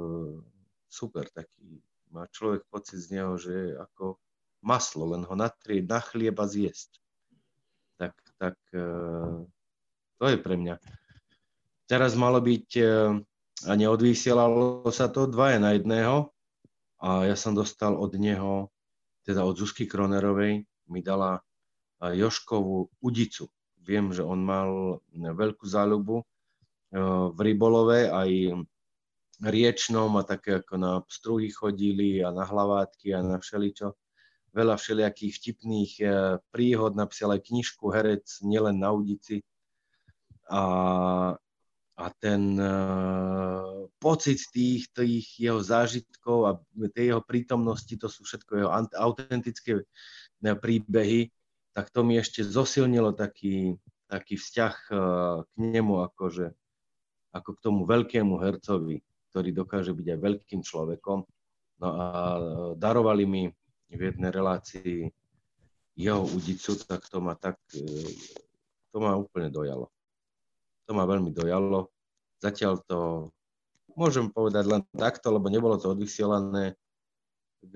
super 0.89 1.29
taký. 1.29 1.85
Má 2.09 2.25
človek 2.33 2.65
pocit 2.73 3.05
z 3.05 3.21
neho, 3.21 3.37
že 3.37 3.77
ako 3.77 4.17
maslo, 4.65 5.13
len 5.13 5.23
ho 5.29 5.35
natrieť 5.37 5.85
na 5.85 6.01
chlieba 6.01 6.49
zjesť 6.49 6.97
tak, 8.39 8.57
e, 8.73 8.87
to 10.19 10.25
je 10.25 10.39
pre 10.39 10.55
mňa. 10.55 10.79
Teraz 11.91 12.15
malo 12.15 12.39
byť, 12.39 12.69
e, 12.79 12.85
a 13.67 13.73
neodvysielalo 13.75 14.87
sa 14.95 15.11
to, 15.11 15.27
dvaja 15.27 15.59
na 15.59 15.75
jedného 15.75 16.31
a 17.03 17.27
ja 17.27 17.35
som 17.35 17.59
dostal 17.59 17.99
od 17.99 18.15
neho, 18.15 18.71
teda 19.27 19.43
od 19.43 19.59
Zuzky 19.59 19.91
Kronerovej, 19.91 20.63
mi 20.89 21.01
dala 21.03 21.43
Joškovú 21.99 23.03
udicu. 23.03 23.51
Viem, 23.83 24.15
že 24.15 24.23
on 24.23 24.39
mal 24.47 25.03
veľkú 25.13 25.67
záľubu 25.67 26.23
e, 26.23 26.25
v 27.35 27.39
rybolove, 27.43 28.07
aj 28.07 28.31
riečnom 29.43 30.11
a 30.19 30.27
také 30.27 30.59
ako 30.63 30.75
na 30.79 30.93
struhy 31.07 31.51
chodili 31.51 32.19
a 32.23 32.35
na 32.35 32.43
hlavátky 32.43 33.15
a 33.15 33.23
na 33.23 33.39
všeličo 33.39 33.95
veľa 34.53 34.77
všelijakých 34.81 35.33
vtipných 35.35 35.93
eh, 36.01 36.11
príhod, 36.53 36.97
napísal 36.97 37.37
aj 37.37 37.47
knižku 37.49 37.85
Herec, 37.93 38.27
nielen 38.45 38.81
na 38.81 38.93
udici. 38.93 39.45
A, 40.49 40.65
a 41.99 42.07
ten 42.25 42.57
uh, 42.57 43.85
pocit 44.01 44.41
tých, 44.49 44.89
tých 44.97 45.29
jeho 45.37 45.61
zážitkov 45.61 46.39
a 46.49 46.57
tej 46.97 47.13
jeho 47.13 47.21
prítomnosti, 47.21 47.93
to 48.01 48.09
sú 48.09 48.25
všetko 48.25 48.53
jeho 48.57 48.71
autentické 48.97 49.85
eh, 49.85 50.57
príbehy, 50.57 51.29
tak 51.77 51.93
to 51.93 52.01
mi 52.01 52.17
ešte 52.17 52.41
zosilnilo 52.41 53.13
taký, 53.13 53.77
taký 54.09 54.41
vzťah 54.41 54.75
k 55.47 55.53
nemu, 55.55 56.11
akože, 56.11 56.51
ako 57.31 57.51
k 57.55 57.63
tomu 57.63 57.87
veľkému 57.87 58.35
hercovi, 58.41 58.99
ktorý 59.31 59.55
dokáže 59.55 59.95
byť 59.95 60.07
aj 60.11 60.19
veľkým 60.19 60.61
človekom. 60.65 61.23
No 61.79 61.89
a 61.95 62.07
darovali 62.75 63.25
mi 63.31 63.43
v 63.89 64.01
jednej 64.13 64.31
relácii 64.33 65.09
jeho 65.99 66.23
udicu, 66.23 66.79
tak 66.85 67.09
to 67.11 67.19
ma 67.19 67.35
tak, 67.35 67.59
e, 67.75 67.83
to 68.95 68.97
ma 69.01 69.19
úplne 69.19 69.51
dojalo. 69.51 69.91
To 70.87 70.93
ma 70.95 71.05
veľmi 71.05 71.35
dojalo. 71.35 71.91
Zatiaľ 72.39 72.81
to 72.87 72.99
môžem 73.99 74.31
povedať 74.31 74.65
len 74.71 74.83
takto, 74.95 75.35
lebo 75.35 75.51
nebolo 75.51 75.75
to 75.77 75.91
odvysielané 75.91 76.79
k, 77.67 77.75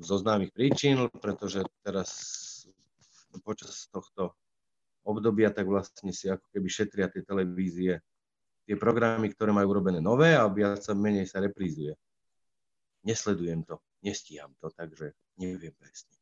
zo 0.00 0.16
známych 0.16 0.56
príčin, 0.56 1.12
pretože 1.20 1.60
teraz 1.84 2.10
počas 3.44 3.90
tohto 3.92 4.32
obdobia 5.04 5.52
tak 5.52 5.68
vlastne 5.68 6.14
si 6.16 6.32
ako 6.32 6.48
keby 6.48 6.68
šetria 6.70 7.12
tie 7.12 7.20
televízie 7.20 8.00
tie 8.64 8.76
programy, 8.80 9.28
ktoré 9.32 9.52
majú 9.52 9.76
urobené 9.76 10.00
nové 10.00 10.32
a 10.32 10.48
viac 10.48 10.80
sa 10.80 10.96
menej 10.96 11.28
sa 11.28 11.40
reprízuje. 11.44 11.92
Nesledujem 13.04 13.60
to, 13.68 13.76
nestíham 14.04 14.52
to, 14.60 14.70
takže 14.70 15.16
neviem 15.40 15.72
presne. 15.74 16.14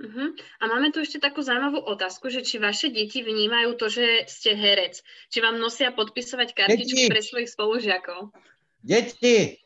Uh-huh. 0.00 0.32
A 0.58 0.64
máme 0.64 0.96
tu 0.96 1.04
ešte 1.04 1.20
takú 1.20 1.44
zaujímavú 1.44 1.84
otázku, 1.84 2.32
že 2.32 2.40
či 2.40 2.56
vaše 2.56 2.88
deti 2.88 3.20
vnímajú 3.20 3.76
to, 3.76 3.92
že 3.92 4.24
ste 4.32 4.56
herec. 4.56 5.04
Či 5.28 5.44
vám 5.44 5.60
nosia 5.60 5.92
podpisovať 5.92 6.56
kartičky 6.56 7.06
deti. 7.06 7.12
pre 7.12 7.20
svojich 7.20 7.52
spolužiakov. 7.52 8.32
Deti! 8.80 9.60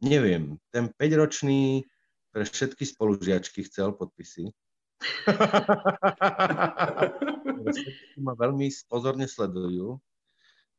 Neviem. 0.00 0.56
Ten 0.72 0.88
5-ročný 0.96 1.84
pre 2.32 2.48
všetky 2.48 2.88
spolužiačky 2.88 3.60
chcel 3.68 3.92
podpisy. 3.92 4.56
ma 8.24 8.32
veľmi 8.36 8.68
pozorne 8.88 9.28
sledujú. 9.28 10.00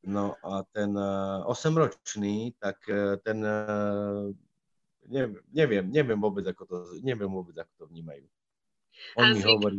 No 0.01 0.33
a 0.41 0.65
ten 0.73 0.97
8-ročný, 0.97 2.49
eh, 2.49 2.53
tak 2.57 2.81
eh, 2.89 3.21
ten 3.21 3.37
eh, 3.45 4.33
neviem, 5.07 5.41
neviem, 5.53 5.85
neviem 5.89 6.19
vôbec, 6.19 6.45
ako 6.45 6.63
to, 6.67 6.75
neviem 7.01 7.31
vôbec, 7.31 7.55
ako 7.57 7.73
to 7.77 7.85
vnímajú. 7.89 8.25
On 9.17 9.33
mi, 9.33 9.41
hovorí, 9.41 9.77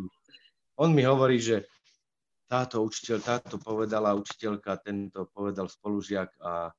on 0.80 0.90
mi 0.90 1.02
hovorí, 1.06 1.38
že 1.38 1.68
táto 2.50 2.82
učiteľ, 2.84 3.18
táto 3.22 3.56
povedala 3.56 4.16
učiteľka, 4.18 4.82
tento 4.82 5.30
povedal 5.30 5.70
spolužiak 5.70 6.32
a, 6.42 6.72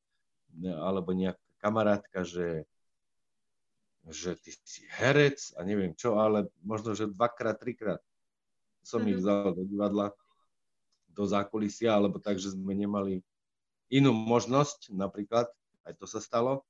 alebo 0.62 1.16
nejaká 1.16 1.42
kamarátka, 1.58 2.22
že, 2.28 2.68
že 4.06 4.36
ty 4.38 4.52
si 4.62 4.86
herec 4.92 5.56
a 5.58 5.64
neviem 5.64 5.96
čo, 5.96 6.20
ale 6.20 6.52
možno, 6.62 6.94
že 6.94 7.10
dvakrát, 7.10 7.58
trikrát 7.58 8.04
som 8.84 9.02
mm-hmm. 9.02 9.10
ich 9.10 9.18
mhm. 9.18 9.22
vzal 9.24 9.50
do 9.56 9.64
divadla, 9.64 10.08
do 11.14 11.24
zákulisia, 11.24 11.96
alebo 11.96 12.20
tak, 12.20 12.38
že 12.38 12.52
sme 12.52 12.76
nemali 12.76 13.24
inú 13.94 14.12
možnosť, 14.12 14.92
napríklad, 14.92 15.48
aj 15.86 15.94
to 15.98 16.06
sa 16.10 16.20
stalo, 16.20 16.66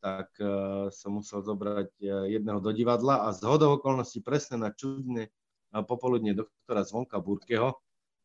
tak 0.00 0.32
uh, 0.38 0.88
som 0.92 1.18
musel 1.18 1.42
zobrať 1.42 1.90
uh, 2.02 2.26
jedného 2.30 2.60
do 2.60 2.70
divadla 2.70 3.26
a 3.26 3.32
z 3.34 3.42
hodou 3.46 3.76
okolností 3.80 4.22
presne 4.22 4.60
na 4.60 4.70
čudne 4.70 5.28
uh, 5.28 5.82
popoludne 5.82 6.36
doktora 6.36 6.86
Zvonka 6.86 7.18
Burkeho, 7.18 7.76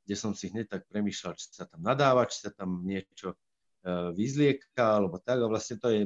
kde 0.06 0.16
som 0.18 0.32
si 0.36 0.52
hneď 0.52 0.68
tak 0.68 0.82
premýšľal, 0.92 1.38
či 1.38 1.52
sa 1.54 1.66
tam 1.70 1.84
nadáva, 1.86 2.28
či 2.28 2.44
sa 2.44 2.52
tam 2.52 2.84
niečo 2.84 3.38
vyzlieka, 4.14 5.02
alebo 5.02 5.18
tak. 5.18 5.42
A 5.42 5.50
vlastne 5.50 5.82
to 5.82 5.90
je 5.90 6.02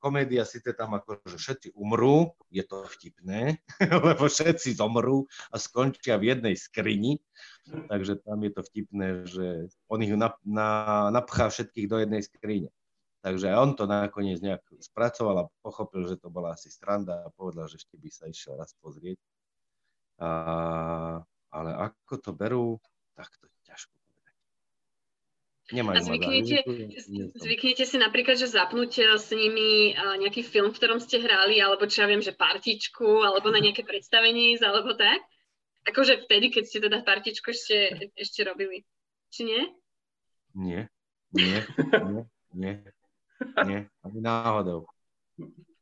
komédia, 0.00 0.48
síce 0.48 0.72
tam 0.72 0.96
ako, 0.96 1.20
že 1.28 1.36
všetci 1.36 1.68
umrú, 1.76 2.32
je 2.48 2.64
to 2.64 2.88
vtipné, 2.88 3.60
lebo 4.08 4.24
všetci 4.24 4.80
zomrú 4.80 5.28
a 5.52 5.60
skončia 5.60 6.16
v 6.16 6.32
jednej 6.32 6.54
skrini, 6.56 7.20
takže 7.68 8.24
tam 8.24 8.40
je 8.40 8.50
to 8.52 8.62
vtipné, 8.64 9.08
že 9.28 9.46
on 9.92 10.00
ich 10.00 10.12
nap, 10.16 10.40
na, 10.40 11.12
napchá 11.12 11.52
všetkých 11.52 11.86
do 11.88 11.96
jednej 12.00 12.22
skrine. 12.24 12.70
Takže 13.22 13.54
on 13.54 13.78
to 13.78 13.86
nakoniec 13.86 14.42
nejak 14.42 14.66
spracoval 14.82 15.46
a 15.46 15.50
pochopil, 15.62 16.10
že 16.10 16.18
to 16.18 16.26
bola 16.26 16.58
asi 16.58 16.66
stranda 16.66 17.22
a 17.22 17.30
povedal, 17.30 17.70
že 17.70 17.78
ešte 17.78 17.94
by 17.94 18.10
sa 18.10 18.26
išiel 18.26 18.58
raz 18.58 18.74
pozrieť. 18.82 19.14
A, 20.18 20.30
ale 21.54 21.70
ako 21.70 22.14
to 22.18 22.30
berú, 22.34 22.82
tak 23.14 23.30
to 23.38 23.46
je 23.46 23.58
ťažko 23.62 23.94
povedať. 23.94 24.34
Nemajú 25.70 25.94
a 25.94 26.02
zvyknete, 26.02 26.58
zvyknete 27.38 27.84
si 27.86 27.96
napríklad, 28.02 28.34
že 28.34 28.50
zapnúť 28.50 28.92
eh, 28.98 29.14
s 29.14 29.30
nimi 29.30 29.94
eh, 29.94 30.14
nejaký 30.18 30.42
film, 30.42 30.74
v 30.74 30.78
ktorom 30.82 30.98
ste 30.98 31.22
hrali, 31.22 31.62
alebo 31.62 31.86
čo 31.86 32.02
ja 32.02 32.10
viem, 32.10 32.26
že 32.26 32.34
partičku, 32.34 33.22
alebo 33.22 33.54
na 33.54 33.62
nejaké 33.62 33.86
predstavenie 33.86 34.58
ísť, 34.58 34.66
alebo 34.66 34.98
tak? 34.98 35.22
Akože 35.86 36.26
vtedy, 36.26 36.50
keď 36.50 36.64
ste 36.66 36.78
teda 36.82 37.06
partičku 37.06 37.54
ešte, 37.54 38.10
ešte 38.18 38.42
robili. 38.42 38.82
Či 39.30 39.46
nie? 39.46 39.62
Nie, 40.58 40.80
nie, 41.30 41.58
nie, 42.10 42.22
nie. 42.54 42.74
Nie, 43.68 43.90
ani 44.02 44.20
náhodou. 44.20 44.86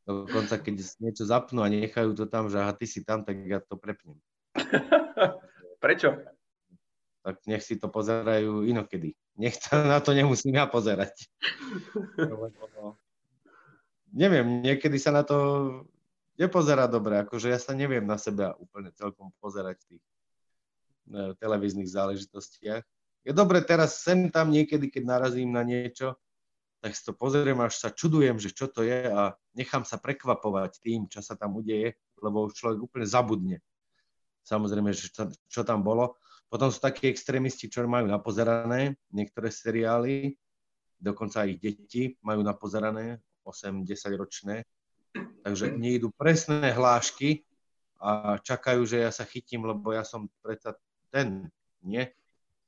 Dokonca, 0.05 0.57
keď 0.57 0.75
niečo 0.99 1.23
zapnú 1.29 1.61
a 1.61 1.69
nechajú 1.69 2.17
to 2.17 2.25
tam, 2.25 2.49
že 2.49 2.57
aha, 2.57 2.73
ty 2.73 2.89
si 2.89 3.05
tam, 3.05 3.21
tak 3.21 3.37
ja 3.45 3.61
to 3.61 3.77
prepnem. 3.77 4.17
Prečo? 5.83 6.17
Tak 7.21 7.45
nech 7.45 7.61
si 7.61 7.77
to 7.77 7.87
pozerajú 7.87 8.65
inokedy. 8.65 9.13
Nech 9.37 9.61
to, 9.61 9.77
na 9.77 10.01
to 10.01 10.11
nemusím 10.11 10.57
ja 10.57 10.65
pozerať. 10.65 11.13
neviem, 14.11 14.59
niekedy 14.61 14.99
sa 14.99 15.15
na 15.15 15.23
to 15.23 15.37
nepozerá 16.35 16.87
dobre, 16.87 17.21
akože 17.23 17.47
ja 17.47 17.59
sa 17.59 17.71
neviem 17.71 18.03
na 18.03 18.19
seba 18.19 18.57
úplne 18.59 18.91
celkom 18.95 19.31
pozerať 19.39 19.79
v 19.81 19.87
tých 19.95 20.03
e, 20.03 20.11
televíznych 21.39 21.87
záležitostiach. 21.87 22.83
Je 23.21 23.31
dobre 23.31 23.61
teraz 23.61 24.01
sem 24.01 24.27
tam 24.33 24.49
niekedy, 24.49 24.89
keď 24.89 25.03
narazím 25.05 25.53
na 25.53 25.61
niečo, 25.61 26.17
tak 26.81 26.97
si 26.97 27.05
to 27.05 27.13
pozriem, 27.13 27.61
až 27.61 27.77
sa 27.77 27.93
čudujem, 27.93 28.41
že 28.41 28.49
čo 28.49 28.65
to 28.65 28.81
je 28.81 29.05
a 29.05 29.37
nechám 29.53 29.85
sa 29.85 30.01
prekvapovať 30.01 30.81
tým, 30.81 31.05
čo 31.05 31.21
sa 31.21 31.37
tam 31.37 31.61
udeje, 31.61 31.93
lebo 32.17 32.49
už 32.49 32.57
človek 32.57 32.79
úplne 32.81 33.05
zabudne. 33.05 33.57
Samozrejme, 34.41 34.89
že 34.89 35.13
čo, 35.13 35.29
čo 35.45 35.61
tam 35.61 35.85
bolo. 35.85 36.17
Potom 36.49 36.73
sú 36.73 36.81
takí 36.81 37.05
extrémisti, 37.07 37.69
čo 37.69 37.85
majú 37.85 38.09
napozerané 38.09 38.97
niektoré 39.13 39.53
seriály, 39.53 40.35
dokonca 40.97 41.45
ich 41.45 41.61
deti 41.61 42.17
majú 42.25 42.41
napozerané, 42.41 43.21
8-10 43.45 44.21
ročné. 44.21 44.65
Takže 45.45 45.77
idú 45.81 46.09
presné 46.13 46.73
hlášky 46.73 47.45
a 48.01 48.41
čakajú, 48.41 48.85
že 48.89 49.05
ja 49.05 49.11
sa 49.13 49.25
chytím, 49.25 49.69
lebo 49.69 49.93
ja 49.93 50.01
som 50.01 50.29
predsa 50.41 50.73
ten, 51.13 51.45
nie? 51.85 52.09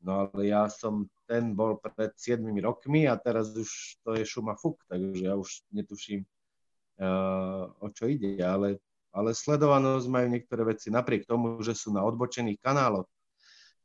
No 0.04 0.28
ale 0.28 0.51
ja 0.51 0.68
som 0.68 1.08
ten 1.24 1.56
bol 1.56 1.80
pred 1.80 2.12
7 2.12 2.43
rokmi 2.60 3.08
a 3.08 3.16
teraz 3.16 3.56
už 3.56 3.97
to 4.04 4.20
je 4.20 4.28
šuma 4.28 4.60
fuk, 4.60 4.84
takže 4.91 5.32
ja 5.32 5.39
už 5.39 5.64
netuším, 5.72 6.28
uh, 6.99 7.72
o 7.80 7.88
čo 7.88 8.12
ide, 8.12 8.36
ale, 8.43 8.84
ale 9.16 9.32
sledovanosť 9.32 10.06
majú 10.12 10.28
niektoré 10.28 10.76
veci 10.76 10.91
napriek 10.91 11.24
tomu, 11.24 11.56
že 11.64 11.72
sú 11.72 11.95
na 11.95 12.04
odbočených 12.04 12.60
kanáloch 12.60 13.08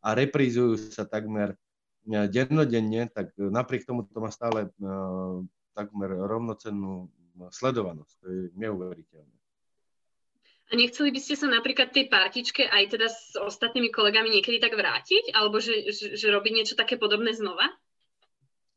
a 0.03 0.19
reprízujú 0.19 0.91
sa 0.91 1.07
takmer 1.07 1.55
uh, 1.55 2.27
dennodenne, 2.27 3.07
tak 3.14 3.31
napriek 3.39 3.87
tomu 3.87 4.03
to 4.11 4.19
má 4.19 4.35
stále 4.35 4.66
uh, 4.83 5.39
takmer 5.79 6.11
rovnocennú 6.11 7.07
sledovanosť. 7.55 8.14
To 8.19 8.27
je 8.27 8.43
neuveriteľné. 8.59 9.38
A 10.69 10.77
nechceli 10.77 11.09
by 11.09 11.21
ste 11.21 11.35
sa 11.35 11.49
napríklad 11.49 11.97
tej 11.97 12.12
partičke 12.12 12.69
aj 12.69 12.85
teda 12.93 13.09
s 13.09 13.33
ostatnými 13.41 13.89
kolegami 13.89 14.29
niekedy 14.29 14.61
tak 14.61 14.77
vrátiť? 14.77 15.33
Alebo 15.33 15.64
že, 15.64 15.89
že, 15.89 16.16
že 16.16 16.27
robiť 16.29 16.53
niečo 16.53 16.75
také 16.77 17.01
podobné 17.01 17.33
znova? 17.33 17.64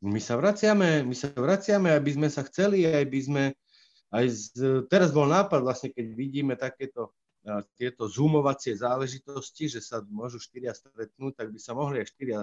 My 0.02 0.18
sa 0.18 0.34
vraciame, 0.40 1.04
my 1.04 1.14
sa 1.14 1.30
vraciame, 1.30 1.92
aby 1.92 2.10
sme 2.16 2.28
sa 2.32 2.42
chceli, 2.48 2.88
aj 2.88 3.06
by 3.06 3.20
sme, 3.22 3.44
aj 4.10 4.24
z, 4.26 4.44
teraz 4.90 5.14
bol 5.14 5.30
nápad 5.30 5.62
vlastne, 5.62 5.94
keď 5.94 6.06
vidíme 6.16 6.56
takéto 6.58 7.14
tieto 7.74 8.06
zoomovacie 8.06 8.78
záležitosti, 8.78 9.66
že 9.66 9.82
sa 9.82 9.98
môžu 10.06 10.38
štyria 10.38 10.70
stretnúť, 10.70 11.42
tak 11.42 11.48
by 11.50 11.58
sa 11.58 11.74
mohli 11.74 11.98
aj 11.98 12.14
štyria 12.14 12.40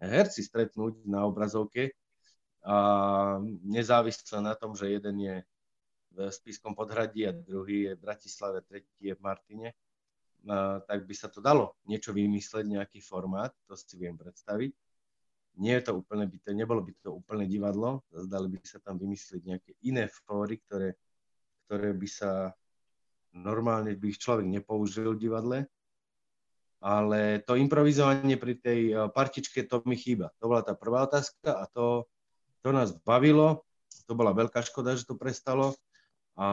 herci 0.00 0.40
stretnúť 0.40 1.04
na 1.04 1.28
obrazovke 1.28 1.92
a 2.64 2.76
nezávisle 3.66 4.40
na 4.40 4.56
tom, 4.56 4.72
že 4.72 4.88
jeden 4.88 5.16
je 5.20 5.36
v 6.12 6.28
Spískom 6.28 6.76
podhradí 6.76 7.24
a 7.24 7.32
druhý 7.32 7.88
je 7.88 7.92
v 7.96 8.04
Bratislave, 8.04 8.60
tretí 8.62 9.08
je 9.08 9.14
v 9.16 9.24
Martine, 9.24 9.72
tak 10.86 11.06
by 11.06 11.14
sa 11.14 11.30
to 11.30 11.38
dalo 11.38 11.78
niečo 11.86 12.12
vymysleť, 12.12 12.66
nejaký 12.66 12.98
formát, 13.00 13.54
to 13.64 13.78
si 13.78 13.94
viem 13.96 14.18
predstaviť. 14.18 14.72
Nie 15.60 15.80
je 15.80 15.92
to 15.92 16.00
úplne, 16.00 16.24
by 16.24 16.38
to, 16.40 16.50
nebolo 16.56 16.80
by 16.80 16.92
to 17.04 17.12
úplne 17.12 17.44
divadlo, 17.44 18.04
zdali 18.08 18.48
by 18.48 18.58
sa 18.64 18.80
tam 18.80 18.96
vymyslieť 18.96 19.42
nejaké 19.44 19.72
iné 19.84 20.08
fóry, 20.08 20.60
ktoré, 20.64 20.96
ktoré 21.68 21.92
by 21.92 22.08
sa 22.08 22.56
normálne 23.32 23.96
by 23.96 24.06
ich 24.12 24.20
človek 24.20 24.44
nepoužil 24.44 25.16
v 25.16 25.22
divadle, 25.22 25.58
ale 26.82 27.40
to 27.46 27.54
improvizovanie 27.54 28.34
pri 28.36 28.58
tej 28.58 28.80
e, 28.90 28.94
partičke, 29.14 29.62
to 29.70 29.86
mi 29.86 29.94
chýba. 29.94 30.34
To 30.42 30.50
bola 30.50 30.66
tá 30.66 30.74
prvá 30.74 31.06
otázka 31.06 31.54
a 31.54 31.64
to, 31.70 32.10
to 32.60 32.74
nás 32.74 32.90
bavilo. 33.06 33.62
To 34.10 34.18
bola 34.18 34.34
veľká 34.34 34.66
škoda, 34.66 34.98
že 34.98 35.06
to 35.06 35.14
prestalo. 35.14 35.78
A 36.38 36.46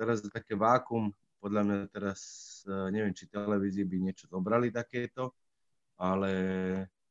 teraz 0.00 0.24
je 0.24 0.32
také 0.32 0.56
vákum, 0.56 1.12
podľa 1.42 1.62
mňa 1.66 1.78
teraz 1.90 2.20
e, 2.64 2.94
neviem, 2.94 3.12
či 3.12 3.28
televízie 3.28 3.82
by 3.84 3.96
niečo 3.98 4.30
zobrali 4.30 4.70
takéto, 4.70 5.34
ale 5.98 6.32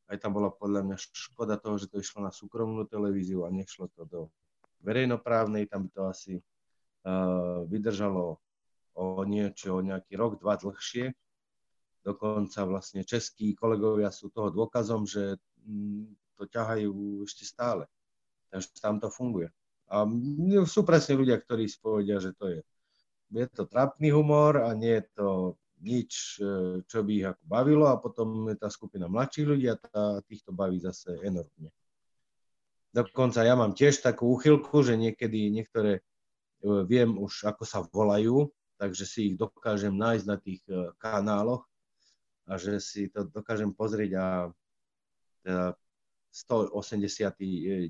aj 0.08 0.18
tam 0.20 0.36
bola 0.36 0.52
podľa 0.52 0.88
mňa 0.88 0.98
škoda 1.00 1.60
toho, 1.60 1.76
že 1.80 1.92
to 1.92 2.00
išlo 2.00 2.24
na 2.24 2.32
súkromnú 2.32 2.88
televíziu 2.88 3.44
a 3.44 3.54
nešlo 3.54 3.92
to 3.96 4.04
do 4.08 4.22
verejnoprávnej, 4.84 5.70
tam 5.70 5.88
by 5.88 5.90
to 5.94 6.02
asi 6.10 6.34
uh, 6.40 7.64
vydržalo 7.70 8.42
o 8.98 9.24
niečo, 9.24 9.80
o 9.80 9.86
nejaký 9.86 10.20
rok, 10.20 10.42
dva 10.42 10.60
dlhšie. 10.60 11.16
Dokonca 12.02 12.66
vlastne 12.66 13.06
českí 13.06 13.54
kolegovia 13.56 14.12
sú 14.12 14.34
toho 14.34 14.52
dôkazom, 14.52 15.06
že 15.08 15.38
mm, 15.64 16.36
to 16.36 16.44
ťahajú 16.50 17.24
ešte 17.24 17.46
stále. 17.48 17.88
Takže 18.52 18.68
tam 18.84 19.00
to 19.00 19.08
funguje. 19.08 19.48
A 19.92 20.08
sú 20.64 20.88
presne 20.88 21.20
ľudia, 21.20 21.36
ktorí 21.36 21.68
si 21.68 21.76
povedia, 21.84 22.16
že 22.24 22.32
to 22.40 22.48
je, 22.48 22.60
je 23.36 23.46
to 23.52 23.68
trapný 23.68 24.16
humor 24.16 24.64
a 24.64 24.72
nie 24.72 25.04
je 25.04 25.06
to 25.20 25.28
nič, 25.82 26.40
e, 26.40 26.80
čo 26.86 27.04
by 27.04 27.12
ich 27.12 27.28
ako 27.28 27.44
bavilo 27.44 27.86
a 27.90 28.00
potom 28.00 28.48
je 28.48 28.56
tá 28.56 28.70
skupina 28.72 29.12
mladších 29.12 29.48
ľudí 29.50 29.68
a 29.68 29.76
tá, 29.76 30.22
týchto 30.24 30.54
baví 30.54 30.78
zase 30.80 31.20
enormne. 31.26 31.74
Dokonca 32.92 33.42
ja 33.44 33.56
mám 33.58 33.74
tiež 33.74 34.04
takú 34.04 34.32
úchylku, 34.36 34.84
že 34.86 34.96
niekedy 34.96 35.52
niektoré 35.52 36.00
e, 36.00 36.02
viem 36.88 37.18
už, 37.18 37.50
ako 37.50 37.64
sa 37.68 37.84
volajú, 37.84 38.48
takže 38.78 39.04
si 39.04 39.20
ich 39.34 39.36
dokážem 39.36 39.92
nájsť 39.92 40.26
na 40.30 40.38
tých 40.38 40.62
e, 40.70 40.94
kanáloch 41.02 41.66
a 42.48 42.56
že 42.56 42.80
si 42.80 43.10
to 43.10 43.28
dokážem 43.28 43.74
pozrieť 43.74 44.12
a 44.22 44.26
teda 45.42 45.66
180 46.32 47.36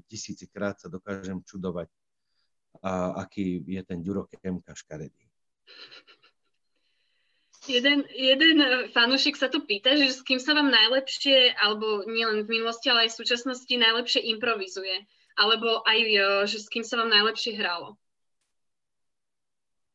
tisíci 0.09 0.49
krát 0.49 0.81
sa 0.81 0.89
dokážem 0.89 1.45
čudovať, 1.45 1.87
a 2.81 3.21
aký 3.21 3.61
je 3.67 3.81
ten 3.85 4.01
Ďuro 4.01 4.25
Kemka 4.25 4.73
škaredý. 4.73 5.27
Jeden, 7.69 8.09
jeden 8.09 8.57
fanúšik 8.89 9.37
sa 9.37 9.45
tu 9.45 9.61
pýta, 9.61 9.93
že 9.93 10.09
s 10.09 10.25
kým 10.25 10.41
sa 10.41 10.57
vám 10.57 10.73
najlepšie, 10.73 11.53
alebo 11.61 12.01
nielen 12.09 12.49
v 12.49 12.57
minulosti, 12.57 12.89
ale 12.89 13.05
aj 13.05 13.13
v 13.13 13.19
súčasnosti 13.21 13.69
najlepšie 13.69 14.25
improvizuje. 14.33 15.05
Alebo 15.37 15.85
aj, 15.85 15.99
že 16.49 16.57
s 16.57 16.67
kým 16.73 16.81
sa 16.81 16.97
vám 16.97 17.13
najlepšie 17.13 17.61
hralo. 17.61 18.01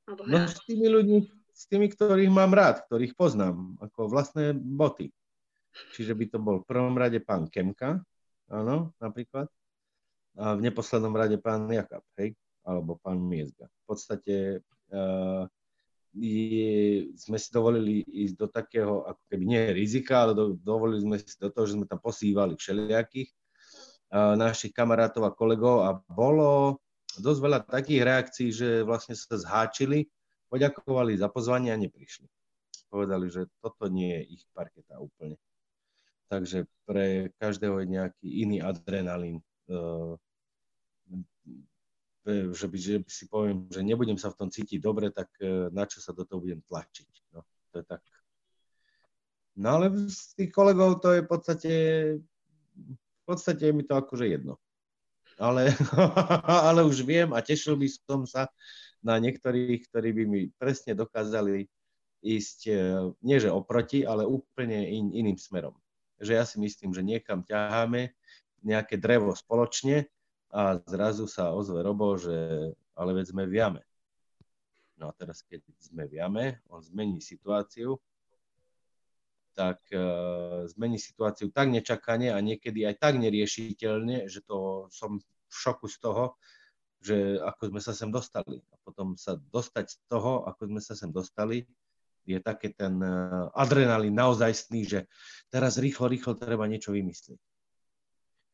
no 0.06 0.46
s 0.46 0.62
tými 0.62 0.86
ľuďmi, 0.86 1.18
s 1.50 1.62
tými, 1.66 1.90
ktorých 1.90 2.30
mám 2.30 2.54
rád, 2.54 2.86
ktorých 2.86 3.18
poznám, 3.18 3.74
ako 3.82 4.14
vlastné 4.14 4.54
boty. 4.54 5.10
čiže 5.98 6.14
by 6.14 6.24
to 6.30 6.38
bol 6.38 6.62
v 6.62 6.68
prvom 6.70 6.94
rade 6.94 7.18
pán 7.18 7.50
Kemka, 7.50 8.00
áno, 8.50 8.94
napríklad, 8.98 9.50
a 10.36 10.52
v 10.52 10.60
neposlednom 10.68 11.16
rade 11.16 11.40
pán 11.40 11.64
Jakab, 11.72 12.04
hej, 12.20 12.36
alebo 12.60 13.00
pán 13.00 13.16
Miezga. 13.16 13.72
V 13.72 13.84
podstate 13.88 14.36
uh, 14.92 15.48
je, 16.12 17.08
sme 17.16 17.40
si 17.40 17.48
dovolili 17.48 18.04
ísť 18.04 18.34
do 18.36 18.46
takého, 18.48 19.04
ako 19.08 19.22
keby 19.32 19.44
nie 19.48 19.60
rizika, 19.72 20.28
ale 20.28 20.32
do, 20.36 20.56
dovolili 20.60 21.00
sme 21.00 21.16
si 21.16 21.36
do 21.40 21.48
toho, 21.48 21.64
že 21.64 21.76
sme 21.80 21.88
tam 21.88 22.00
posývali 22.04 22.52
všelijakých 22.56 23.30
uh, 24.12 24.36
našich 24.36 24.76
kamarátov 24.76 25.24
a 25.24 25.32
kolegov 25.32 25.76
a 25.88 25.90
bolo 26.04 26.80
dosť 27.16 27.40
veľa 27.40 27.58
takých 27.64 28.02
reakcií, 28.04 28.48
že 28.52 28.68
vlastne 28.84 29.16
sa 29.16 29.40
zháčili, 29.40 30.04
poďakovali 30.52 31.16
za 31.16 31.32
pozvanie 31.32 31.72
a 31.72 31.80
neprišli. 31.80 32.28
Povedali, 32.92 33.26
že 33.32 33.48
toto 33.64 33.88
nie 33.88 34.20
je 34.20 34.40
ich 34.40 34.42
parketa 34.52 35.00
úplne. 35.00 35.40
Takže 36.26 36.66
pre 36.86 37.30
každého 37.38 37.82
je 37.82 37.86
nejaký 37.86 38.28
iný 38.42 38.58
adrenalín. 38.62 39.42
Uh, 39.70 40.18
že 42.26 42.66
by, 42.66 42.76
že 42.78 42.98
by 42.98 43.10
si 43.10 43.24
poviem, 43.30 43.70
že 43.70 43.86
nebudem 43.86 44.18
sa 44.18 44.34
v 44.34 44.38
tom 44.42 44.48
cítiť 44.50 44.82
dobre, 44.82 45.14
tak 45.14 45.30
e, 45.38 45.70
na 45.70 45.86
čo 45.86 46.02
sa 46.02 46.10
do 46.10 46.26
toho 46.26 46.42
budem 46.42 46.58
tlačiť. 46.66 47.30
No, 47.30 47.46
to 47.70 47.78
je 47.78 47.84
tak. 47.86 48.02
No 49.54 49.78
ale 49.78 49.94
z 50.10 50.34
tých 50.34 50.50
kolegov 50.50 50.98
to 50.98 51.14
je 51.14 51.20
v 51.22 51.28
podstate, 51.30 51.72
v 52.74 53.22
podstate 53.22 53.70
je 53.70 53.72
mi 53.72 53.86
to 53.86 53.94
akože 53.94 54.26
jedno. 54.26 54.58
Ale, 55.38 55.70
ale 56.68 56.82
už 56.82 57.06
viem 57.06 57.30
a 57.30 57.38
tešil 57.38 57.78
by 57.78 57.86
som 57.86 58.26
sa 58.26 58.50
na 59.06 59.22
niektorých, 59.22 59.86
ktorí 59.86 60.10
by 60.10 60.24
mi 60.26 60.40
presne 60.58 60.98
dokázali 60.98 61.70
ísť, 62.26 62.58
e, 62.66 62.74
nie 63.22 63.38
že 63.38 63.54
oproti, 63.54 64.02
ale 64.02 64.26
úplne 64.26 64.82
in, 64.82 65.14
iným 65.14 65.38
smerom. 65.38 65.78
Že 66.20 66.32
ja 66.32 66.44
si 66.48 66.56
myslím, 66.60 66.90
že 66.96 67.02
niekam 67.04 67.44
ťaháme 67.44 68.12
nejaké 68.64 68.96
drevo 68.96 69.36
spoločne 69.36 70.08
a 70.50 70.80
zrazu 70.88 71.28
sa 71.28 71.52
ozve 71.52 71.84
Robo, 71.84 72.16
že 72.16 72.34
ale 72.96 73.10
veď 73.12 73.36
sme 73.36 73.44
v 73.44 73.54
jame. 73.60 73.82
No 74.96 75.12
a 75.12 75.12
teraz, 75.12 75.44
keď 75.44 75.60
sme 75.76 76.08
v 76.08 76.16
jame, 76.16 76.44
on 76.72 76.80
zmení 76.80 77.20
situáciu, 77.20 78.00
tak 79.52 79.80
uh, 79.92 80.64
zmení 80.68 81.00
situáciu 81.00 81.48
tak 81.52 81.72
nečakane 81.72 82.32
a 82.32 82.38
niekedy 82.40 82.84
aj 82.84 83.00
tak 83.00 83.14
neriešiteľne, 83.20 84.28
že 84.28 84.44
to 84.44 84.88
som 84.92 85.20
v 85.20 85.52
šoku 85.52 85.88
z 85.88 85.96
toho, 86.00 86.36
že 87.00 87.40
ako 87.40 87.72
sme 87.72 87.80
sa 87.80 87.92
sem 87.92 88.08
dostali. 88.12 88.60
A 88.72 88.74
potom 88.84 89.16
sa 89.16 89.36
dostať 89.52 89.84
z 89.92 89.96
toho, 90.08 90.44
ako 90.48 90.62
sme 90.72 90.80
sa 90.80 90.92
sem 90.96 91.12
dostali, 91.12 91.64
je 92.26 92.38
také 92.42 92.74
ten 92.74 92.98
uh, 92.98 93.48
adrenalín 93.54 94.18
naozajstný, 94.18 94.82
že 94.84 95.00
teraz 95.48 95.78
rýchlo, 95.78 96.10
rýchlo 96.10 96.34
treba 96.34 96.66
niečo 96.66 96.90
vymyslieť. 96.90 97.38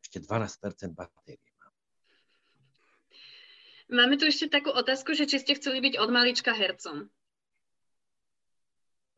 Ešte 0.04 0.18
12% 0.28 0.92
batérie. 0.92 1.52
Máme 3.92 4.16
tu 4.16 4.24
ešte 4.24 4.48
takú 4.48 4.72
otázku, 4.72 5.12
že 5.12 5.28
či 5.28 5.36
ste 5.36 5.52
chceli 5.52 5.84
byť 5.84 6.00
od 6.00 6.08
malička 6.08 6.56
hercom. 6.56 7.12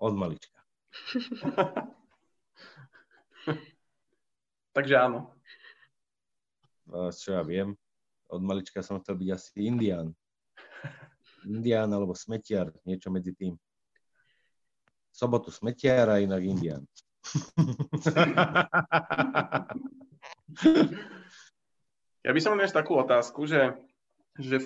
Od 0.02 0.14
malička. 0.18 0.58
Takže 4.74 4.94
áno. 4.98 5.30
Čo 6.90 7.38
ja 7.38 7.46
viem, 7.46 7.78
od 8.26 8.42
malička 8.42 8.82
som 8.82 8.98
chcel 8.98 9.14
byť 9.14 9.28
asi 9.30 9.62
indián. 9.62 10.10
Indián 11.46 11.94
alebo 11.94 12.18
smetiar, 12.18 12.74
niečo 12.82 13.14
medzi 13.14 13.30
tým. 13.30 13.54
Sobotu 15.14 15.54
smetiar 15.54 16.10
a 16.10 16.18
inak 16.18 16.42
indián. 16.42 16.82
Ja 22.24 22.32
by 22.32 22.40
som 22.40 22.56
mal 22.56 22.64
takú 22.64 22.96
otázku, 22.96 23.44
že 23.44 23.76
že 24.40 24.64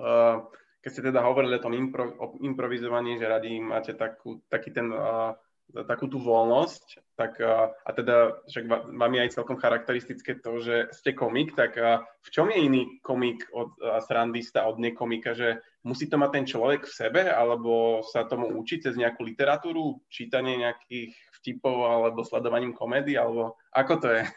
uh, 0.00 0.40
keď 0.82 0.90
ste 0.90 1.02
teda 1.12 1.20
hovorili 1.22 1.60
o 1.60 1.64
tom 1.64 1.76
impro, 1.76 2.16
o 2.16 2.26
improvizovaní, 2.42 3.20
že 3.20 3.30
radi 3.30 3.60
máte 3.60 3.94
takú, 3.94 4.42
taký 4.50 4.74
ten, 4.74 4.90
uh, 4.90 5.36
takú 5.72 6.06
tú 6.06 6.20
voľnosť, 6.20 7.16
tak 7.18 7.40
a 7.40 7.90
teda, 7.90 8.44
že 8.46 8.62
vám 8.68 9.12
je 9.16 9.20
aj 9.24 9.34
celkom 9.34 9.58
charakteristické 9.58 10.38
to, 10.38 10.60
že 10.60 10.92
ste 10.92 11.16
komik, 11.16 11.56
tak 11.56 11.74
v 11.78 12.28
čom 12.30 12.52
je 12.52 12.58
iný 12.62 12.82
komik 13.00 13.48
od 13.50 13.74
srandista 14.04 14.68
od 14.68 14.78
nekomika, 14.78 15.34
že 15.34 15.64
musí 15.82 16.06
to 16.06 16.20
mať 16.20 16.30
ten 16.30 16.44
človek 16.46 16.86
v 16.86 16.94
sebe, 16.94 17.22
alebo 17.26 18.04
sa 18.06 18.28
tomu 18.28 18.52
učiť 18.54 18.90
cez 18.90 18.94
nejakú 18.94 19.24
literatúru, 19.24 20.04
čítanie 20.12 20.60
nejakých 20.60 21.16
vtipov, 21.42 21.74
alebo 21.86 22.22
sledovaním 22.22 22.76
komédy, 22.76 23.18
alebo 23.18 23.58
ako 23.74 23.94
to 23.98 24.08
je? 24.14 24.22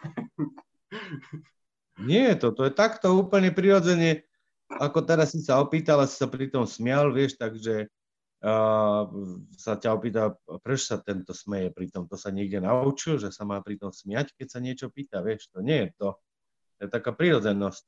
Nie, 1.98 2.38
to, 2.38 2.54
to 2.54 2.70
je 2.70 2.74
takto 2.78 3.10
úplne 3.18 3.50
prirodzene 3.50 4.28
ako 4.68 5.00
teraz 5.08 5.32
si 5.32 5.40
sa 5.40 5.64
opýtal 5.64 6.04
a 6.04 6.10
si 6.10 6.20
sa 6.20 6.28
pri 6.28 6.52
tom 6.52 6.68
smial, 6.68 7.16
vieš, 7.16 7.40
takže 7.40 7.88
sa 8.38 9.74
ťa 9.82 9.90
opýta, 9.98 10.38
prečo 10.62 10.94
sa 10.94 10.98
tento 11.02 11.34
smeje 11.34 11.74
pri 11.74 11.90
tom, 11.90 12.06
to 12.06 12.14
sa 12.14 12.30
niekde 12.30 12.62
naučil, 12.62 13.18
že 13.18 13.34
sa 13.34 13.50
má 13.50 13.58
pri 13.66 13.82
tom 13.82 13.90
smiať, 13.90 14.38
keď 14.38 14.48
sa 14.48 14.60
niečo 14.62 14.88
pýta, 14.94 15.26
vieš, 15.26 15.50
to 15.50 15.66
nie 15.66 15.90
je 15.90 15.90
to. 15.98 16.10
To 16.78 16.80
je 16.86 16.90
taká 16.94 17.18
prirodzenosť. 17.18 17.84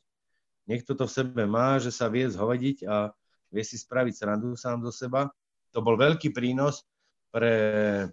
Niekto 0.66 0.97
to 0.97 1.06
v 1.06 1.14
sebe 1.14 1.43
má, 1.45 1.78
že 1.78 1.93
sa 1.93 2.10
vie 2.10 2.26
zhovediť 2.26 2.86
a 2.89 3.14
vie 3.54 3.64
si 3.66 3.78
spraviť 3.78 4.14
srandu 4.14 4.58
sám 4.58 4.82
do 4.82 4.89
seba. 4.89 5.30
To 5.74 5.86
bol 5.86 5.97
veľký 5.97 6.34
prínos 6.34 6.82
pre, 7.30 8.10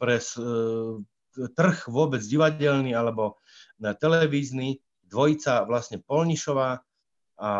pre 0.00 0.16
uh, 0.16 0.96
trh 1.36 1.78
vôbec 1.92 2.24
divadelný 2.24 2.96
alebo 2.96 3.36
televízny, 3.76 4.80
dvojica 5.04 5.68
vlastne 5.68 6.00
Polnišová 6.00 6.80
a 7.36 7.50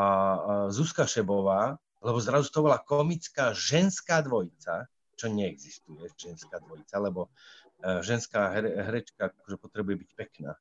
Zuzka 0.72 1.04
Šebová, 1.04 1.76
lebo 2.06 2.22
zrazu 2.22 2.46
to 2.54 2.62
bola 2.62 2.78
komická 2.78 3.50
ženská 3.50 4.22
dvojica, 4.22 4.86
čo 5.18 5.26
neexistuje, 5.26 6.06
ženská 6.14 6.62
dvojica, 6.62 7.02
lebo 7.02 7.26
e, 7.82 7.98
ženská 8.06 8.54
herečka 8.54 9.34
akože 9.34 9.58
potrebuje 9.58 10.06
byť 10.06 10.10
pekná. 10.14 10.54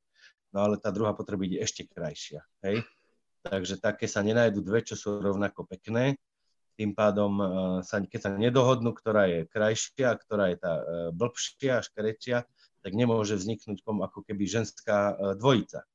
No 0.49 0.65
ale 0.65 0.81
tá 0.81 0.89
druhá 0.89 1.13
potrebuje 1.13 1.53
byť 1.53 1.61
ešte 1.61 1.81
krajšia. 1.85 2.41
Hej? 2.65 2.81
Takže 3.45 3.77
také 3.77 4.09
sa 4.09 4.25
nenajdu 4.25 4.65
dve, 4.65 4.81
čo 4.81 4.97
sú 4.97 5.21
rovnako 5.21 5.69
pekné. 5.69 6.17
Tým 6.73 6.97
pádom, 6.97 7.37
e, 7.37 7.45
sa, 7.85 8.01
keď 8.01 8.19
sa 8.25 8.31
nedohodnú, 8.33 8.97
ktorá 8.97 9.29
je 9.29 9.39
krajšia, 9.45 10.17
ktorá 10.17 10.49
je 10.49 10.57
tá 10.57 10.73
e, 10.81 10.83
blbšia 11.13 11.85
škrečia, 11.85 12.49
tak 12.81 12.91
nemôže 12.93 13.37
vzniknúť 13.37 13.85
ako 13.85 14.25
keby 14.25 14.45
ženská 14.45 15.17
dvojica. 15.41 15.89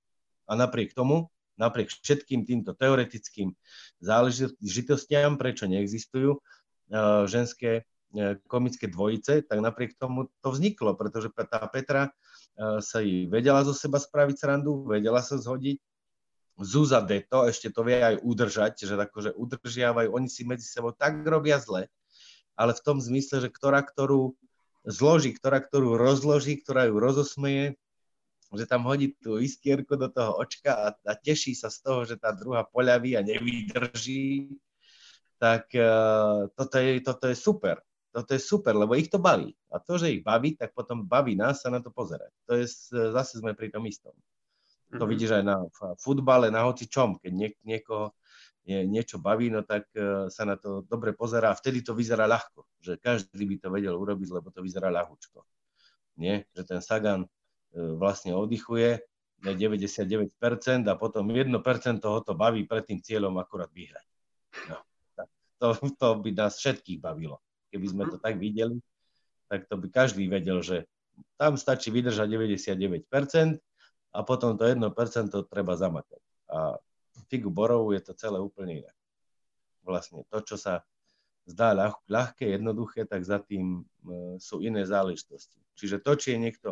A 0.50 0.52
napriek 0.58 0.90
tomu, 0.90 1.30
napriek 1.60 1.92
všetkým 1.92 2.48
týmto 2.48 2.72
teoretickým 2.72 3.52
záležitostiam, 4.00 5.36
prečo 5.36 5.68
neexistujú 5.68 6.40
uh, 6.40 7.28
ženské 7.28 7.84
uh, 7.84 8.40
komické 8.48 8.88
dvojice, 8.88 9.44
tak 9.44 9.60
napriek 9.60 10.00
tomu 10.00 10.32
to 10.40 10.48
vzniklo, 10.56 10.96
pretože 10.96 11.28
tá 11.36 11.60
Petra 11.68 12.08
uh, 12.08 12.80
sa 12.80 13.04
jej 13.04 13.28
vedela 13.28 13.60
zo 13.60 13.76
seba 13.76 14.00
spraviť 14.00 14.36
srandu, 14.40 14.88
vedela 14.88 15.20
sa 15.20 15.36
zhodiť. 15.36 15.76
Zúza 16.60 17.00
Deto 17.00 17.48
ešte 17.48 17.72
to 17.72 17.84
vie 17.84 17.96
aj 18.00 18.20
udržať, 18.20 18.84
že 18.84 18.92
akože 18.92 19.32
udržiavajú, 19.32 20.12
oni 20.12 20.28
si 20.28 20.44
medzi 20.44 20.68
sebou 20.68 20.92
tak 20.92 21.24
robia 21.24 21.56
zle, 21.56 21.88
ale 22.52 22.76
v 22.76 22.84
tom 22.84 23.00
zmysle, 23.00 23.40
že 23.40 23.48
ktorá, 23.48 23.80
ktorú 23.80 24.36
zloží, 24.84 25.32
ktorá, 25.32 25.64
ktorú 25.64 25.96
rozloží, 25.96 26.60
ktorá 26.60 26.88
ju 26.88 27.00
rozosmeje, 27.00 27.80
že 28.58 28.66
tam 28.66 28.82
hodí 28.82 29.14
tú 29.14 29.38
iskierku 29.38 29.94
do 29.94 30.10
toho 30.10 30.34
očka 30.42 30.74
a, 30.74 30.88
a 31.06 31.12
teší 31.14 31.54
sa 31.54 31.70
z 31.70 31.78
toho, 31.86 32.02
že 32.02 32.18
tá 32.18 32.34
druhá 32.34 32.66
poľaví 32.66 33.14
a 33.14 33.22
nevydrží, 33.22 34.50
tak 35.38 35.70
uh, 35.72 36.50
toto, 36.52 36.76
je, 36.76 37.00
toto 37.00 37.24
je 37.30 37.36
super. 37.38 37.80
Toto 38.10 38.34
je 38.34 38.42
super, 38.42 38.74
lebo 38.74 38.98
ich 38.98 39.06
to 39.06 39.22
baví. 39.22 39.54
A 39.70 39.78
to, 39.78 39.94
že 39.94 40.18
ich 40.18 40.26
baví, 40.26 40.58
tak 40.58 40.74
potom 40.74 41.06
baví 41.06 41.38
nás 41.38 41.62
sa 41.62 41.70
na 41.70 41.78
to 41.78 41.94
pozerať. 41.94 42.34
To 42.50 42.58
je, 42.58 42.66
zase 43.14 43.38
sme 43.38 43.54
pri 43.54 43.70
tom 43.70 43.86
istom. 43.86 44.12
Mm-hmm. 44.12 44.98
To 44.98 45.04
mhm. 45.06 45.10
vidíš 45.14 45.30
aj 45.38 45.44
na 45.46 45.56
futbale, 45.96 46.50
na 46.50 46.66
hoci 46.66 46.90
čom. 46.90 47.22
Keď 47.22 47.32
niek- 47.32 47.62
niekoho 47.62 48.18
nie, 48.66 48.84
niečo 48.84 49.22
baví, 49.22 49.48
no 49.48 49.62
tak 49.62 49.88
uh, 49.94 50.26
sa 50.26 50.42
na 50.42 50.58
to 50.58 50.82
dobre 50.84 51.14
pozerá. 51.14 51.54
Vtedy 51.54 51.86
to 51.86 51.94
vyzerá 51.94 52.26
ľahko. 52.26 52.66
Že 52.82 52.98
každý 52.98 53.46
by 53.46 53.56
to 53.62 53.68
vedel 53.70 53.94
urobiť, 53.94 54.28
lebo 54.34 54.50
to 54.50 54.60
vyzerá 54.60 54.90
ľahúčko. 54.90 55.46
Nie? 56.18 56.50
Že 56.52 56.62
ten 56.66 56.80
Sagan 56.82 57.24
vlastne 57.74 58.34
oddychuje 58.34 59.02
99% 59.40 60.28
a 60.84 60.94
potom 60.98 61.24
1% 61.32 62.04
toho 62.04 62.18
to 62.20 62.32
baví 62.36 62.68
pred 62.68 62.84
tým 62.84 63.00
cieľom 63.00 63.40
akurát 63.40 63.72
vyhrať. 63.72 64.06
No, 64.68 64.76
to, 65.60 65.66
to 65.96 66.08
by 66.20 66.30
nás 66.34 66.60
všetkých 66.60 67.00
bavilo. 67.00 67.40
Keby 67.72 67.86
sme 67.86 68.04
to 68.10 68.20
tak 68.20 68.36
videli, 68.36 68.82
tak 69.48 69.64
to 69.70 69.80
by 69.80 69.88
každý 69.88 70.28
vedel, 70.28 70.60
že 70.60 70.84
tam 71.40 71.56
stačí 71.56 71.88
vydržať 71.88 72.26
99% 72.26 73.06
a 74.12 74.18
potom 74.26 74.58
to 74.58 74.64
1% 74.66 74.84
to 75.30 75.40
treba 75.46 75.78
zamakať. 75.78 76.20
A 76.50 76.76
figu 77.30 77.48
borov 77.48 77.94
je 77.94 78.02
to 78.02 78.12
celé 78.18 78.42
úplne 78.42 78.84
iné. 78.84 78.92
Vlastne 79.86 80.26
to, 80.28 80.42
čo 80.44 80.60
sa 80.60 80.82
zdá 81.48 81.72
ľah, 81.72 81.96
ľahké, 82.06 82.46
jednoduché, 82.58 83.06
tak 83.08 83.24
za 83.24 83.40
tým 83.40 83.82
e, 83.82 84.38
sú 84.38 84.60
iné 84.60 84.84
záležitosti. 84.84 85.58
Čiže 85.74 86.02
to, 86.04 86.12
či 86.18 86.36
je 86.36 86.38
niekto 86.38 86.68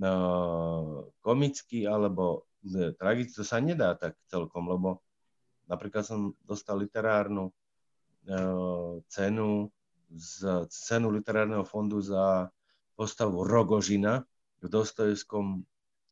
uh, 0.00 1.06
komický 1.20 1.86
alebo 1.88 2.48
tragický, 2.98 3.32
to 3.32 3.46
sa 3.46 3.62
nedá 3.62 3.94
tak 3.94 4.18
celkom, 4.26 4.66
lebo 4.66 5.00
napríklad 5.70 6.02
som 6.02 6.34
dostal 6.42 6.82
literárnu 6.82 7.50
uh, 8.28 8.98
cenu 9.06 9.70
z 10.10 10.66
cenu 10.70 11.10
literárneho 11.10 11.66
fondu 11.66 11.98
za 11.98 12.50
postavu 12.94 13.42
Rogožina 13.42 14.22
v 14.62 14.66
Dostojevskom 14.70 15.66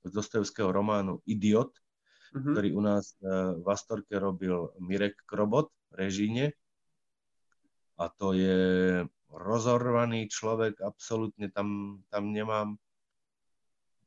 z 0.05 0.11
Dostojevského 0.13 0.69
románu 0.69 1.25
Idiot, 1.25 1.73
uh-huh. 1.73 2.53
ktorý 2.53 2.77
u 2.77 2.83
nás 2.85 3.17
v 3.57 3.65
Astorke 3.65 4.21
robil 4.21 4.69
Mirek 4.77 5.17
Krobot 5.25 5.73
v 5.91 6.05
režíne. 6.05 6.53
A 7.97 8.13
to 8.13 8.37
je 8.37 8.59
rozorvaný 9.33 10.29
človek, 10.29 10.83
absolútne 10.85 11.49
tam, 11.49 12.01
tam 12.13 12.37
nemám 12.37 12.77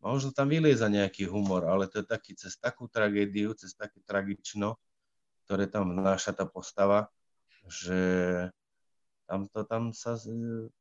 možno 0.01 0.29
tam 0.33 0.49
vylieza 0.49 0.87
nejaký 0.87 1.25
humor, 1.27 1.65
ale 1.65 1.89
to 1.89 2.01
je 2.01 2.05
taký 2.07 2.31
cez 2.37 2.57
takú 2.57 2.85
tragédiu, 2.87 3.53
cez 3.57 3.73
také 3.73 3.99
tragično, 4.05 4.77
ktoré 5.45 5.65
tam 5.65 5.95
vnáša 5.95 6.35
tá 6.35 6.45
postava, 6.45 7.09
že 7.67 7.99
tam, 9.27 9.47
to, 9.51 9.67
tam, 9.67 9.91
sa, 9.91 10.15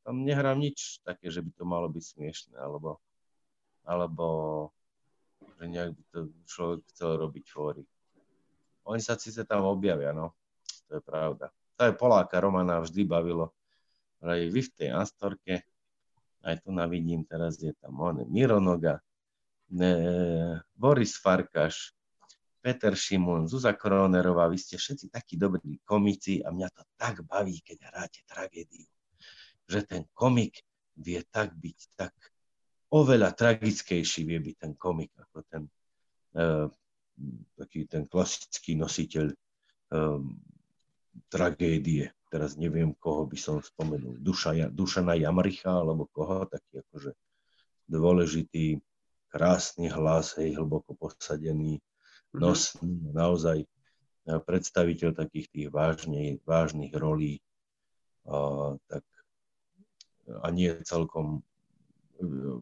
tam 0.07 0.23
nehrám 0.23 0.59
nič 0.59 1.03
také, 1.03 1.27
že 1.27 1.43
by 1.43 1.51
to 1.51 1.63
malo 1.67 1.87
byť 1.91 2.03
smiešné, 2.03 2.55
alebo, 2.55 3.03
alebo 3.83 4.27
že 5.59 5.67
nejak 5.67 5.91
by 5.91 6.03
to 6.13 6.19
človek 6.47 6.81
chcel 6.95 7.19
robiť 7.19 7.45
fóry. 7.51 7.83
Oni 8.87 9.03
sa 9.03 9.19
síce 9.19 9.43
tam 9.43 9.67
objavia, 9.67 10.15
no, 10.15 10.31
to 10.87 10.99
je 10.99 11.03
pravda. 11.03 11.51
To 11.75 11.91
je 11.91 11.93
Poláka 11.93 12.39
Romana 12.39 12.79
vždy 12.79 13.03
bavilo, 13.03 13.51
aj 14.23 14.49
vy 14.49 14.61
v 14.63 14.71
tej 14.73 14.89
Astorke, 14.95 15.55
aj 16.41 16.63
tu 16.63 16.71
navidím, 16.71 17.27
teraz 17.27 17.59
je 17.59 17.75
tam 17.75 17.99
on, 17.99 18.23
Mironoga, 18.31 19.03
Boris 20.75 21.19
Farkaš, 21.19 21.91
Peter 22.63 22.95
Šimon, 22.95 23.47
Zuza 23.47 23.71
Kronerová, 23.75 24.47
vy 24.51 24.59
ste 24.59 24.75
všetci 24.75 25.11
takí 25.11 25.39
dobrí 25.39 25.79
komici 25.87 26.43
a 26.43 26.51
mňa 26.51 26.67
to 26.71 26.83
tak 26.99 27.23
baví, 27.23 27.63
keď 27.63 27.77
hráte 27.91 28.23
tragédiu, 28.27 28.87
že 29.67 29.83
ten 29.87 30.03
komik 30.11 30.59
vie 30.97 31.21
tak 31.27 31.55
byť, 31.55 31.79
tak 31.95 32.11
oveľa 32.91 33.35
tragickejší 33.35 34.27
vie 34.27 34.39
byť 34.39 34.55
ten 34.55 34.73
komik 34.75 35.11
ako 35.15 35.37
ten 35.47 35.63
uh, 36.35 36.67
taký 37.57 37.89
ten 37.89 38.05
klasický 38.05 38.77
nositeľ 38.77 39.33
um, 39.91 40.37
tragédie. 41.27 42.13
Teraz 42.27 42.59
neviem, 42.59 42.91
koho 42.99 43.23
by 43.23 43.37
som 43.39 43.63
spomenul, 43.63 44.19
Duša, 44.19 44.69
Dušana 44.69 45.15
Jamricha, 45.15 45.71
alebo 45.71 46.11
koho, 46.11 46.43
taký 46.45 46.83
akože 46.83 47.15
dôležitý, 47.87 48.83
krásny 49.27 49.91
hlas, 49.91 50.35
hej, 50.39 50.55
hlboko 50.55 50.95
posadený, 50.95 51.79
mhm. 52.33 52.39
nos, 52.39 52.75
naozaj 53.13 53.63
e, 53.63 53.67
predstaviteľ 54.25 55.15
takých 55.15 55.47
tých 55.51 55.67
vážne, 55.71 56.39
vážnych 56.47 56.93
rolí, 56.95 57.39
a, 58.27 58.75
tak, 58.91 59.03
a 60.27 60.47
nie 60.51 60.71
celkom 60.83 61.39
e, 62.19 62.61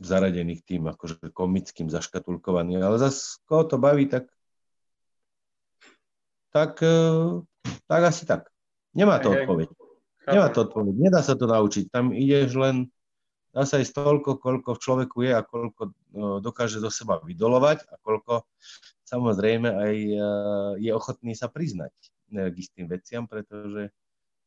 zaradených 0.00 0.64
tým 0.64 0.88
akože 0.88 1.34
komickým 1.36 1.92
zaškatulkovaný, 1.92 2.80
ale 2.80 2.96
zase 2.96 3.36
koho 3.44 3.68
to 3.68 3.76
baví, 3.76 4.08
tak 4.08 4.30
tak 6.50 6.82
e, 6.82 7.46
tak 7.86 8.02
asi 8.02 8.26
tak. 8.26 8.50
Nemá 8.94 9.22
to 9.22 9.30
odpoveď. 9.30 9.68
Nemá 10.26 10.48
to 10.50 10.66
odpoveď. 10.66 10.94
Nedá 10.98 11.20
sa 11.22 11.38
to 11.38 11.46
naučiť. 11.46 11.90
Tam 11.90 12.10
ideš 12.10 12.58
len, 12.58 12.90
dá 13.50 13.62
sa 13.66 13.82
ísť 13.82 13.98
toľko, 13.98 14.38
koľko 14.38 14.70
v 14.78 14.82
človeku 14.82 15.16
je 15.26 15.32
a 15.34 15.42
koľko 15.42 15.82
no, 16.14 16.38
dokáže 16.38 16.78
do 16.78 16.90
seba 16.90 17.18
vydolovať 17.22 17.86
a 17.90 17.94
koľko 18.02 18.46
samozrejme 19.06 19.68
aj 19.70 19.96
e, 19.96 20.16
je 20.86 20.90
ochotný 20.94 21.34
sa 21.34 21.50
priznať 21.50 21.94
k 22.30 22.54
istým 22.54 22.86
veciam, 22.86 23.26
pretože 23.26 23.90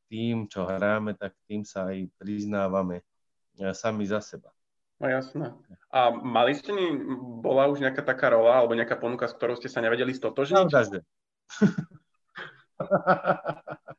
tým, 0.07 0.47
čo 0.47 0.63
hráme, 0.63 1.19
tak 1.19 1.35
tým 1.51 1.67
sa 1.67 1.91
aj 1.91 2.07
priznávame 2.15 3.03
e, 3.59 3.73
sami 3.75 4.07
za 4.07 4.23
seba. 4.23 4.55
No 5.03 5.11
jasné. 5.11 5.51
A 5.91 6.15
mali 6.15 6.55
ste, 6.55 6.71
bola 7.43 7.67
už 7.67 7.83
nejaká 7.83 8.07
taká 8.07 8.31
rola 8.31 8.63
alebo 8.63 8.71
nejaká 8.71 8.95
ponuka, 8.95 9.27
s 9.27 9.35
ktorou 9.35 9.59
ste 9.59 9.67
sa 9.67 9.83
nevedeli 9.83 10.15
stotožniť? 10.15 10.55
Pravda, 10.55 10.81
že. 10.87 10.99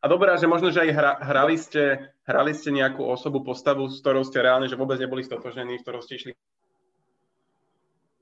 A 0.02 0.04
dobrá, 0.08 0.36
že 0.36 0.44
možno, 0.44 0.68
že 0.68 0.84
aj 0.84 0.90
hra, 0.92 1.12
hrali, 1.22 1.56
ste, 1.56 2.12
hrali 2.28 2.52
ste 2.52 2.70
nejakú 2.72 3.00
osobu, 3.00 3.40
postavu, 3.40 3.88
s 3.88 4.04
ktorou 4.04 4.20
ste 4.20 4.44
reálne, 4.44 4.68
že 4.68 4.76
vôbec 4.76 5.00
neboli 5.00 5.24
stotožení, 5.24 5.80
s 5.80 5.84
ktorou 5.84 6.04
ste 6.04 6.20
išli 6.20 6.32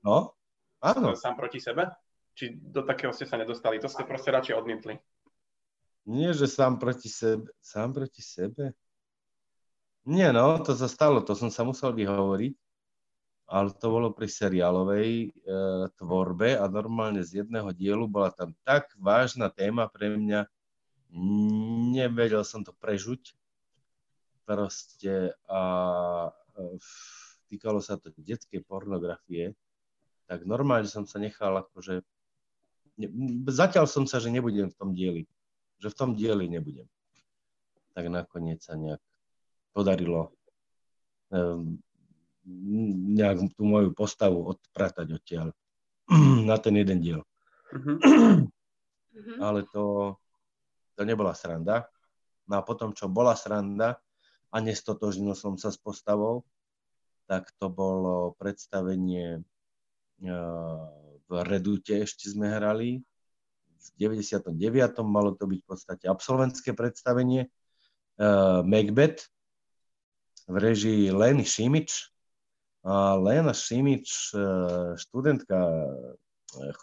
No, 0.03 0.35
áno. 0.83 1.15
Sám 1.15 1.39
proti 1.39 1.63
sebe? 1.63 1.87
Či 2.35 2.59
do 2.59 2.83
takého 2.83 3.15
ste 3.15 3.23
sa 3.23 3.39
nedostali? 3.39 3.79
To 3.79 3.87
ste 3.87 4.03
proste 4.03 4.35
radšej 4.35 4.55
odmietli? 4.59 4.99
Nie, 6.03 6.35
že 6.35 6.51
sám 6.51 6.75
proti 6.75 7.07
sebe. 7.07 7.47
Sám 7.63 7.95
proti 7.95 8.19
sebe? 8.19 8.75
Nie, 10.03 10.35
no, 10.35 10.59
to 10.59 10.75
sa 10.75 10.91
stalo, 10.91 11.23
to 11.23 11.31
som 11.39 11.47
sa 11.47 11.63
musel 11.63 11.95
vyhovoriť 11.95 12.59
ale 13.53 13.69
to 13.75 13.87
bolo 13.91 14.09
pri 14.09 14.25
seriálovej 14.25 15.09
e, 15.13 15.29
tvorbe 15.99 16.55
a 16.55 16.65
normálne 16.65 17.21
z 17.21 17.43
jedného 17.43 17.69
dielu 17.75 18.07
bola 18.07 18.31
tam 18.31 18.55
tak 18.63 18.89
vážna 18.95 19.51
téma 19.53 19.85
pre 19.91 20.15
mňa, 20.15 20.47
nevedel 21.13 22.41
som 22.41 22.65
to 22.65 22.73
prežuť. 22.73 23.37
Proste 24.43 25.37
a 25.47 25.61
e, 26.27 26.61
týkalo 27.47 27.79
sa 27.79 27.95
to 27.95 28.11
detskej 28.19 28.59
pornografie, 28.65 29.55
tak 30.27 30.43
normálne 30.43 30.89
som 30.89 31.07
sa 31.07 31.21
nechal 31.21 31.55
akože, 31.63 32.03
ne, 32.99 33.07
zatiaľ 33.47 33.87
som 33.87 34.03
sa, 34.03 34.19
že 34.19 34.33
nebudem 34.33 34.67
v 34.67 34.75
tom 34.75 34.91
dieli, 34.91 35.23
že 35.79 35.87
v 35.87 35.95
tom 35.95 36.11
dieli 36.17 36.51
nebudem. 36.51 36.89
Tak 37.95 38.09
nakoniec 38.11 38.59
sa 38.59 38.75
nejak 38.75 38.99
podarilo 39.71 40.35
um, 41.31 41.79
nejak 43.15 43.55
tú 43.55 43.63
moju 43.63 43.95
postavu 43.95 44.43
odpratať 44.51 45.07
odtiaľ 45.15 45.47
na 46.49 46.59
ten 46.59 46.75
jeden 46.75 46.99
diel. 46.99 47.21
Uh-huh. 47.71 48.49
Ale 49.45 49.63
to, 49.71 50.17
to 50.93 51.03
nebola 51.03 51.35
sranda. 51.35 51.87
No 52.49 52.59
a 52.59 52.61
potom, 52.61 52.91
čo 52.91 53.07
bola 53.07 53.33
sranda 53.33 53.99
a 54.53 54.57
nestotožnil 54.59 55.33
som 55.33 55.55
sa 55.57 55.71
s 55.73 55.79
postavou, 55.79 56.43
tak 57.25 57.49
to 57.57 57.71
bolo 57.71 58.35
predstavenie 58.35 59.41
uh, 59.41 60.85
v 61.23 61.31
Redute 61.47 62.03
ešte 62.03 62.27
sme 62.27 62.51
hrali. 62.51 62.99
V 63.83 63.87
99. 63.99 64.55
malo 65.03 65.35
to 65.35 65.43
byť 65.47 65.59
v 65.59 65.67
podstate 65.67 66.05
absolventské 66.07 66.75
predstavenie 66.75 67.47
uh, 67.47 68.63
Macbeth 68.63 69.27
v 70.47 70.55
režii 70.59 71.11
Leny 71.11 71.47
Šimič, 71.47 72.13
a 72.83 73.15
Lena 73.15 73.55
Šimič, 73.55 74.35
e, 74.35 74.37
študentka 74.99 75.55
e, 75.55 75.87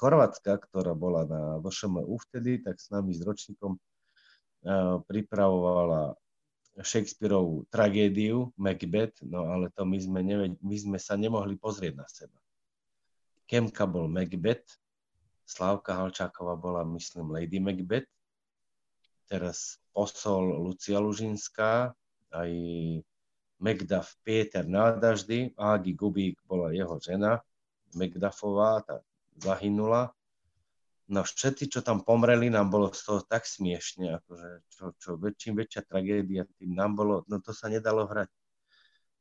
Chorvátska, 0.00 0.56
ktorá 0.56 0.96
bola 0.96 1.28
na 1.28 1.42
VŠMU 1.60 2.16
vtedy, 2.24 2.64
tak 2.64 2.80
s 2.80 2.88
nami 2.88 3.12
s 3.12 3.20
ročníkom 3.20 3.76
e, 3.76 3.80
pripravovala 5.08 6.14
Shakespeareovú 6.80 7.68
tragédiu 7.68 8.52
Macbeth, 8.56 9.20
no 9.24 9.48
ale 9.48 9.68
to 9.74 9.84
my 9.84 9.98
sme, 10.00 10.20
neved- 10.24 10.60
my 10.60 10.76
sme 10.76 10.98
sa 11.00 11.16
nemohli 11.16 11.56
pozrieť 11.60 11.94
na 11.96 12.06
seba. 12.08 12.38
Kemka 13.44 13.84
bol 13.84 14.06
Macbeth, 14.06 14.78
Slávka 15.42 15.98
Halčáková 15.98 16.54
bola, 16.54 16.86
myslím, 16.86 17.34
Lady 17.34 17.58
Macbeth, 17.58 18.06
teraz 19.26 19.82
posol 19.90 20.62
Lucia 20.62 21.02
Lužinská, 21.02 21.90
aj 22.30 22.50
Megdaf 23.58 24.14
Pieter 24.22 24.64
Nádaždy, 24.64 25.52
Ági 25.58 25.92
Gubík 25.92 26.38
bola 26.46 26.70
jeho 26.70 26.96
žena, 27.02 27.42
Megdafová, 27.92 28.80
tá 28.86 29.02
zahynula. 29.42 30.14
No 31.10 31.26
všetci, 31.26 31.74
čo 31.74 31.82
tam 31.82 32.06
pomreli, 32.06 32.54
nám 32.54 32.70
bolo 32.70 32.94
z 32.94 33.02
toho 33.02 33.20
tak 33.26 33.42
smiešne, 33.42 34.22
akože 34.22 34.48
čo, 34.70 34.84
čo 34.94 35.18
čím 35.34 35.58
väčšia 35.58 35.82
tragédia, 35.82 36.46
tým 36.54 36.70
nám 36.70 36.94
bolo, 36.94 37.26
no 37.26 37.42
to 37.42 37.50
sa 37.50 37.66
nedalo 37.66 38.06
hrať. 38.06 38.30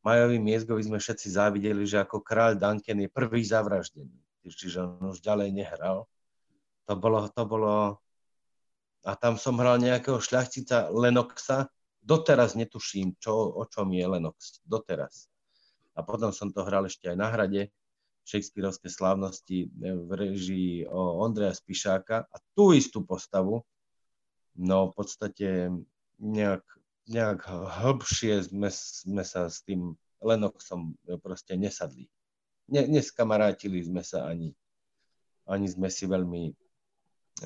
Majovi 0.05 0.37
Miezgovi 0.37 0.85
sme 0.85 1.01
všetci 1.01 1.33
závideli, 1.33 1.81
že 1.89 1.97
ako 1.97 2.21
kráľ 2.21 2.61
Duncan 2.61 3.01
je 3.01 3.09
prvý 3.09 3.41
zavraždený, 3.41 4.13
čiže 4.45 4.85
on 4.85 5.17
už 5.17 5.25
ďalej 5.25 5.49
nehral. 5.49 6.05
To 6.85 6.93
bolo, 6.93 7.25
to 7.25 7.43
bolo, 7.49 7.97
a 9.01 9.17
tam 9.17 9.41
som 9.41 9.57
hral 9.57 9.81
nejakého 9.81 10.21
šľachtica 10.21 10.93
Lenoxa, 10.93 11.73
doteraz 12.05 12.53
netuším, 12.53 13.17
čo, 13.17 13.33
o 13.33 13.65
čom 13.65 13.89
je 13.89 14.05
Lennox. 14.05 14.61
Doteraz. 14.61 15.25
A 15.97 16.05
potom 16.05 16.29
som 16.29 16.53
to 16.53 16.61
hral 16.61 16.85
ešte 16.85 17.09
aj 17.09 17.17
na 17.17 17.27
hrade, 17.33 17.73
Shakespeareovské 18.29 18.93
slávnosti 18.93 19.73
v 19.81 20.09
režii 20.13 20.85
Ondreja 20.93 21.57
Spišáka 21.57 22.29
a 22.29 22.37
tú 22.53 22.77
istú 22.77 23.01
postavu, 23.01 23.65
no 24.53 24.77
v 24.89 24.93
podstate 24.93 25.73
nejak, 26.21 26.61
nejak 27.09 27.41
hĺbšie 27.49 28.45
sme, 28.45 28.69
sme 28.69 29.23
sa 29.25 29.49
s 29.49 29.65
tým 29.65 29.97
Lenoxom 30.21 30.93
proste 31.25 31.57
nesadli. 31.57 32.05
Ne, 32.69 32.85
neskamarátili 32.85 33.81
sme 33.81 34.05
sa 34.05 34.29
ani, 34.29 34.53
ani 35.49 35.65
sme 35.65 35.89
si 35.89 36.05
veľmi 36.05 36.53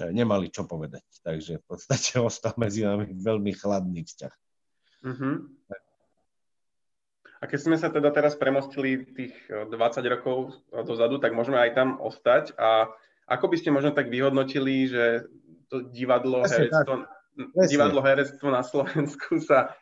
nemali 0.01 0.49
čo 0.49 0.65
povedať. 0.65 1.05
Takže 1.21 1.61
v 1.61 1.65
podstate 1.69 2.17
ostal 2.23 2.57
medzi 2.57 2.81
nami 2.81 3.13
veľmi 3.13 3.51
chladný 3.53 4.01
vzťah. 4.03 4.33
Uh-huh. 5.03 5.35
A 7.43 7.47
keď 7.51 7.59
sme 7.59 7.75
sa 7.75 7.91
teda 7.91 8.07
teraz 8.15 8.39
premostili 8.39 9.03
tých 9.03 9.35
20 9.51 9.75
rokov 10.07 10.63
dozadu, 10.87 11.19
tak 11.19 11.35
môžeme 11.35 11.59
aj 11.59 11.75
tam 11.75 11.99
ostať. 11.99 12.55
A 12.55 12.87
ako 13.27 13.51
by 13.51 13.59
ste 13.59 13.75
možno 13.75 13.91
tak 13.91 14.07
vyhodnotili, 14.07 14.87
že 14.87 15.27
to 15.67 15.83
divadlo, 15.91 16.47
herectvo, 16.47 17.03
divadlo 17.67 17.99
herectvo 17.99 18.47
na 18.47 18.63
Slovensku 18.63 19.43
sa, 19.43 19.75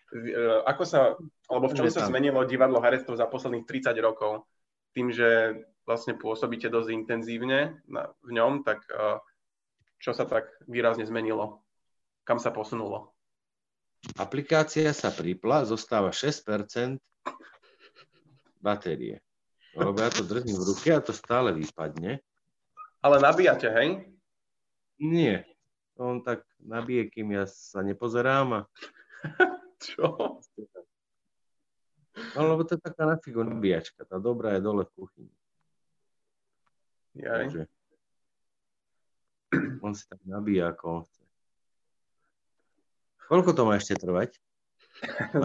ako 0.66 0.84
sa, 0.90 1.14
alebo 1.54 1.70
v 1.70 1.78
čom 1.78 1.86
sa 1.94 2.10
zmenilo 2.10 2.42
divadlo 2.50 2.82
herectvo 2.82 3.14
za 3.14 3.30
posledných 3.30 3.70
30 3.70 3.94
rokov? 4.02 4.50
Tým, 4.98 5.14
že 5.14 5.62
vlastne 5.86 6.18
pôsobíte 6.18 6.66
dosť 6.66 6.90
intenzívne 6.90 7.78
na, 7.86 8.10
v 8.26 8.42
ňom, 8.42 8.66
tak 8.66 8.90
čo 10.02 10.18
sa 10.18 10.26
tak 10.26 10.50
výrazne 10.66 11.06
zmenilo? 11.06 11.62
Kam 12.26 12.42
sa 12.42 12.50
posunulo? 12.50 13.14
Aplikácia 14.18 14.98
sa 14.98 15.14
pripla, 15.14 15.62
zostáva 15.62 16.10
6% 16.10 16.98
batérie. 18.62 19.20
Lebo 19.74 19.98
ja 19.98 20.14
to 20.14 20.24
držím 20.24 20.56
v 20.56 20.68
ruke 20.72 20.90
a 20.94 21.02
to 21.02 21.12
stále 21.12 21.52
vypadne. 21.52 22.22
Ale 23.02 23.16
nabíjate, 23.18 23.68
hej? 23.74 24.06
Nie. 25.02 25.50
On 25.98 26.22
tak 26.22 26.46
nabije, 26.62 27.10
kým 27.10 27.34
ja 27.34 27.50
sa 27.50 27.82
nepozerám 27.82 28.48
a... 28.54 28.62
Čo? 29.82 30.38
No, 32.38 32.40
lebo 32.46 32.62
to 32.62 32.78
je 32.78 32.82
taká 32.86 33.10
na 33.10 33.18
figu 33.18 33.42
nabíjačka. 33.42 34.06
Tá 34.06 34.22
dobrá 34.22 34.54
je 34.54 34.62
dole 34.62 34.86
v 34.86 34.94
kuchyni. 34.94 35.34
Jaj. 37.18 37.50
Takže 37.50 37.62
on 39.82 39.92
si 39.98 40.08
tak 40.08 40.22
nabíja, 40.24 40.72
ako 40.72 40.84
on 40.88 41.04
chce. 41.04 41.24
Koľko 43.28 43.52
to 43.56 43.62
má 43.68 43.74
ešte 43.76 43.96
trvať? 44.00 44.38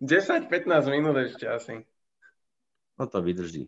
10-15 0.00 0.50
minút 0.94 1.16
ešte 1.20 1.46
asi. 1.46 1.84
No 3.00 3.08
to 3.08 3.24
vydrží. 3.24 3.64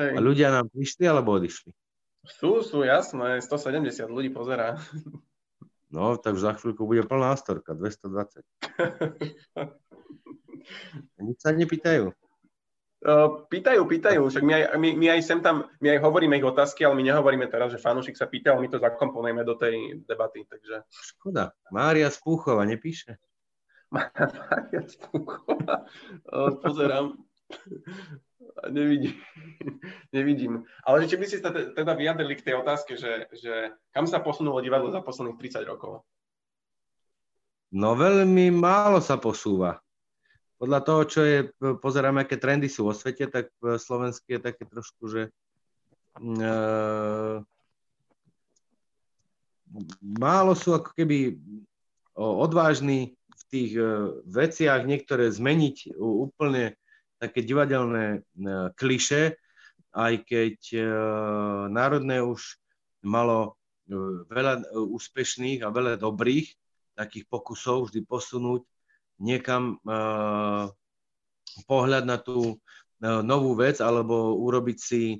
Hej. 0.00 0.16
A 0.16 0.20
ľudia 0.24 0.48
nám 0.48 0.72
prišli 0.72 1.04
alebo 1.04 1.36
odišli? 1.36 1.76
Sú, 2.24 2.64
sú, 2.64 2.88
jasné. 2.88 3.44
170 3.44 4.08
ľudí 4.08 4.32
pozerá. 4.32 4.80
No, 5.92 6.16
tak 6.16 6.40
za 6.40 6.56
chvíľku 6.56 6.88
bude 6.88 7.04
plná 7.04 7.36
storka, 7.36 7.76
220. 7.76 8.40
Nič 11.20 11.36
sa 11.36 11.52
nepýtajú. 11.52 12.16
Pýtajú, 13.52 13.82
pýtajú, 13.84 14.24
však 14.24 14.40
my 14.40 14.52
aj, 14.56 14.64
my, 14.80 14.88
my 14.96 15.06
aj 15.12 15.20
sem 15.20 15.44
tam, 15.44 15.68
my 15.84 15.92
aj 15.92 16.00
hovoríme 16.00 16.40
ich 16.40 16.48
otázky, 16.48 16.88
ale 16.88 16.96
my 16.96 17.12
nehovoríme 17.12 17.44
teraz, 17.44 17.76
že 17.76 17.82
fanúšik 17.82 18.16
sa 18.16 18.24
pýta, 18.24 18.56
ale 18.56 18.64
my 18.64 18.72
to 18.72 18.80
zakomponujeme 18.80 19.44
do 19.44 19.52
tej 19.52 20.00
debaty, 20.08 20.48
takže... 20.48 20.88
Škoda, 20.88 21.52
Mária 21.68 22.08
Spúchova 22.08 22.64
nepíše? 22.64 23.20
Mária 23.92 24.88
Spúchova, 24.88 25.84
pozerám, 26.56 27.20
nevidím, 28.76 29.14
nevidím. 30.16 30.52
Ale 30.82 31.06
či 31.06 31.16
by 31.16 31.24
ste 31.28 31.38
sa 31.40 31.50
teda 31.52 31.92
vyjadrili 31.94 32.34
k 32.36 32.46
tej 32.50 32.54
otázke, 32.60 32.96
že, 32.96 33.28
že 33.32 33.74
kam 33.94 34.04
sa 34.08 34.20
posunulo 34.24 34.60
divadlo 34.60 34.90
za 34.90 35.04
posledných 35.04 35.38
30 35.38 35.66
rokov? 35.68 36.04
No 37.72 37.96
veľmi 37.96 38.52
málo 38.52 39.00
sa 39.00 39.16
posúva 39.16 39.80
podľa 40.62 40.80
toho, 40.86 41.02
čo 41.10 41.20
je, 41.26 41.38
pozeráme, 41.82 42.22
aké 42.22 42.38
trendy 42.38 42.70
sú 42.70 42.86
vo 42.86 42.94
svete, 42.94 43.26
tak 43.26 43.50
v 43.58 43.74
Slovensku 43.82 44.30
je 44.30 44.38
také 44.38 44.62
trošku, 44.62 45.10
že 45.10 45.22
e, 45.26 46.22
málo 50.22 50.54
sú 50.54 50.78
ako 50.78 50.94
keby 50.94 51.34
odvážni 52.14 53.18
v 53.18 53.42
tých 53.50 53.72
e, 53.74 53.82
veciach 54.22 54.86
niektoré 54.86 55.34
zmeniť 55.34 55.98
úplne 55.98 56.78
také 57.22 57.46
divadelné 57.46 58.18
e, 58.18 58.20
kliše, 58.74 59.38
aj 59.94 60.26
keď 60.26 60.58
e, 60.74 60.82
Národné 61.70 62.18
už 62.18 62.58
malo 63.06 63.54
e, 63.86 63.94
veľa 64.26 64.74
úspešných 64.74 65.62
a 65.62 65.70
veľa 65.70 66.02
dobrých 66.02 66.50
takých 66.98 67.30
pokusov 67.30 67.88
vždy 67.88 68.02
posunúť 68.04 68.66
niekam 69.22 69.78
pohľad 71.64 72.04
na 72.04 72.18
tú 72.20 72.58
novú 73.00 73.56
vec, 73.56 73.80
alebo 73.80 74.36
urobiť 74.36 74.78
si, 74.82 75.16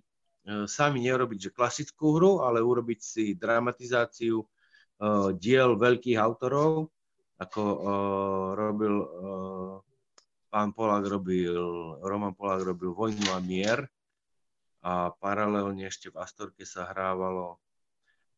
sami 0.69 1.07
neurobiť 1.07 1.49
že 1.49 1.55
klasickú 1.55 2.19
hru, 2.19 2.33
ale 2.45 2.61
urobiť 2.61 3.01
si 3.01 3.25
dramatizáciu 3.39 4.43
diel 5.39 5.71
veľkých 5.81 6.19
autorov, 6.21 6.93
ako 7.41 7.63
robil 8.53 8.95
pán 10.53 10.77
Polák 10.77 11.09
robil, 11.09 11.57
Roman 12.05 12.37
Polák 12.37 12.61
robil 12.61 12.93
Vojnu 12.93 13.33
a 13.33 13.41
mier 13.41 13.89
a 14.85 15.09
paralelne 15.17 15.89
ešte 15.89 16.13
v 16.13 16.21
Astorke 16.21 16.69
sa 16.69 16.93
hrávalo 16.93 17.57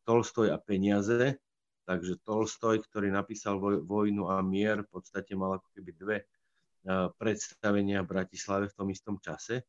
Tolstoj 0.07 0.55
a 0.55 0.57
peniaze, 0.61 1.43
Takže 1.85 2.17
Tolstoj, 2.25 2.81
ktorý 2.81 3.13
napísal 3.13 3.61
Vojnu 3.61 4.25
a 4.25 4.41
mier, 4.41 4.81
v 4.81 4.89
podstate 4.89 5.37
mal 5.37 5.61
ako 5.61 5.69
keby 5.77 5.91
dve 5.93 6.17
e, 6.17 6.25
predstavenia 7.13 8.01
v 8.01 8.09
Bratislave 8.09 8.73
v 8.73 8.75
tom 8.75 8.89
istom 8.89 9.21
čase. 9.21 9.61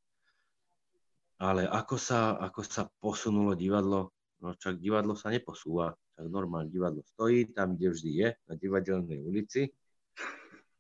Ale 1.37 1.69
ako 1.69 2.01
sa, 2.01 2.41
ako 2.41 2.65
sa 2.65 2.89
posunulo 2.89 3.53
divadlo, 3.53 4.17
no 4.41 4.57
čak 4.57 4.81
divadlo 4.81 5.13
sa 5.13 5.29
neposúva, 5.29 5.93
čak 6.17 6.25
normálne 6.33 6.73
divadlo 6.73 7.05
stojí 7.05 7.53
tam, 7.53 7.77
kde 7.77 7.93
vždy 7.93 8.11
je, 8.17 8.29
na 8.49 8.55
divadelnej 8.57 9.21
ulici, 9.21 9.69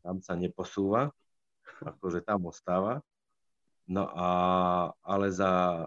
tam 0.01 0.25
sa 0.25 0.41
neposúva, 0.41 1.13
akože 1.83 2.25
tam 2.25 2.49
ostáva. 2.49 3.05
No 3.87 4.09
a, 4.11 4.29
ale 5.05 5.31
za... 5.31 5.85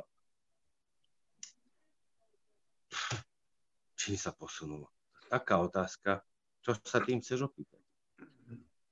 Čím 4.00 4.16
sa 4.16 4.32
posunulo? 4.32 4.90
taká 5.30 5.62
otázka, 5.62 6.26
čo 6.66 6.74
sa 6.82 7.00
tým 7.00 7.22
chceš 7.22 7.54
opýtať? 7.54 7.80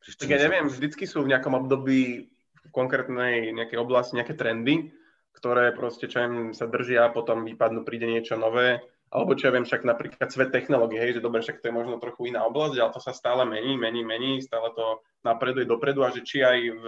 Tak 0.08 0.30
ja 0.30 0.40
neviem, 0.40 0.70
vždycky 0.72 1.04
sú 1.04 1.26
v 1.26 1.34
nejakom 1.34 1.58
období 1.58 2.32
v 2.32 2.70
konkrétnej 2.72 3.52
nejakej 3.52 3.82
oblasti 3.82 4.16
nejaké 4.16 4.38
trendy, 4.38 4.94
ktoré 5.36 5.76
proste, 5.76 6.08
čo 6.08 6.24
viem, 6.24 6.56
sa 6.56 6.70
držia 6.70 7.10
a 7.10 7.14
potom 7.14 7.44
vypadnú, 7.44 7.84
príde 7.84 8.08
niečo 8.08 8.40
nové, 8.40 8.80
alebo 9.08 9.36
čo 9.40 9.48
ja 9.48 9.56
viem, 9.56 9.64
však 9.64 9.88
napríklad 9.88 10.28
svet 10.28 10.52
technológie, 10.52 11.00
hej, 11.00 11.18
že 11.18 11.24
dobre, 11.24 11.40
však 11.40 11.64
to 11.64 11.72
je 11.72 11.76
možno 11.76 11.96
trochu 11.98 12.32
iná 12.32 12.44
oblasť, 12.44 12.76
ale 12.76 12.92
to 12.92 13.02
sa 13.02 13.16
stále 13.16 13.48
mení, 13.48 13.80
mení, 13.80 14.04
mení, 14.04 14.44
stále 14.44 14.76
to 14.76 15.00
napreduje 15.24 15.64
dopredu 15.64 16.04
a 16.04 16.12
že 16.12 16.28
či 16.28 16.44
aj 16.44 16.60
v 16.76 16.86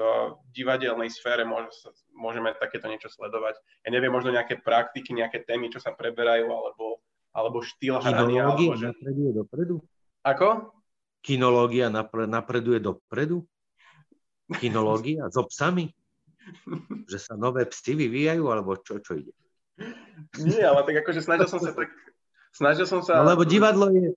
divadelnej 0.51 1.07
sfére 1.07 1.47
môže, 1.47 1.71
môžeme 2.11 2.51
takéto 2.59 2.91
niečo 2.91 3.07
sledovať. 3.07 3.55
Ja 3.87 3.89
neviem, 3.95 4.11
možno 4.11 4.35
nejaké 4.35 4.59
praktiky, 4.59 5.15
nejaké 5.15 5.47
témy, 5.47 5.71
čo 5.71 5.79
sa 5.79 5.95
preberajú, 5.95 6.47
alebo 6.51 6.99
alebo 7.33 7.61
štýl 7.61 8.01
hrania. 8.01 8.57
Že... 8.57 8.93
napreduje 8.93 9.31
dopredu? 9.33 9.75
Ako? 10.25 10.73
Kinológia 11.21 11.87
napre, 11.91 12.25
napreduje 12.25 12.79
dopredu? 12.81 13.45
Kinológia 14.57 15.29
so 15.29 15.45
psami? 15.45 15.93
Že 17.05 17.17
sa 17.21 17.33
nové 17.37 17.67
psy 17.69 17.93
vyvíjajú, 17.93 18.43
alebo 18.49 18.79
čo, 18.81 18.97
čo 19.03 19.19
ide? 19.19 19.33
Nie, 20.39 20.63
ale 20.67 20.83
tak 20.85 20.95
akože 21.05 21.21
snažil 21.23 21.47
som 21.47 21.59
sa 21.63 21.71
tak... 21.73 21.89
Snažil 22.53 22.85
som 22.89 22.99
sa... 23.05 23.21
No 23.21 23.29
lebo 23.29 23.45
divadlo 23.45 23.89
je... 23.93 24.13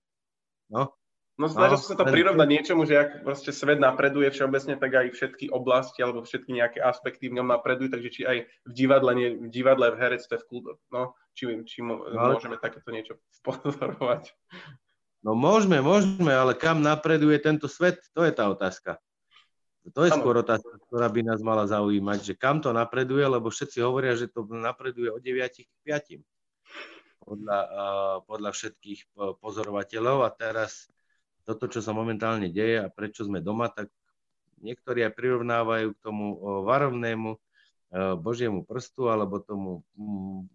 No, 0.69 0.93
No 1.33 1.49
snažil 1.49 1.77
no, 1.77 1.81
som 1.81 1.97
sa 1.97 2.05
to 2.05 2.13
prirovnať 2.13 2.45
niečomu, 2.45 2.85
že 2.85 2.93
ak 2.93 3.09
proste 3.25 3.49
svet 3.49 3.81
napreduje 3.81 4.29
všeobecne, 4.29 4.77
tak 4.77 4.93
aj 4.93 5.17
všetky 5.17 5.49
oblasti 5.49 6.05
alebo 6.05 6.21
všetky 6.21 6.53
nejaké 6.53 6.77
aspekty 6.77 7.25
v 7.33 7.41
ňom 7.41 7.49
napredujú, 7.49 7.89
takže 7.89 8.09
či 8.13 8.21
aj 8.21 8.37
v 8.45 8.71
divadle, 8.77 9.11
nie, 9.17 9.29
v 9.41 9.49
divadle, 9.49 9.89
v 9.89 9.97
herectve, 9.97 10.37
v 10.37 10.45
klube, 10.45 10.71
no, 10.93 11.17
či, 11.33 11.49
či 11.65 11.81
no, 11.81 12.05
môžeme 12.05 12.61
takéto 12.61 12.85
niečo 12.93 13.17
pozorovať. 13.41 14.29
No 15.25 15.33
môžeme, 15.33 15.81
môžeme, 15.81 16.29
ale 16.29 16.53
kam 16.53 16.85
napreduje 16.85 17.41
tento 17.41 17.65
svet, 17.65 17.97
to 18.13 18.21
je 18.21 18.29
tá 18.29 18.53
otázka. 18.53 19.01
To 19.91 20.07
je 20.07 20.15
ano. 20.15 20.23
skôr 20.23 20.39
otázka, 20.39 20.79
ktorá 20.87 21.11
by 21.11 21.21
nás 21.27 21.43
mala 21.43 21.67
zaujímať, 21.67 22.19
že 22.23 22.33
kam 22.39 22.63
to 22.63 22.71
napreduje, 22.71 23.27
lebo 23.27 23.51
všetci 23.51 23.83
hovoria, 23.83 24.15
že 24.15 24.31
to 24.31 24.47
napreduje 24.47 25.11
od 25.11 25.19
9 25.19 25.43
k 25.59 25.71
5 25.83 26.23
podľa, 27.23 27.59
podľa 28.23 28.51
všetkých 28.55 28.99
pozorovateľov 29.43 30.23
a 30.23 30.29
teraz 30.31 30.87
toto, 31.43 31.67
čo 31.67 31.83
sa 31.83 31.91
momentálne 31.91 32.47
deje 32.47 32.79
a 32.79 32.87
prečo 32.87 33.27
sme 33.27 33.43
doma, 33.43 33.67
tak 33.67 33.91
niektorí 34.63 35.03
aj 35.03 35.19
prirovnávajú 35.19 35.91
k 35.91 36.03
tomu 36.03 36.39
varovnému 36.63 37.35
Božiemu 38.23 38.63
prstu 38.63 39.11
alebo 39.11 39.43
tomu, 39.43 39.83
mm, 39.99 40.47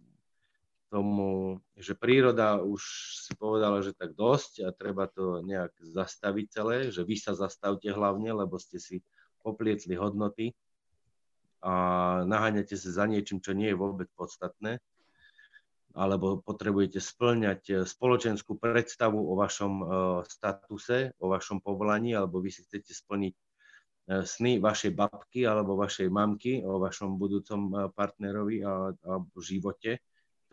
tomu, 0.88 1.60
že 1.76 1.92
príroda 1.92 2.58
už 2.64 2.82
si 3.28 3.32
povedala, 3.36 3.84
že 3.84 3.92
tak 3.92 4.16
dosť 4.16 4.64
a 4.64 4.68
treba 4.72 5.06
to 5.06 5.44
nejak 5.44 5.70
zastaviť 5.78 6.46
celé, 6.48 6.76
že 6.88 7.04
vy 7.04 7.20
sa 7.20 7.36
zastavte 7.36 7.92
hlavne, 7.92 8.32
lebo 8.32 8.56
ste 8.56 8.80
si 8.80 9.04
poplietli 9.42 9.94
hodnoty 9.98 10.54
a 11.58 11.74
naháňate 12.22 12.78
sa 12.78 13.02
za 13.02 13.04
niečím, 13.10 13.42
čo 13.42 13.50
nie 13.54 13.74
je 13.74 13.78
vôbec 13.78 14.06
podstatné, 14.14 14.78
alebo 15.98 16.38
potrebujete 16.38 17.02
splňať 17.02 17.60
e, 17.66 17.74
spoločenskú 17.82 18.54
predstavu 18.54 19.18
o 19.18 19.34
vašom 19.34 19.72
e, 19.74 19.84
statuse, 20.30 21.10
o 21.18 21.26
vašom 21.34 21.58
povolaní, 21.58 22.14
alebo 22.14 22.38
vy 22.38 22.54
si 22.54 22.62
chcete 22.62 22.94
splniť 22.94 23.34
e, 23.34 23.42
sny 24.22 24.62
vašej 24.62 24.94
babky 24.94 25.42
alebo 25.42 25.74
vašej 25.74 26.06
mamky 26.06 26.62
o 26.62 26.78
vašom 26.78 27.18
budúcom 27.18 27.90
partnerovi 27.90 28.62
alebo 28.62 29.34
živote, 29.42 29.98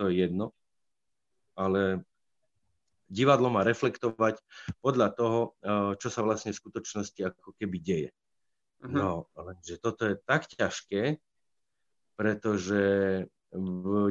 to 0.02 0.10
je 0.10 0.26
jedno. 0.26 0.50
Ale 1.54 2.02
divadlo 3.06 3.54
má 3.54 3.62
reflektovať 3.62 4.42
podľa 4.84 5.08
toho, 5.16 5.40
čo 5.96 6.10
sa 6.12 6.20
vlastne 6.26 6.52
v 6.52 6.60
skutočnosti 6.60 7.22
ako 7.22 7.56
keby 7.56 7.78
deje. 7.80 8.10
No, 8.84 9.32
lenže 9.38 9.80
toto 9.80 10.03
je 10.09 10.19
tak 10.28 10.49
ťažké, 10.51 11.21
pretože 12.19 12.84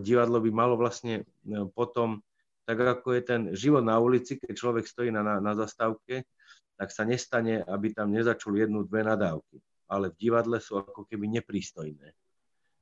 divadlo 0.01 0.41
by 0.41 0.51
malo 0.51 0.75
vlastne 0.77 1.23
e, 1.23 1.25
potom, 1.73 2.21
tak 2.65 2.81
ako 2.81 3.13
je 3.13 3.23
ten 3.23 3.43
život 3.53 3.85
na 3.85 4.01
ulici, 4.01 4.41
keď 4.41 4.55
človek 4.57 4.85
stojí 4.89 5.13
na, 5.13 5.21
na, 5.21 5.53
zastávke, 5.53 6.25
tak 6.75 6.89
sa 6.91 7.05
nestane, 7.05 7.61
aby 7.61 7.93
tam 7.93 8.11
nezačul 8.11 8.57
jednu, 8.57 8.89
dve 8.89 9.05
nadávky. 9.05 9.61
Ale 9.87 10.11
v 10.11 10.19
divadle 10.19 10.59
sú 10.59 10.81
ako 10.81 11.05
keby 11.07 11.29
neprístojné. 11.41 12.17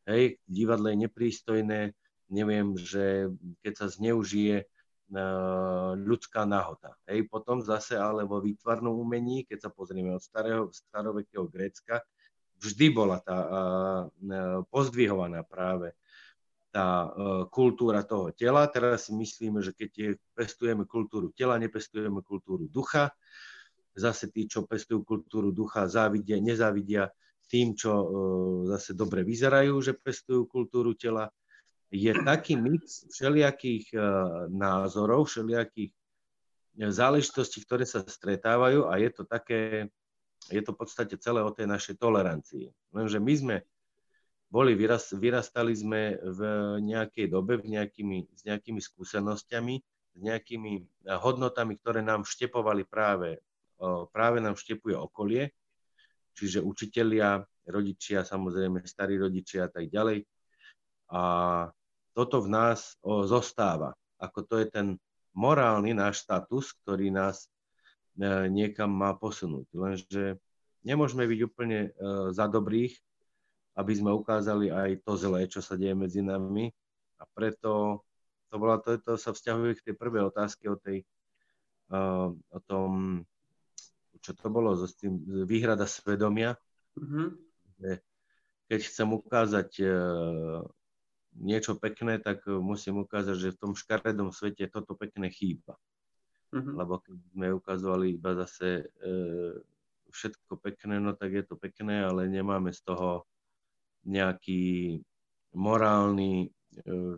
Hej, 0.06 0.38
v 0.38 0.50
divadle 0.50 0.94
je 0.94 1.02
neprístojné, 1.06 1.80
neviem, 2.30 2.78
že 2.78 3.30
keď 3.62 3.72
sa 3.74 3.86
zneužije 3.90 4.64
ľudská 6.00 6.48
nahota. 6.48 6.96
Hej, 7.04 7.28
potom 7.28 7.60
zase 7.60 8.00
ale 8.00 8.24
vo 8.24 8.40
výtvarnom 8.40 8.96
umení, 8.96 9.44
keď 9.44 9.68
sa 9.68 9.70
pozrieme 9.70 10.16
od 10.16 10.24
starého, 10.24 10.72
starovekého 10.72 11.44
Grécka, 11.52 12.00
vždy 12.62 12.86
bola 12.94 13.18
tá 13.20 13.38
uh, 13.42 14.62
pozdvihovaná 14.70 15.42
práve 15.42 15.92
tá 16.72 17.04
e, 17.04 17.08
kultúra 17.52 18.00
toho 18.02 18.32
tela. 18.32 18.64
Teraz 18.72 19.06
si 19.06 19.12
myslíme, 19.12 19.60
že 19.60 19.76
keď 19.76 20.16
pestujeme 20.32 20.88
kultúru 20.88 21.28
tela, 21.36 21.60
nepestujeme 21.60 22.24
kultúru 22.24 22.64
ducha. 22.66 23.12
Zase 23.92 24.32
tí, 24.32 24.48
čo 24.48 24.64
pestujú 24.64 25.04
kultúru 25.04 25.52
ducha, 25.52 25.84
závidia, 25.84 26.40
nezávidia 26.40 27.12
tým, 27.52 27.76
čo 27.76 27.92
e, 27.92 28.06
zase 28.72 28.96
dobre 28.96 29.20
vyzerajú, 29.20 29.84
že 29.84 29.92
pestujú 29.92 30.48
kultúru 30.48 30.96
tela. 30.96 31.28
Je 31.92 32.08
taký 32.24 32.56
mix 32.56 33.04
všelijakých 33.12 33.92
e, 33.92 33.98
názorov, 34.48 35.28
všelijakých 35.28 35.92
záležitostí, 36.72 37.60
ktoré 37.68 37.84
sa 37.84 38.00
stretávajú 38.00 38.88
a 38.88 38.96
je 38.96 39.10
to 39.12 39.28
také, 39.28 39.92
je 40.48 40.62
to 40.64 40.72
v 40.72 40.78
podstate 40.80 41.20
celé 41.20 41.44
o 41.44 41.52
tej 41.52 41.68
našej 41.68 42.00
tolerancii. 42.00 42.72
Lenže 42.96 43.20
my 43.20 43.34
sme 43.36 43.56
boli, 44.48 44.72
vyrast, 44.72 45.12
vyrastali 45.16 45.76
sme 45.76 46.16
v 46.16 46.40
nejakej 46.80 47.28
dobe 47.28 47.60
v 47.60 47.76
nejakými, 47.76 48.24
s 48.32 48.40
nejakými 48.48 48.80
skúsenosťami, 48.80 49.74
s 50.16 50.18
nejakými 50.20 50.72
eh, 50.80 50.84
hodnotami, 51.20 51.76
ktoré 51.76 52.00
nám 52.00 52.24
vštepovali 52.24 52.88
práve, 52.88 53.40
práve 54.14 54.38
nám 54.38 54.54
vštepuje 54.54 54.94
okolie, 54.94 55.50
čiže 56.38 56.62
učitelia, 56.62 57.42
rodičia, 57.66 58.22
samozrejme 58.22 58.86
starí 58.86 59.18
rodičia 59.18 59.66
a 59.66 59.70
tak 59.70 59.90
ďalej. 59.90 60.22
A 61.12 61.22
toto 62.12 62.44
v 62.44 62.48
nás 62.52 62.96
zostáva. 63.04 63.96
Ako 64.20 64.44
to 64.44 64.60
je 64.60 64.68
ten 64.68 64.86
morálny 65.32 65.96
náš 65.96 66.22
status, 66.22 66.76
ktorý 66.84 67.08
nás 67.10 67.48
eh, 68.20 68.46
niekam 68.48 68.92
má 68.92 69.16
posunúť. 69.16 69.66
Lenže 69.72 70.38
nemôžeme 70.84 71.24
byť 71.24 71.40
úplne 71.44 71.80
eh, 71.88 71.92
za 72.30 72.46
dobrých, 72.46 72.94
aby 73.72 73.92
sme 73.96 74.12
ukázali 74.12 74.68
aj 74.68 75.00
to 75.02 75.12
zlé, 75.16 75.48
čo 75.48 75.64
sa 75.64 75.80
deje 75.80 75.96
medzi 75.96 76.20
nami. 76.20 76.68
A 77.16 77.24
preto 77.24 78.04
to, 78.52 78.56
bola, 78.60 78.76
to, 78.84 79.00
to 79.00 79.16
sa 79.16 79.32
vzťahuje 79.32 79.80
k 79.80 79.84
tej 79.88 79.94
prvej 79.96 80.28
otázke 80.28 80.68
o, 80.68 80.76
tej, 80.76 81.08
uh, 81.88 82.28
o 82.28 82.58
tom, 82.68 83.22
čo 84.20 84.36
to 84.36 84.52
bolo, 84.52 84.76
so 84.76 84.84
tým, 84.92 85.16
výhrada 85.48 85.88
svedomia. 85.88 86.60
Mm-hmm. 86.92 87.32
keď 88.68 88.80
chcem 88.84 89.08
ukázať 89.08 89.70
uh, 89.80 90.60
niečo 91.38 91.80
pekné, 91.80 92.20
tak 92.20 92.44
musím 92.46 93.04
ukázať, 93.04 93.36
že 93.38 93.54
v 93.56 93.60
tom 93.60 93.72
škaredom 93.72 94.32
svete 94.34 94.68
toto 94.68 94.92
pekné 94.92 95.32
chýba. 95.32 95.76
Mm-hmm. 96.52 96.74
Lebo 96.76 97.00
keď 97.00 97.16
sme 97.32 97.46
ukazovali 97.56 98.06
iba 98.20 98.36
zase 98.36 98.84
uh, 98.84 99.56
všetko 100.12 100.60
pekné, 100.60 101.00
no 101.00 101.16
tak 101.16 101.32
je 101.32 101.44
to 101.48 101.56
pekné, 101.56 102.04
ale 102.04 102.28
nemáme 102.28 102.68
z 102.76 102.84
toho 102.84 103.24
nejaký 104.02 104.98
morálny 105.54 106.32
e, 106.42 106.48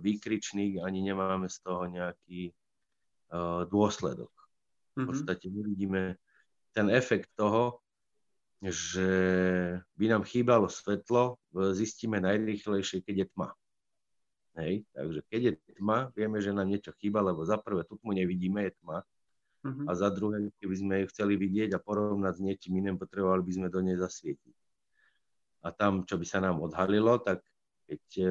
výkričník, 0.02 0.84
ani 0.84 1.00
nemáme 1.00 1.48
z 1.48 1.58
toho 1.64 1.88
nejaký 1.88 2.52
uh, 3.32 3.64
dôsledok. 3.64 4.30
V 4.94 5.02
mhm. 5.02 5.06
podstate 5.08 5.46
my 5.48 5.60
vidíme 5.64 6.02
ten 6.76 6.92
efekt 6.92 7.32
toho, 7.34 7.82
že 8.64 9.08
by 9.96 10.04
nám 10.08 10.22
chýbalo 10.24 10.68
svetlo, 10.68 11.36
zistíme 11.72 12.20
najrýchlejšie, 12.20 13.04
keď 13.04 13.14
je 13.16 13.26
tma. 13.36 13.48
Hej, 14.54 14.86
takže 14.94 15.20
keď 15.26 15.40
je 15.42 15.52
tma, 15.82 16.14
vieme, 16.14 16.38
že 16.38 16.54
nám 16.54 16.70
niečo 16.70 16.94
chýba, 17.02 17.18
lebo 17.18 17.42
za 17.42 17.58
prvé 17.58 17.82
tu 17.82 17.98
tmu 17.98 18.14
nevidíme, 18.14 18.70
je 18.70 18.72
tma. 18.78 19.02
Uh-huh. 19.64 19.86
A 19.88 19.98
za 19.98 20.12
druhé, 20.14 20.52
keby 20.62 20.74
sme 20.78 20.94
ju 21.02 21.06
chceli 21.10 21.34
vidieť 21.34 21.74
a 21.74 21.82
porovnať 21.82 22.38
s 22.38 22.44
niečím 22.44 22.78
iným, 22.78 22.94
potrebovali 22.94 23.42
by 23.42 23.52
sme 23.56 23.66
do 23.72 23.80
nej 23.82 23.98
zasvietiť 23.98 24.54
a 25.64 25.68
tam, 25.72 26.04
čo 26.04 26.20
by 26.20 26.26
sa 26.28 26.44
nám 26.44 26.60
odhalilo, 26.60 27.16
tak 27.24 27.40
keď 27.88 28.04
e, 28.20 28.26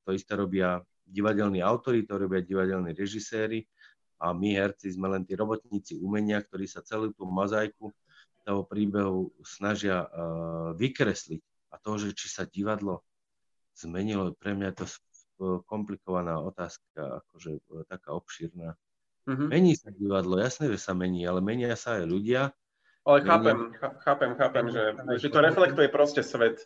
to 0.00 0.10
isté 0.16 0.32
robia 0.32 0.80
divadelní 1.04 1.60
autori, 1.60 2.08
to 2.08 2.16
robia 2.16 2.40
divadelní 2.40 2.96
režiséri 2.96 3.68
a 4.16 4.32
my 4.32 4.56
herci 4.56 4.88
sme 4.92 5.12
len 5.12 5.22
tí 5.28 5.36
robotníci 5.36 6.00
umenia, 6.00 6.40
ktorí 6.40 6.64
sa 6.64 6.80
celú 6.80 7.12
tú 7.12 7.28
mozaiku 7.28 7.92
toho 8.42 8.64
príbehu 8.64 9.28
snažia 9.44 10.08
uh, 10.08 10.72
vykresliť. 10.72 11.42
A 11.68 11.76
to, 11.76 12.00
že 12.00 12.16
či 12.16 12.32
sa 12.32 12.48
divadlo 12.48 13.04
zmenilo, 13.76 14.32
pre 14.34 14.56
mňa 14.56 14.72
to 14.72 14.88
komplikovaná 15.64 16.42
otázka, 16.42 17.22
akože 17.22 17.62
taká 17.86 18.12
obšírna. 18.12 18.74
Mm-hmm. 19.28 19.48
Mení 19.48 19.72
sa 19.78 19.94
divadlo, 19.94 20.40
jasné, 20.40 20.72
že 20.72 20.80
sa 20.80 20.96
mení, 20.96 21.22
ale 21.24 21.38
menia 21.44 21.76
sa 21.78 22.00
aj 22.00 22.04
ľudia 22.08 22.42
ale 23.08 23.24
chápem, 23.24 23.58
chápem, 24.04 24.30
chápem, 24.36 24.64
že, 24.68 24.82
že 25.16 25.28
to 25.32 25.40
reflektuje 25.40 25.88
proste 25.88 26.20
svet. 26.20 26.60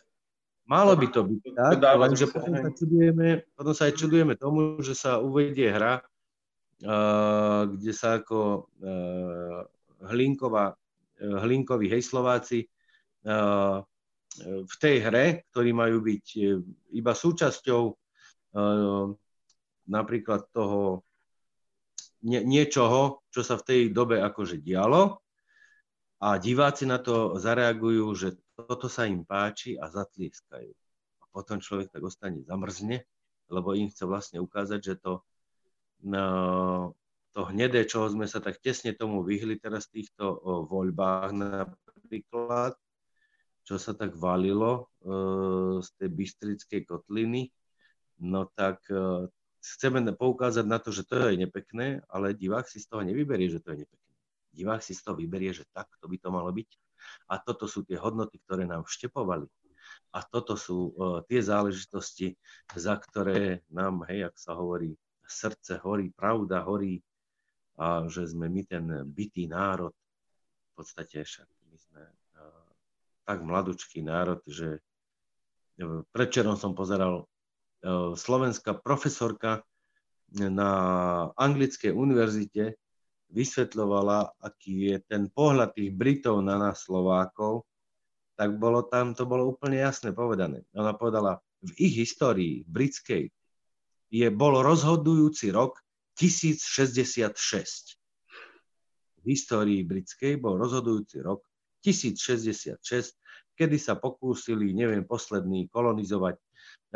Malo 0.67 0.91
by 0.99 1.07
to 1.07 1.23
byť 1.23 1.39
tak, 1.55 1.79
lenže 1.79 2.27
potom 2.27 2.55
sa, 2.55 2.69
čudujeme, 2.71 3.27
potom 3.55 3.73
sa 3.75 3.83
aj 3.87 3.93
čudujeme 3.95 4.35
tomu, 4.35 4.79
že 4.83 4.91
sa 4.91 5.23
uvedie 5.23 5.71
hra, 5.71 6.03
uh, 6.03 7.63
kde 7.67 7.91
sa 7.95 8.19
ako 8.19 8.67
uh, 8.79 9.63
hlinková, 10.11 10.75
uh, 10.75 11.37
hlinkoví 11.47 11.87
hejslováci 11.87 12.67
uh, 13.27 13.79
v 14.43 14.75
tej 14.79 14.95
hre, 15.03 15.47
ktorí 15.51 15.71
majú 15.71 16.03
byť 16.03 16.25
iba 16.91 17.13
súčasťou 17.13 17.81
napríklad 19.89 20.47
toho 20.53 21.03
nie, 22.23 22.39
niečoho, 22.45 23.19
čo 23.33 23.41
sa 23.43 23.59
v 23.59 23.65
tej 23.67 23.81
dobe 23.91 24.23
akože 24.23 24.63
dialo, 24.63 25.19
a 26.23 26.39
diváci 26.39 26.87
na 26.87 27.03
to 27.03 27.35
zareagujú, 27.35 28.07
že 28.15 28.29
toto 28.55 28.87
sa 28.87 29.03
im 29.03 29.27
páči 29.27 29.75
a 29.75 29.91
zatlieskajú. 29.91 30.71
A 31.19 31.23
potom 31.35 31.59
človek 31.59 31.91
tak 31.91 31.99
ostane 31.99 32.47
zamrzne, 32.47 33.03
lebo 33.51 33.75
im 33.75 33.91
chce 33.91 34.07
vlastne 34.07 34.39
ukázať, 34.39 34.79
že 34.79 34.95
to, 35.03 35.19
no, 36.07 36.95
to 37.35 37.43
hnedé, 37.51 37.83
čoho 37.83 38.07
sme 38.07 38.23
sa 38.23 38.39
tak 38.39 38.63
tesne 38.63 38.95
tomu 38.95 39.19
vyhli 39.27 39.59
teraz 39.59 39.91
v 39.91 39.99
týchto 39.99 40.39
voľbách 40.71 41.35
napríklad, 41.35 42.71
čo 43.67 43.75
sa 43.75 43.91
tak 43.91 44.15
valilo 44.15 44.71
e, 45.03 45.11
z 45.83 45.87
tej 45.99 46.09
bystrickej 46.13 46.81
kotliny, 46.87 47.51
no 48.23 48.47
tak 48.55 48.79
e, 48.87 49.27
chceme 49.59 49.99
poukázať 50.15 50.63
na 50.63 50.79
to, 50.79 50.95
že 50.95 51.03
to 51.03 51.27
je 51.27 51.35
nepekné, 51.35 51.99
ale 52.07 52.31
divák 52.31 52.63
si 52.63 52.79
z 52.79 52.87
toho 52.87 53.03
nevyberie, 53.03 53.51
že 53.51 53.59
to 53.59 53.75
je 53.75 53.83
nepekné 53.83 54.03
divák 54.53 54.81
si 54.85 54.93
z 54.93 55.01
toho 55.01 55.17
vyberie, 55.17 55.51
že 55.51 55.65
takto 55.73 56.05
by 56.05 56.17
to 56.21 56.29
malo 56.29 56.53
byť. 56.53 56.69
A 57.33 57.41
toto 57.41 57.65
sú 57.65 57.83
tie 57.83 57.97
hodnoty, 57.99 58.39
ktoré 58.45 58.63
nám 58.69 58.85
vštepovali. 58.85 59.49
A 60.13 60.23
toto 60.23 60.55
sú 60.55 60.93
uh, 60.93 61.19
tie 61.25 61.41
záležitosti, 61.43 62.37
za 62.77 62.95
ktoré 62.95 63.65
nám, 63.73 64.05
hej, 64.07 64.29
ak 64.31 64.35
sa 64.37 64.55
hovorí, 64.55 64.95
srdce 65.25 65.81
horí, 65.81 66.13
pravda 66.13 66.61
horí 66.63 67.01
a 67.81 68.05
že 68.05 68.29
sme 68.29 68.47
my 68.47 68.61
ten 68.69 68.85
bytý 69.09 69.49
národ, 69.49 69.91
v 69.91 70.71
podstate 70.77 71.25
však 71.25 71.49
my 71.73 71.77
sme 71.81 72.03
uh, 72.05 72.69
tak 73.25 73.41
mladučký 73.41 74.05
národ, 74.05 74.39
že 74.45 74.79
uh, 74.79 76.05
predčerom 76.13 76.55
som 76.55 76.77
pozeral 76.77 77.25
slovenská 78.15 78.79
profesorka 78.79 79.67
na 80.33 80.71
anglickej 81.35 81.91
univerzite 81.93 82.79
vysvetľovala, 83.33 84.39
aký 84.39 84.93
je 84.93 84.97
ten 85.03 85.27
pohľad 85.29 85.75
tých 85.75 85.91
Britov 85.93 86.41
na 86.41 86.57
nás 86.57 86.85
Slovákov, 86.85 87.65
tak 88.33 88.57
bolo 88.57 88.81
tam, 88.87 89.13
to 89.13 89.29
bolo 89.29 89.53
úplne 89.53 89.77
jasne 89.77 90.09
povedané. 90.13 90.65
Ona 90.73 90.97
povedala, 90.97 91.37
v 91.61 91.71
ich 91.77 91.95
histórii 91.95 92.65
britskej 92.65 93.29
je, 94.13 94.27
bol 94.33 94.61
rozhodujúci 94.61 95.53
rok 95.53 95.79
1066. 96.17 97.97
V 99.21 99.25
histórii 99.25 99.81
britskej 99.85 100.37
bol 100.41 100.57
rozhodujúci 100.59 101.23
rok 101.23 101.45
1066, 101.85 102.77
kedy 103.53 103.77
sa 103.77 103.95
pokúsili, 103.95 104.73
neviem, 104.73 105.05
poslední 105.05 105.69
kolonizovať 105.69 106.37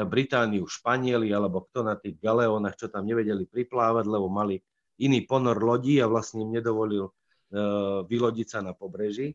Britániu, 0.05 0.69
Španieli, 0.69 1.33
alebo 1.33 1.65
kto 1.65 1.81
na 1.81 1.97
tých 1.97 2.21
galeónach, 2.21 2.77
čo 2.77 2.91
tam 2.91 3.07
nevedeli 3.07 3.49
priplávať, 3.49 4.05
lebo 4.05 4.29
mali 4.29 4.61
iný 5.01 5.25
ponor 5.25 5.57
lodí 5.57 5.97
a 5.97 6.09
vlastne 6.09 6.45
im 6.45 6.53
nedovolil 6.53 7.09
uh, 7.09 8.05
vylodiť 8.05 8.47
sa 8.49 8.59
na 8.61 8.77
pobreží. 8.77 9.33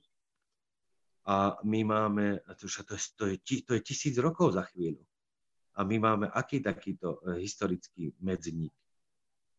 A 1.22 1.54
my 1.62 1.86
máme, 1.86 2.42
to, 2.58 2.66
to, 2.66 2.94
je, 2.98 3.06
to, 3.14 3.24
je, 3.30 3.36
to 3.62 3.72
je 3.78 3.80
tisíc 3.82 4.14
rokov 4.18 4.58
za 4.58 4.66
chvíľu. 4.66 5.02
A 5.78 5.86
my 5.86 5.96
máme 6.02 6.26
aký 6.28 6.60
takýto 6.60 7.22
e, 7.22 7.40
historický 7.40 8.12
medzník. 8.20 8.74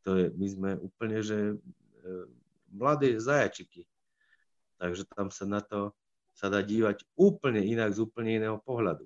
To 0.03 0.19
je, 0.19 0.25
my 0.35 0.47
sme 0.51 0.71
úplne, 0.77 1.23
že 1.23 1.39
e, 1.39 1.55
mladé 2.69 3.15
zajačiky. 3.17 3.87
Takže 4.77 5.07
tam 5.07 5.31
sa 5.31 5.47
na 5.47 5.63
to 5.63 5.95
sa 6.35 6.49
dá 6.49 6.59
dívať 6.59 7.05
úplne 7.15 7.61
inak, 7.61 7.93
z 7.93 8.03
úplne 8.03 8.41
iného 8.41 8.57
pohľadu. 8.61 9.05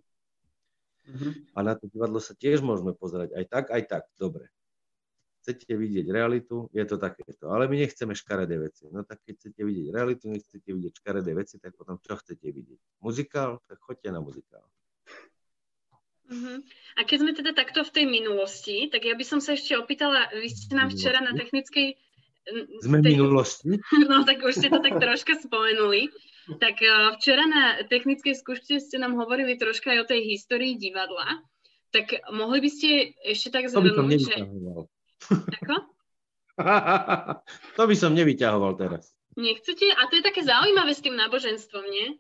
Mm-hmm. 1.07 1.31
A 1.55 1.59
na 1.63 1.73
to 1.79 1.87
divadlo 1.87 2.19
sa 2.19 2.35
tiež 2.35 2.59
môžeme 2.59 2.91
pozerať 2.91 3.31
aj 3.33 3.45
tak, 3.47 3.65
aj 3.71 3.83
tak. 3.87 4.03
Dobre 4.19 4.51
chcete 5.47 5.79
vidieť 5.79 6.11
realitu, 6.11 6.67
je 6.75 6.83
to 6.83 6.99
takéto. 6.99 7.47
Ale 7.47 7.71
my 7.71 7.79
nechceme 7.79 8.11
škaredé 8.11 8.59
veci. 8.59 8.91
No 8.91 9.07
tak 9.07 9.23
keď 9.23 9.39
chcete 9.39 9.61
vidieť 9.63 9.87
realitu, 9.95 10.27
nechcete 10.27 10.67
vidieť 10.67 10.99
škaredé 10.99 11.31
veci, 11.31 11.55
tak 11.55 11.71
potom 11.79 11.95
čo 12.03 12.19
chcete 12.19 12.43
vidieť? 12.43 12.99
Muzikál? 12.99 13.63
Tak 13.63 13.79
choďte 13.79 14.11
na 14.11 14.19
muzikál. 14.19 14.67
Uh-huh. 16.27 16.59
A 16.99 17.07
keď 17.07 17.17
sme 17.23 17.31
teda 17.31 17.55
takto 17.55 17.87
v 17.87 17.93
tej 17.95 18.05
minulosti, 18.11 18.91
tak 18.91 19.07
ja 19.07 19.15
by 19.15 19.23
som 19.23 19.39
sa 19.39 19.55
ešte 19.55 19.79
opýtala, 19.79 20.27
vy 20.35 20.51
ste 20.51 20.75
nám 20.75 20.91
včera 20.91 21.23
na 21.23 21.31
technickej... 21.31 21.95
Sme 22.83 22.99
v 22.99 23.15
minulosti? 23.15 23.79
No 24.11 24.27
tak 24.27 24.43
už 24.43 24.51
ste 24.51 24.67
to 24.67 24.83
tak 24.83 24.99
troška 24.99 25.39
spomenuli. 25.39 26.11
Tak 26.47 26.79
uh, 26.79 27.19
včera 27.19 27.43
na 27.43 27.83
technickej 27.83 28.31
skúške 28.39 28.79
ste 28.79 28.95
nám 28.95 29.19
hovorili 29.19 29.59
troška 29.59 29.91
aj 29.91 29.99
o 30.07 30.09
tej 30.09 30.31
histórii 30.31 30.79
divadla. 30.79 31.43
Tak 31.91 32.23
mohli 32.31 32.63
by 32.63 32.69
ste 32.71 33.11
ešte 33.19 33.51
tak 33.51 33.67
zhrnúť, 33.67 34.19
že... 34.23 34.35
Ako? 35.63 35.75
to 37.77 37.83
by 37.83 37.95
som 37.99 38.15
nevyťahoval 38.15 38.79
teraz. 38.79 39.11
Nechcete? 39.35 39.91
A 39.93 40.07
to 40.07 40.17
je 40.17 40.23
také 40.23 40.41
zaujímavé 40.41 40.95
s 40.95 41.03
tým 41.03 41.19
náboženstvom, 41.19 41.83
nie? 41.85 42.17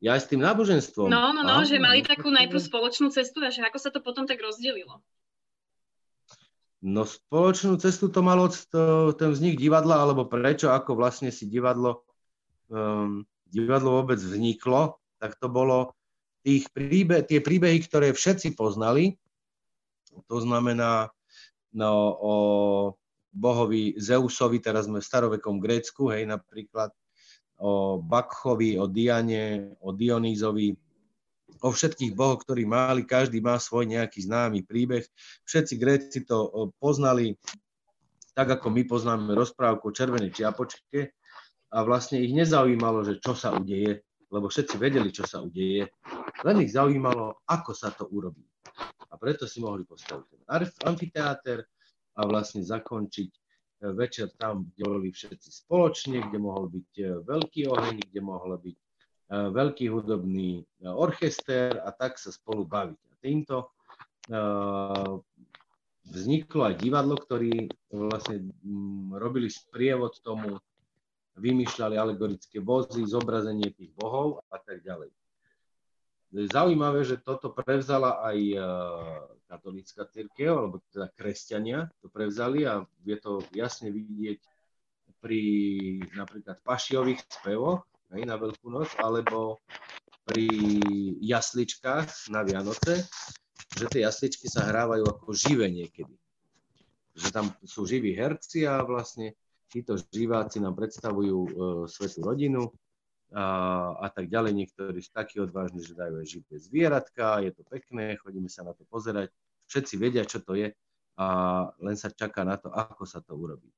Ja 0.00 0.14
aj 0.14 0.28
s 0.28 0.30
tým 0.30 0.40
náboženstvom. 0.40 1.10
No, 1.10 1.34
no, 1.34 1.42
no, 1.42 1.66
že 1.66 1.82
mali 1.82 2.06
takú 2.06 2.30
najprv 2.30 2.62
spoločnú 2.62 3.10
cestu 3.10 3.42
a 3.42 3.50
že 3.50 3.66
ako 3.66 3.78
sa 3.80 3.90
to 3.90 4.00
potom 4.00 4.28
tak 4.28 4.38
rozdelilo? 4.38 5.02
No 6.84 7.02
spoločnú 7.02 7.80
cestu 7.82 8.06
to 8.12 8.22
malo 8.22 8.46
to, 8.46 9.10
ten 9.18 9.34
vznik 9.34 9.58
divadla, 9.58 10.06
alebo 10.06 10.28
prečo, 10.28 10.70
ako 10.70 10.94
vlastne 10.94 11.34
si 11.34 11.50
divadlo, 11.50 12.05
um, 12.70 13.22
divadlo 13.46 14.02
vôbec 14.02 14.18
vzniklo, 14.18 14.98
tak 15.22 15.38
to 15.38 15.48
bolo 15.48 15.96
tých 16.46 16.70
príbe, 16.70 17.26
tie 17.26 17.42
príbehy, 17.42 17.82
ktoré 17.82 18.14
všetci 18.14 18.54
poznali, 18.54 19.18
to 20.30 20.38
znamená 20.40 21.10
no, 21.74 21.92
o 22.16 22.34
bohovi 23.34 23.98
Zeusovi, 23.98 24.62
teraz 24.62 24.88
sme 24.88 25.02
v 25.02 25.08
starovekom 25.08 25.60
Grécku, 25.60 26.08
hej, 26.08 26.24
napríklad 26.24 26.94
o 27.60 28.00
Bakchovi, 28.00 28.76
o 28.80 28.88
Diane, 28.88 29.76
o 29.80 29.92
Dionýzovi, 29.92 30.76
o 31.64 31.68
všetkých 31.72 32.12
bohoch, 32.12 32.44
ktorí 32.44 32.68
mali, 32.68 33.08
každý 33.08 33.40
má 33.40 33.56
svoj 33.56 33.88
nejaký 33.88 34.28
známy 34.28 34.64
príbeh. 34.64 35.04
Všetci 35.48 35.74
Gréci 35.80 36.18
to 36.28 36.70
poznali 36.76 37.36
tak, 38.36 38.60
ako 38.60 38.68
my 38.68 38.82
poznáme 38.84 39.32
rozprávku 39.32 39.88
o 39.88 39.96
červenej 39.96 40.36
čiapočke 40.36 41.15
a 41.76 41.84
vlastne 41.84 42.24
ich 42.24 42.32
nezaujímalo, 42.32 43.04
že 43.04 43.20
čo 43.20 43.36
sa 43.36 43.52
udeje, 43.52 44.00
lebo 44.32 44.48
všetci 44.48 44.80
vedeli, 44.80 45.12
čo 45.12 45.28
sa 45.28 45.44
udeje, 45.44 45.92
len 46.40 46.56
ich 46.64 46.72
zaujímalo, 46.72 47.44
ako 47.44 47.76
sa 47.76 47.92
to 47.92 48.08
urobí. 48.08 48.40
A 49.12 49.20
preto 49.20 49.44
si 49.44 49.60
mohli 49.60 49.84
postaviť 49.84 50.24
ten 50.24 50.40
amfiteáter 50.88 51.60
a 52.16 52.20
vlastne 52.24 52.64
zakončiť 52.64 53.30
e, 53.30 53.40
večer 53.92 54.32
tam, 54.40 54.72
kde 54.72 54.84
boli 54.88 55.08
všetci 55.12 55.48
spoločne, 55.52 56.24
kde 56.26 56.38
mohol 56.40 56.72
byť 56.72 56.90
e, 56.96 57.04
veľký 57.28 57.62
oheň, 57.68 57.96
kde 58.08 58.20
mohol 58.24 58.56
byť 58.56 58.76
e, 58.76 58.86
veľký 59.52 59.86
hudobný 59.92 60.64
orchester 60.80 61.76
a 61.84 61.92
tak 61.92 62.16
sa 62.16 62.32
spolu 62.32 62.64
baviť. 62.64 63.00
A 63.12 63.14
týmto 63.20 63.56
vzniklo 66.02 66.66
aj 66.66 66.82
divadlo, 66.82 67.14
ktorí 67.14 67.70
vlastne 67.94 68.50
robili 69.14 69.46
sprievod 69.46 70.18
tomu, 70.18 70.58
vymýšľali 71.36 71.94
alegorické 72.00 72.58
vozy, 72.64 73.04
zobrazenie 73.04 73.72
tých 73.72 73.92
bohov 73.92 74.40
a 74.48 74.56
tak 74.56 74.80
ďalej. 74.80 75.12
Zaujímavé, 76.36 77.06
že 77.06 77.22
toto 77.22 77.54
prevzala 77.54 78.20
aj 78.20 78.38
e, 78.38 78.58
katolícka 79.46 80.04
církev, 80.10 80.52
alebo 80.52 80.82
teda 80.90 81.08
kresťania 81.14 81.88
to 82.02 82.10
prevzali 82.10 82.66
a 82.66 82.82
je 83.06 83.16
to 83.16 83.40
jasne 83.54 83.88
vidieť 83.94 84.42
pri 85.22 85.42
napríklad 86.12 86.60
pašiových 86.60 87.24
spevoch 87.30 87.86
hej, 88.12 88.26
na 88.26 88.36
Veľkú 88.36 88.68
noc, 88.68 88.90
alebo 89.00 89.62
pri 90.26 90.50
jasličkách 91.22 92.28
na 92.34 92.42
Vianoce, 92.42 93.06
že 93.78 93.86
tie 93.86 94.02
jasličky 94.02 94.50
sa 94.50 94.66
hrávajú 94.66 95.06
ako 95.06 95.30
živé 95.30 95.70
niekedy. 95.70 96.12
Že 97.16 97.28
tam 97.32 97.46
sú 97.62 97.86
živí 97.86 98.12
herci 98.12 98.66
a 98.66 98.82
vlastne 98.82 99.38
títo 99.70 99.98
živáci 99.98 100.62
nám 100.62 100.74
predstavujú 100.78 101.38
e, 101.46 101.50
svetú 101.90 102.22
rodinu, 102.22 102.70
a, 103.34 103.46
a 103.98 104.08
tak 104.12 104.30
ďalej. 104.30 104.52
Niektorí 104.54 104.98
sú 105.02 105.10
takí 105.10 105.42
odvážni, 105.42 105.82
že 105.82 105.98
dajú 105.98 106.22
aj 106.22 106.26
živé 106.26 106.54
zvieratka, 106.62 107.42
je 107.42 107.50
to 107.50 107.62
pekné, 107.66 108.14
chodíme 108.22 108.46
sa 108.46 108.62
na 108.62 108.76
to 108.76 108.86
pozerať. 108.86 109.32
Všetci 109.66 109.94
vedia, 109.98 110.22
čo 110.22 110.38
to 110.38 110.54
je 110.54 110.70
a 111.16 111.26
len 111.80 111.96
sa 111.96 112.12
čaká 112.12 112.44
na 112.44 112.60
to, 112.60 112.70
ako 112.70 113.08
sa 113.08 113.24
to 113.24 113.34
urobí. 113.34 113.72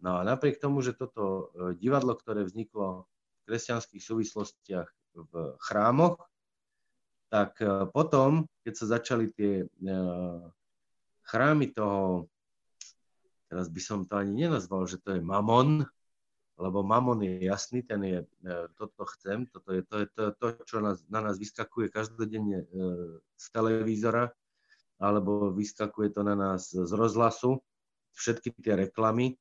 No 0.00 0.16
a 0.16 0.24
napriek 0.24 0.62
tomu, 0.62 0.80
že 0.80 0.94
toto 0.94 1.50
e, 1.52 1.74
divadlo, 1.74 2.14
ktoré 2.14 2.46
vzniklo 2.46 3.04
v 3.04 3.40
kresťanských 3.50 4.02
súvislostiach 4.04 4.88
v 5.16 5.32
chrámoch, 5.58 6.20
tak 7.32 7.58
e, 7.58 7.90
potom, 7.90 8.46
keď 8.62 8.74
sa 8.76 8.86
začali 9.00 9.26
tie 9.34 9.64
e, 9.64 9.66
chrámy 11.26 11.74
toho, 11.74 12.30
teraz 13.46 13.70
by 13.70 13.80
som 13.82 13.98
to 14.06 14.18
ani 14.18 14.46
nenazval, 14.46 14.86
že 14.86 14.98
to 15.00 15.16
je 15.16 15.22
mamon, 15.22 15.86
lebo 16.56 16.80
mamon 16.80 17.20
je 17.20 17.44
jasný, 17.44 17.84
ten 17.84 18.00
je, 18.00 18.18
e, 18.24 18.54
toto 18.80 19.04
chcem, 19.16 19.44
toto 19.52 19.76
je 19.76 19.82
to, 19.84 19.96
je 20.02 20.08
to, 20.16 20.22
to 20.40 20.46
čo 20.64 20.80
nás, 20.80 21.04
na 21.12 21.20
nás 21.20 21.36
vyskakuje 21.36 21.92
každodenne 21.92 22.64
e, 22.64 22.66
z 23.36 23.46
televízora, 23.52 24.32
alebo 24.96 25.52
vyskakuje 25.52 26.16
to 26.16 26.24
na 26.24 26.32
nás 26.32 26.72
z 26.72 26.92
rozhlasu, 26.96 27.60
všetky 28.16 28.56
tie 28.64 28.88
reklamy, 28.88 29.36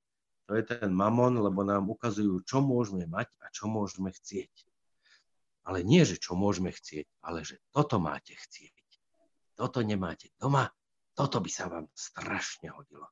to 0.46 0.60
je 0.60 0.64
ten 0.68 0.92
mamon, 0.92 1.40
lebo 1.40 1.64
nám 1.64 1.88
ukazujú, 1.90 2.44
čo 2.44 2.60
môžeme 2.62 3.08
mať 3.08 3.32
a 3.42 3.50
čo 3.50 3.72
môžeme 3.72 4.12
chcieť. 4.12 4.52
Ale 5.66 5.82
nie, 5.82 6.06
že 6.06 6.22
čo 6.22 6.38
môžeme 6.38 6.70
chcieť, 6.70 7.10
ale 7.26 7.42
že 7.42 7.58
toto 7.74 7.98
máte 7.98 8.38
chcieť. 8.38 8.76
Toto 9.56 9.82
nemáte 9.82 10.30
doma, 10.38 10.70
toto 11.16 11.40
by 11.40 11.50
sa 11.50 11.72
vám 11.72 11.88
strašne 11.96 12.76
hodilo. 12.76 13.08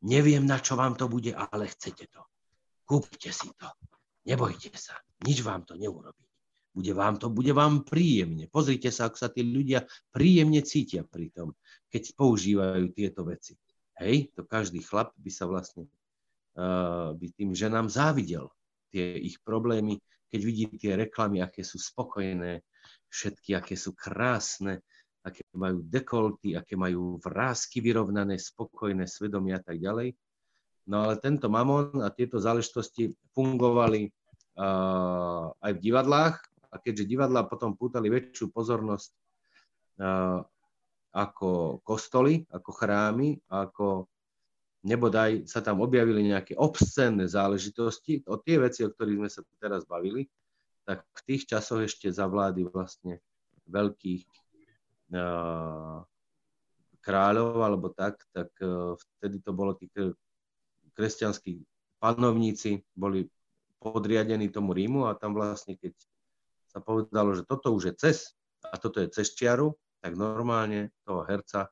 Neviem, 0.00 0.48
na 0.48 0.56
čo 0.56 0.80
vám 0.80 0.96
to 0.96 1.08
bude, 1.12 1.36
ale 1.36 1.68
chcete 1.68 2.08
to. 2.08 2.22
Kúpte 2.88 3.28
si 3.30 3.52
to. 3.54 3.68
Nebojte 4.24 4.72
sa. 4.76 4.96
Nič 5.24 5.44
vám 5.44 5.68
to 5.68 5.76
neurobí. 5.76 6.24
Bude 6.70 6.94
vám 6.94 7.18
to, 7.18 7.28
bude 7.28 7.50
vám 7.50 7.82
príjemne. 7.82 8.46
Pozrite 8.46 8.94
sa, 8.94 9.10
ako 9.10 9.16
sa 9.18 9.28
tí 9.28 9.42
ľudia 9.42 9.84
príjemne 10.14 10.62
cítia 10.62 11.02
pri 11.02 11.34
tom, 11.34 11.52
keď 11.90 12.14
používajú 12.14 12.94
tieto 12.94 13.26
veci. 13.26 13.58
Hej, 13.98 14.32
to 14.32 14.46
každý 14.46 14.80
chlap 14.80 15.12
by 15.18 15.30
sa 15.34 15.44
vlastne 15.50 15.90
uh, 16.56 17.12
by 17.12 17.26
tým 17.36 17.52
ženám 17.52 17.90
závidel 17.90 18.48
tie 18.94 19.18
ich 19.18 19.38
problémy, 19.42 19.98
keď 20.30 20.40
vidí 20.46 20.64
tie 20.78 20.94
reklamy, 20.94 21.42
aké 21.42 21.66
sú 21.66 21.78
spokojné, 21.78 22.62
všetky, 23.10 23.58
aké 23.58 23.74
sú 23.74 23.94
krásne, 23.94 24.82
aké 25.20 25.44
majú 25.52 25.84
dekolty, 25.84 26.56
aké 26.56 26.74
majú 26.76 27.20
vrázky 27.20 27.84
vyrovnané, 27.84 28.40
spokojné 28.40 29.04
svedomia 29.04 29.60
a 29.60 29.64
tak 29.64 29.76
ďalej. 29.76 30.16
No 30.88 31.06
ale 31.06 31.20
tento 31.20 31.52
mamon 31.52 32.00
a 32.00 32.08
tieto 32.08 32.40
záležitosti 32.40 33.12
fungovali 33.36 34.08
uh, 34.08 35.52
aj 35.60 35.72
v 35.76 35.82
divadlách 35.84 36.36
a 36.72 36.76
keďže 36.80 37.10
divadlá 37.10 37.44
potom 37.44 37.76
pútali 37.76 38.08
väčšiu 38.08 38.48
pozornosť 38.48 39.10
uh, 40.00 40.40
ako 41.10 41.82
kostoly, 41.84 42.46
ako 42.48 42.70
chrámy, 42.72 43.36
ako 43.50 44.08
nebodaj 44.86 45.44
sa 45.44 45.60
tam 45.60 45.84
objavili 45.84 46.24
nejaké 46.24 46.56
obscenné 46.56 47.28
záležitosti, 47.28 48.24
o 48.24 48.40
tie 48.40 48.56
veci, 48.56 48.86
o 48.86 48.88
ktorých 48.88 49.18
sme 49.20 49.30
sa 49.30 49.40
teraz 49.60 49.84
bavili, 49.84 50.24
tak 50.88 51.04
v 51.04 51.20
tých 51.28 51.44
časoch 51.50 51.84
ešte 51.84 52.08
za 52.08 52.24
vlády 52.24 52.64
vlastne 52.64 53.20
veľkých 53.68 54.24
kráľov 57.00 57.66
alebo 57.66 57.90
tak, 57.90 58.22
tak 58.30 58.50
vtedy 59.18 59.42
to 59.42 59.50
bolo 59.50 59.74
tí 59.74 59.90
kresťanskí 60.94 61.62
panovníci 62.00 62.80
boli 62.96 63.28
podriadení 63.80 64.48
tomu 64.48 64.72
Rímu 64.72 65.06
a 65.06 65.14
tam 65.14 65.36
vlastne, 65.36 65.76
keď 65.76 65.92
sa 66.72 66.80
povedalo, 66.80 67.36
že 67.36 67.44
toto 67.44 67.76
už 67.76 67.92
je 67.92 67.94
cez 67.96 68.16
a 68.64 68.76
toto 68.80 69.00
je 69.04 69.08
cez 69.12 69.36
čiaru, 69.36 69.76
tak 70.00 70.16
normálne 70.16 70.92
toho 71.04 71.24
herca, 71.28 71.68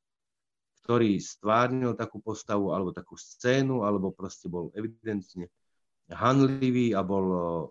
ktorý 0.85 1.21
stvárnil 1.21 1.97
takú 1.97 2.21
postavu 2.21 2.73
alebo 2.73 2.93
takú 2.93 3.17
scénu, 3.17 3.85
alebo 3.85 4.13
proste 4.13 4.49
bol 4.49 4.73
evidentne 4.77 5.49
hanlivý 6.09 6.97
a 6.97 7.05
bol 7.05 7.27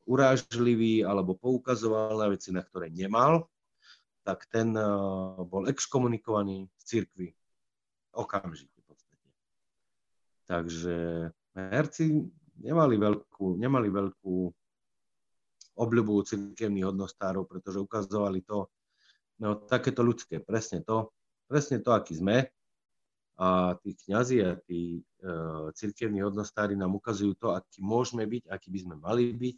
urážlivý 0.06 1.02
alebo 1.02 1.34
poukazoval 1.34 2.22
na 2.22 2.30
veci, 2.30 2.54
na 2.54 2.62
ktoré 2.62 2.94
nemal, 2.94 3.50
tak 4.28 4.44
ten 4.52 4.76
bol 5.48 5.72
exkomunikovaný 5.72 6.68
z 6.76 6.84
cirkvi 6.84 7.32
okamžite 8.12 8.76
v 8.76 8.86
podstate. 8.92 9.28
Takže 10.52 10.98
herci 11.56 12.28
nemali 12.60 13.00
veľkú, 13.00 13.56
nemali 13.56 13.88
veľkú 13.88 14.36
obľubu 15.78 16.26
cirkevných 16.26 16.92
hodnostárov, 16.92 17.46
pretože 17.46 17.80
ukazovali 17.80 18.42
to, 18.44 18.68
no 19.40 19.62
takéto 19.64 20.02
ľudské, 20.02 20.42
presne 20.42 20.82
to, 20.82 21.14
presne 21.46 21.80
to, 21.80 21.94
aký 21.94 22.18
sme. 22.18 22.50
A 23.38 23.78
tí 23.86 23.94
kňazi 23.94 24.42
a 24.42 24.58
tí 24.66 24.98
e, 24.98 25.02
cirkevní 25.78 26.26
hodnostári 26.26 26.74
nám 26.74 26.98
ukazujú 26.98 27.38
to, 27.38 27.54
aký 27.54 27.86
môžeme 27.86 28.26
byť, 28.26 28.50
aký 28.50 28.74
by 28.74 28.80
sme 28.82 28.96
mali 28.98 29.30
byť, 29.30 29.58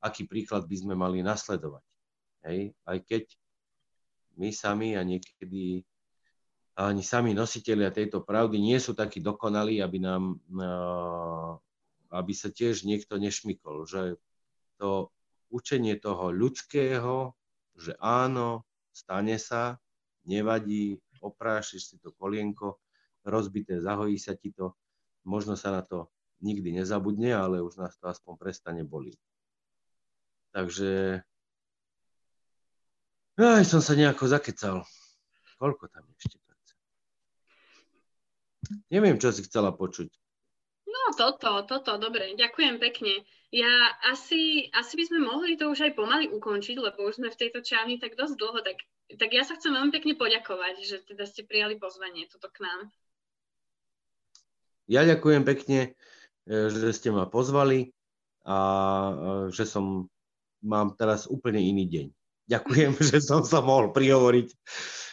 aký 0.00 0.24
príklad 0.24 0.64
by 0.64 0.76
sme 0.80 0.96
mali 0.96 1.20
nasledovať. 1.20 1.84
Hej? 2.48 2.72
Aj 2.88 2.96
keď 3.04 3.28
my 4.38 4.50
sami 4.54 4.94
a 4.94 5.02
niekedy 5.02 5.82
ani 6.80 7.02
sami 7.04 7.36
nositeľia 7.36 7.92
tejto 7.92 8.24
pravdy 8.24 8.56
nie 8.56 8.78
sú 8.80 8.96
takí 8.96 9.20
dokonalí, 9.20 9.84
aby 9.84 9.98
nám 10.00 10.38
e, 10.48 10.66
aby 12.10 12.32
sa 12.34 12.50
tiež 12.50 12.82
niekto 12.82 13.20
nešmykol, 13.20 13.86
že 13.86 14.18
to 14.80 15.14
učenie 15.52 15.98
toho 15.98 16.34
ľudského, 16.34 17.34
že 17.78 17.94
áno, 18.02 18.66
stane 18.90 19.38
sa, 19.38 19.78
nevadí, 20.26 20.98
oprášiš 21.20 21.94
si 21.94 21.96
to 22.00 22.10
kolienko, 22.16 22.80
rozbité, 23.22 23.78
zahojí 23.78 24.16
sa 24.16 24.34
ti 24.34 24.50
to, 24.50 24.74
možno 25.22 25.54
sa 25.54 25.70
na 25.70 25.82
to 25.84 26.08
nikdy 26.40 26.72
nezabudne, 26.72 27.30
ale 27.36 27.60
už 27.60 27.76
nás 27.76 27.94
to 28.00 28.08
aspoň 28.08 28.34
prestane 28.40 28.82
boliť. 28.82 29.18
Takže 30.50 31.22
aj 33.46 33.64
som 33.64 33.80
sa 33.80 33.96
nejako 33.96 34.26
zakecal. 34.28 34.76
Koľko 35.60 35.88
tam 35.92 36.04
ešte? 36.18 36.40
Neviem, 38.90 39.18
čo 39.18 39.34
si 39.34 39.42
chcela 39.42 39.74
počuť. 39.74 40.10
No 40.86 41.14
toto, 41.14 41.62
toto, 41.66 41.98
dobre, 41.98 42.34
ďakujem 42.38 42.78
pekne. 42.78 43.22
Ja 43.50 43.98
asi, 44.06 44.70
asi 44.70 44.94
by 44.94 45.04
sme 45.10 45.20
mohli 45.26 45.58
to 45.58 45.70
už 45.70 45.90
aj 45.90 45.98
pomaly 45.98 46.30
ukončiť, 46.30 46.78
lebo 46.78 47.02
už 47.10 47.18
sme 47.18 47.34
v 47.34 47.40
tejto 47.40 47.66
čávni 47.66 47.98
tak 47.98 48.14
dosť 48.14 48.38
dlho, 48.38 48.62
tak, 48.62 48.78
tak 49.18 49.30
ja 49.34 49.42
sa 49.42 49.58
chcem 49.58 49.74
veľmi 49.74 49.90
pekne 49.90 50.14
poďakovať, 50.14 50.74
že 50.86 51.02
teda 51.02 51.26
ste 51.26 51.42
prijali 51.42 51.74
pozvanie 51.74 52.30
toto 52.30 52.46
k 52.46 52.62
nám. 52.62 52.80
Ja 54.86 55.02
ďakujem 55.02 55.42
pekne, 55.42 55.98
e, 56.46 56.70
že 56.70 56.94
ste 56.94 57.10
ma 57.10 57.26
pozvali 57.26 57.90
a 58.46 58.58
e, 58.58 59.12
že 59.50 59.66
som, 59.66 60.06
mám 60.62 60.94
teraz 60.94 61.26
úplne 61.26 61.58
iný 61.58 61.90
deň. 61.90 62.06
Ďakujem, 62.50 62.92
že 63.14 63.18
som 63.22 63.46
sa 63.46 63.62
mohol 63.62 63.94
prihovoriť 63.94 64.50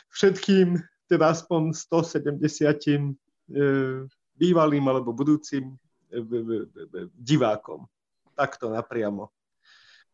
všetkým, 0.10 0.82
teda 1.06 1.38
aspoň 1.38 1.78
170 1.78 3.16
bývalým 4.38 4.86
alebo 4.86 5.12
budúcim 5.12 5.74
e, 6.14 6.22
divákom. 7.18 7.90
Takto 8.38 8.70
napriamo. 8.70 9.34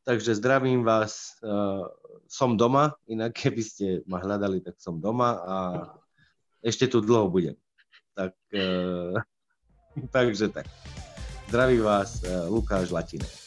Takže 0.03 0.35
zdravím 0.39 0.83
vás. 0.83 1.39
E, 1.43 1.51
som 2.27 2.55
doma, 2.55 2.95
inak 3.05 3.35
keby 3.35 3.61
ste 3.61 3.87
ma 4.07 4.23
hľadali, 4.23 4.63
tak 4.63 4.79
som 4.79 4.97
doma 4.97 5.29
a 5.43 5.57
ešte 6.63 6.87
tu 6.87 7.03
dlho 7.03 7.27
budem. 7.27 7.59
Tak, 8.15 8.33
e, 8.55 8.63
takže 10.15 10.49
tak. 10.49 10.65
Zdraví 11.51 11.77
vás 11.85 12.25
Lukáš 12.49 12.89
Latinek. 12.89 13.43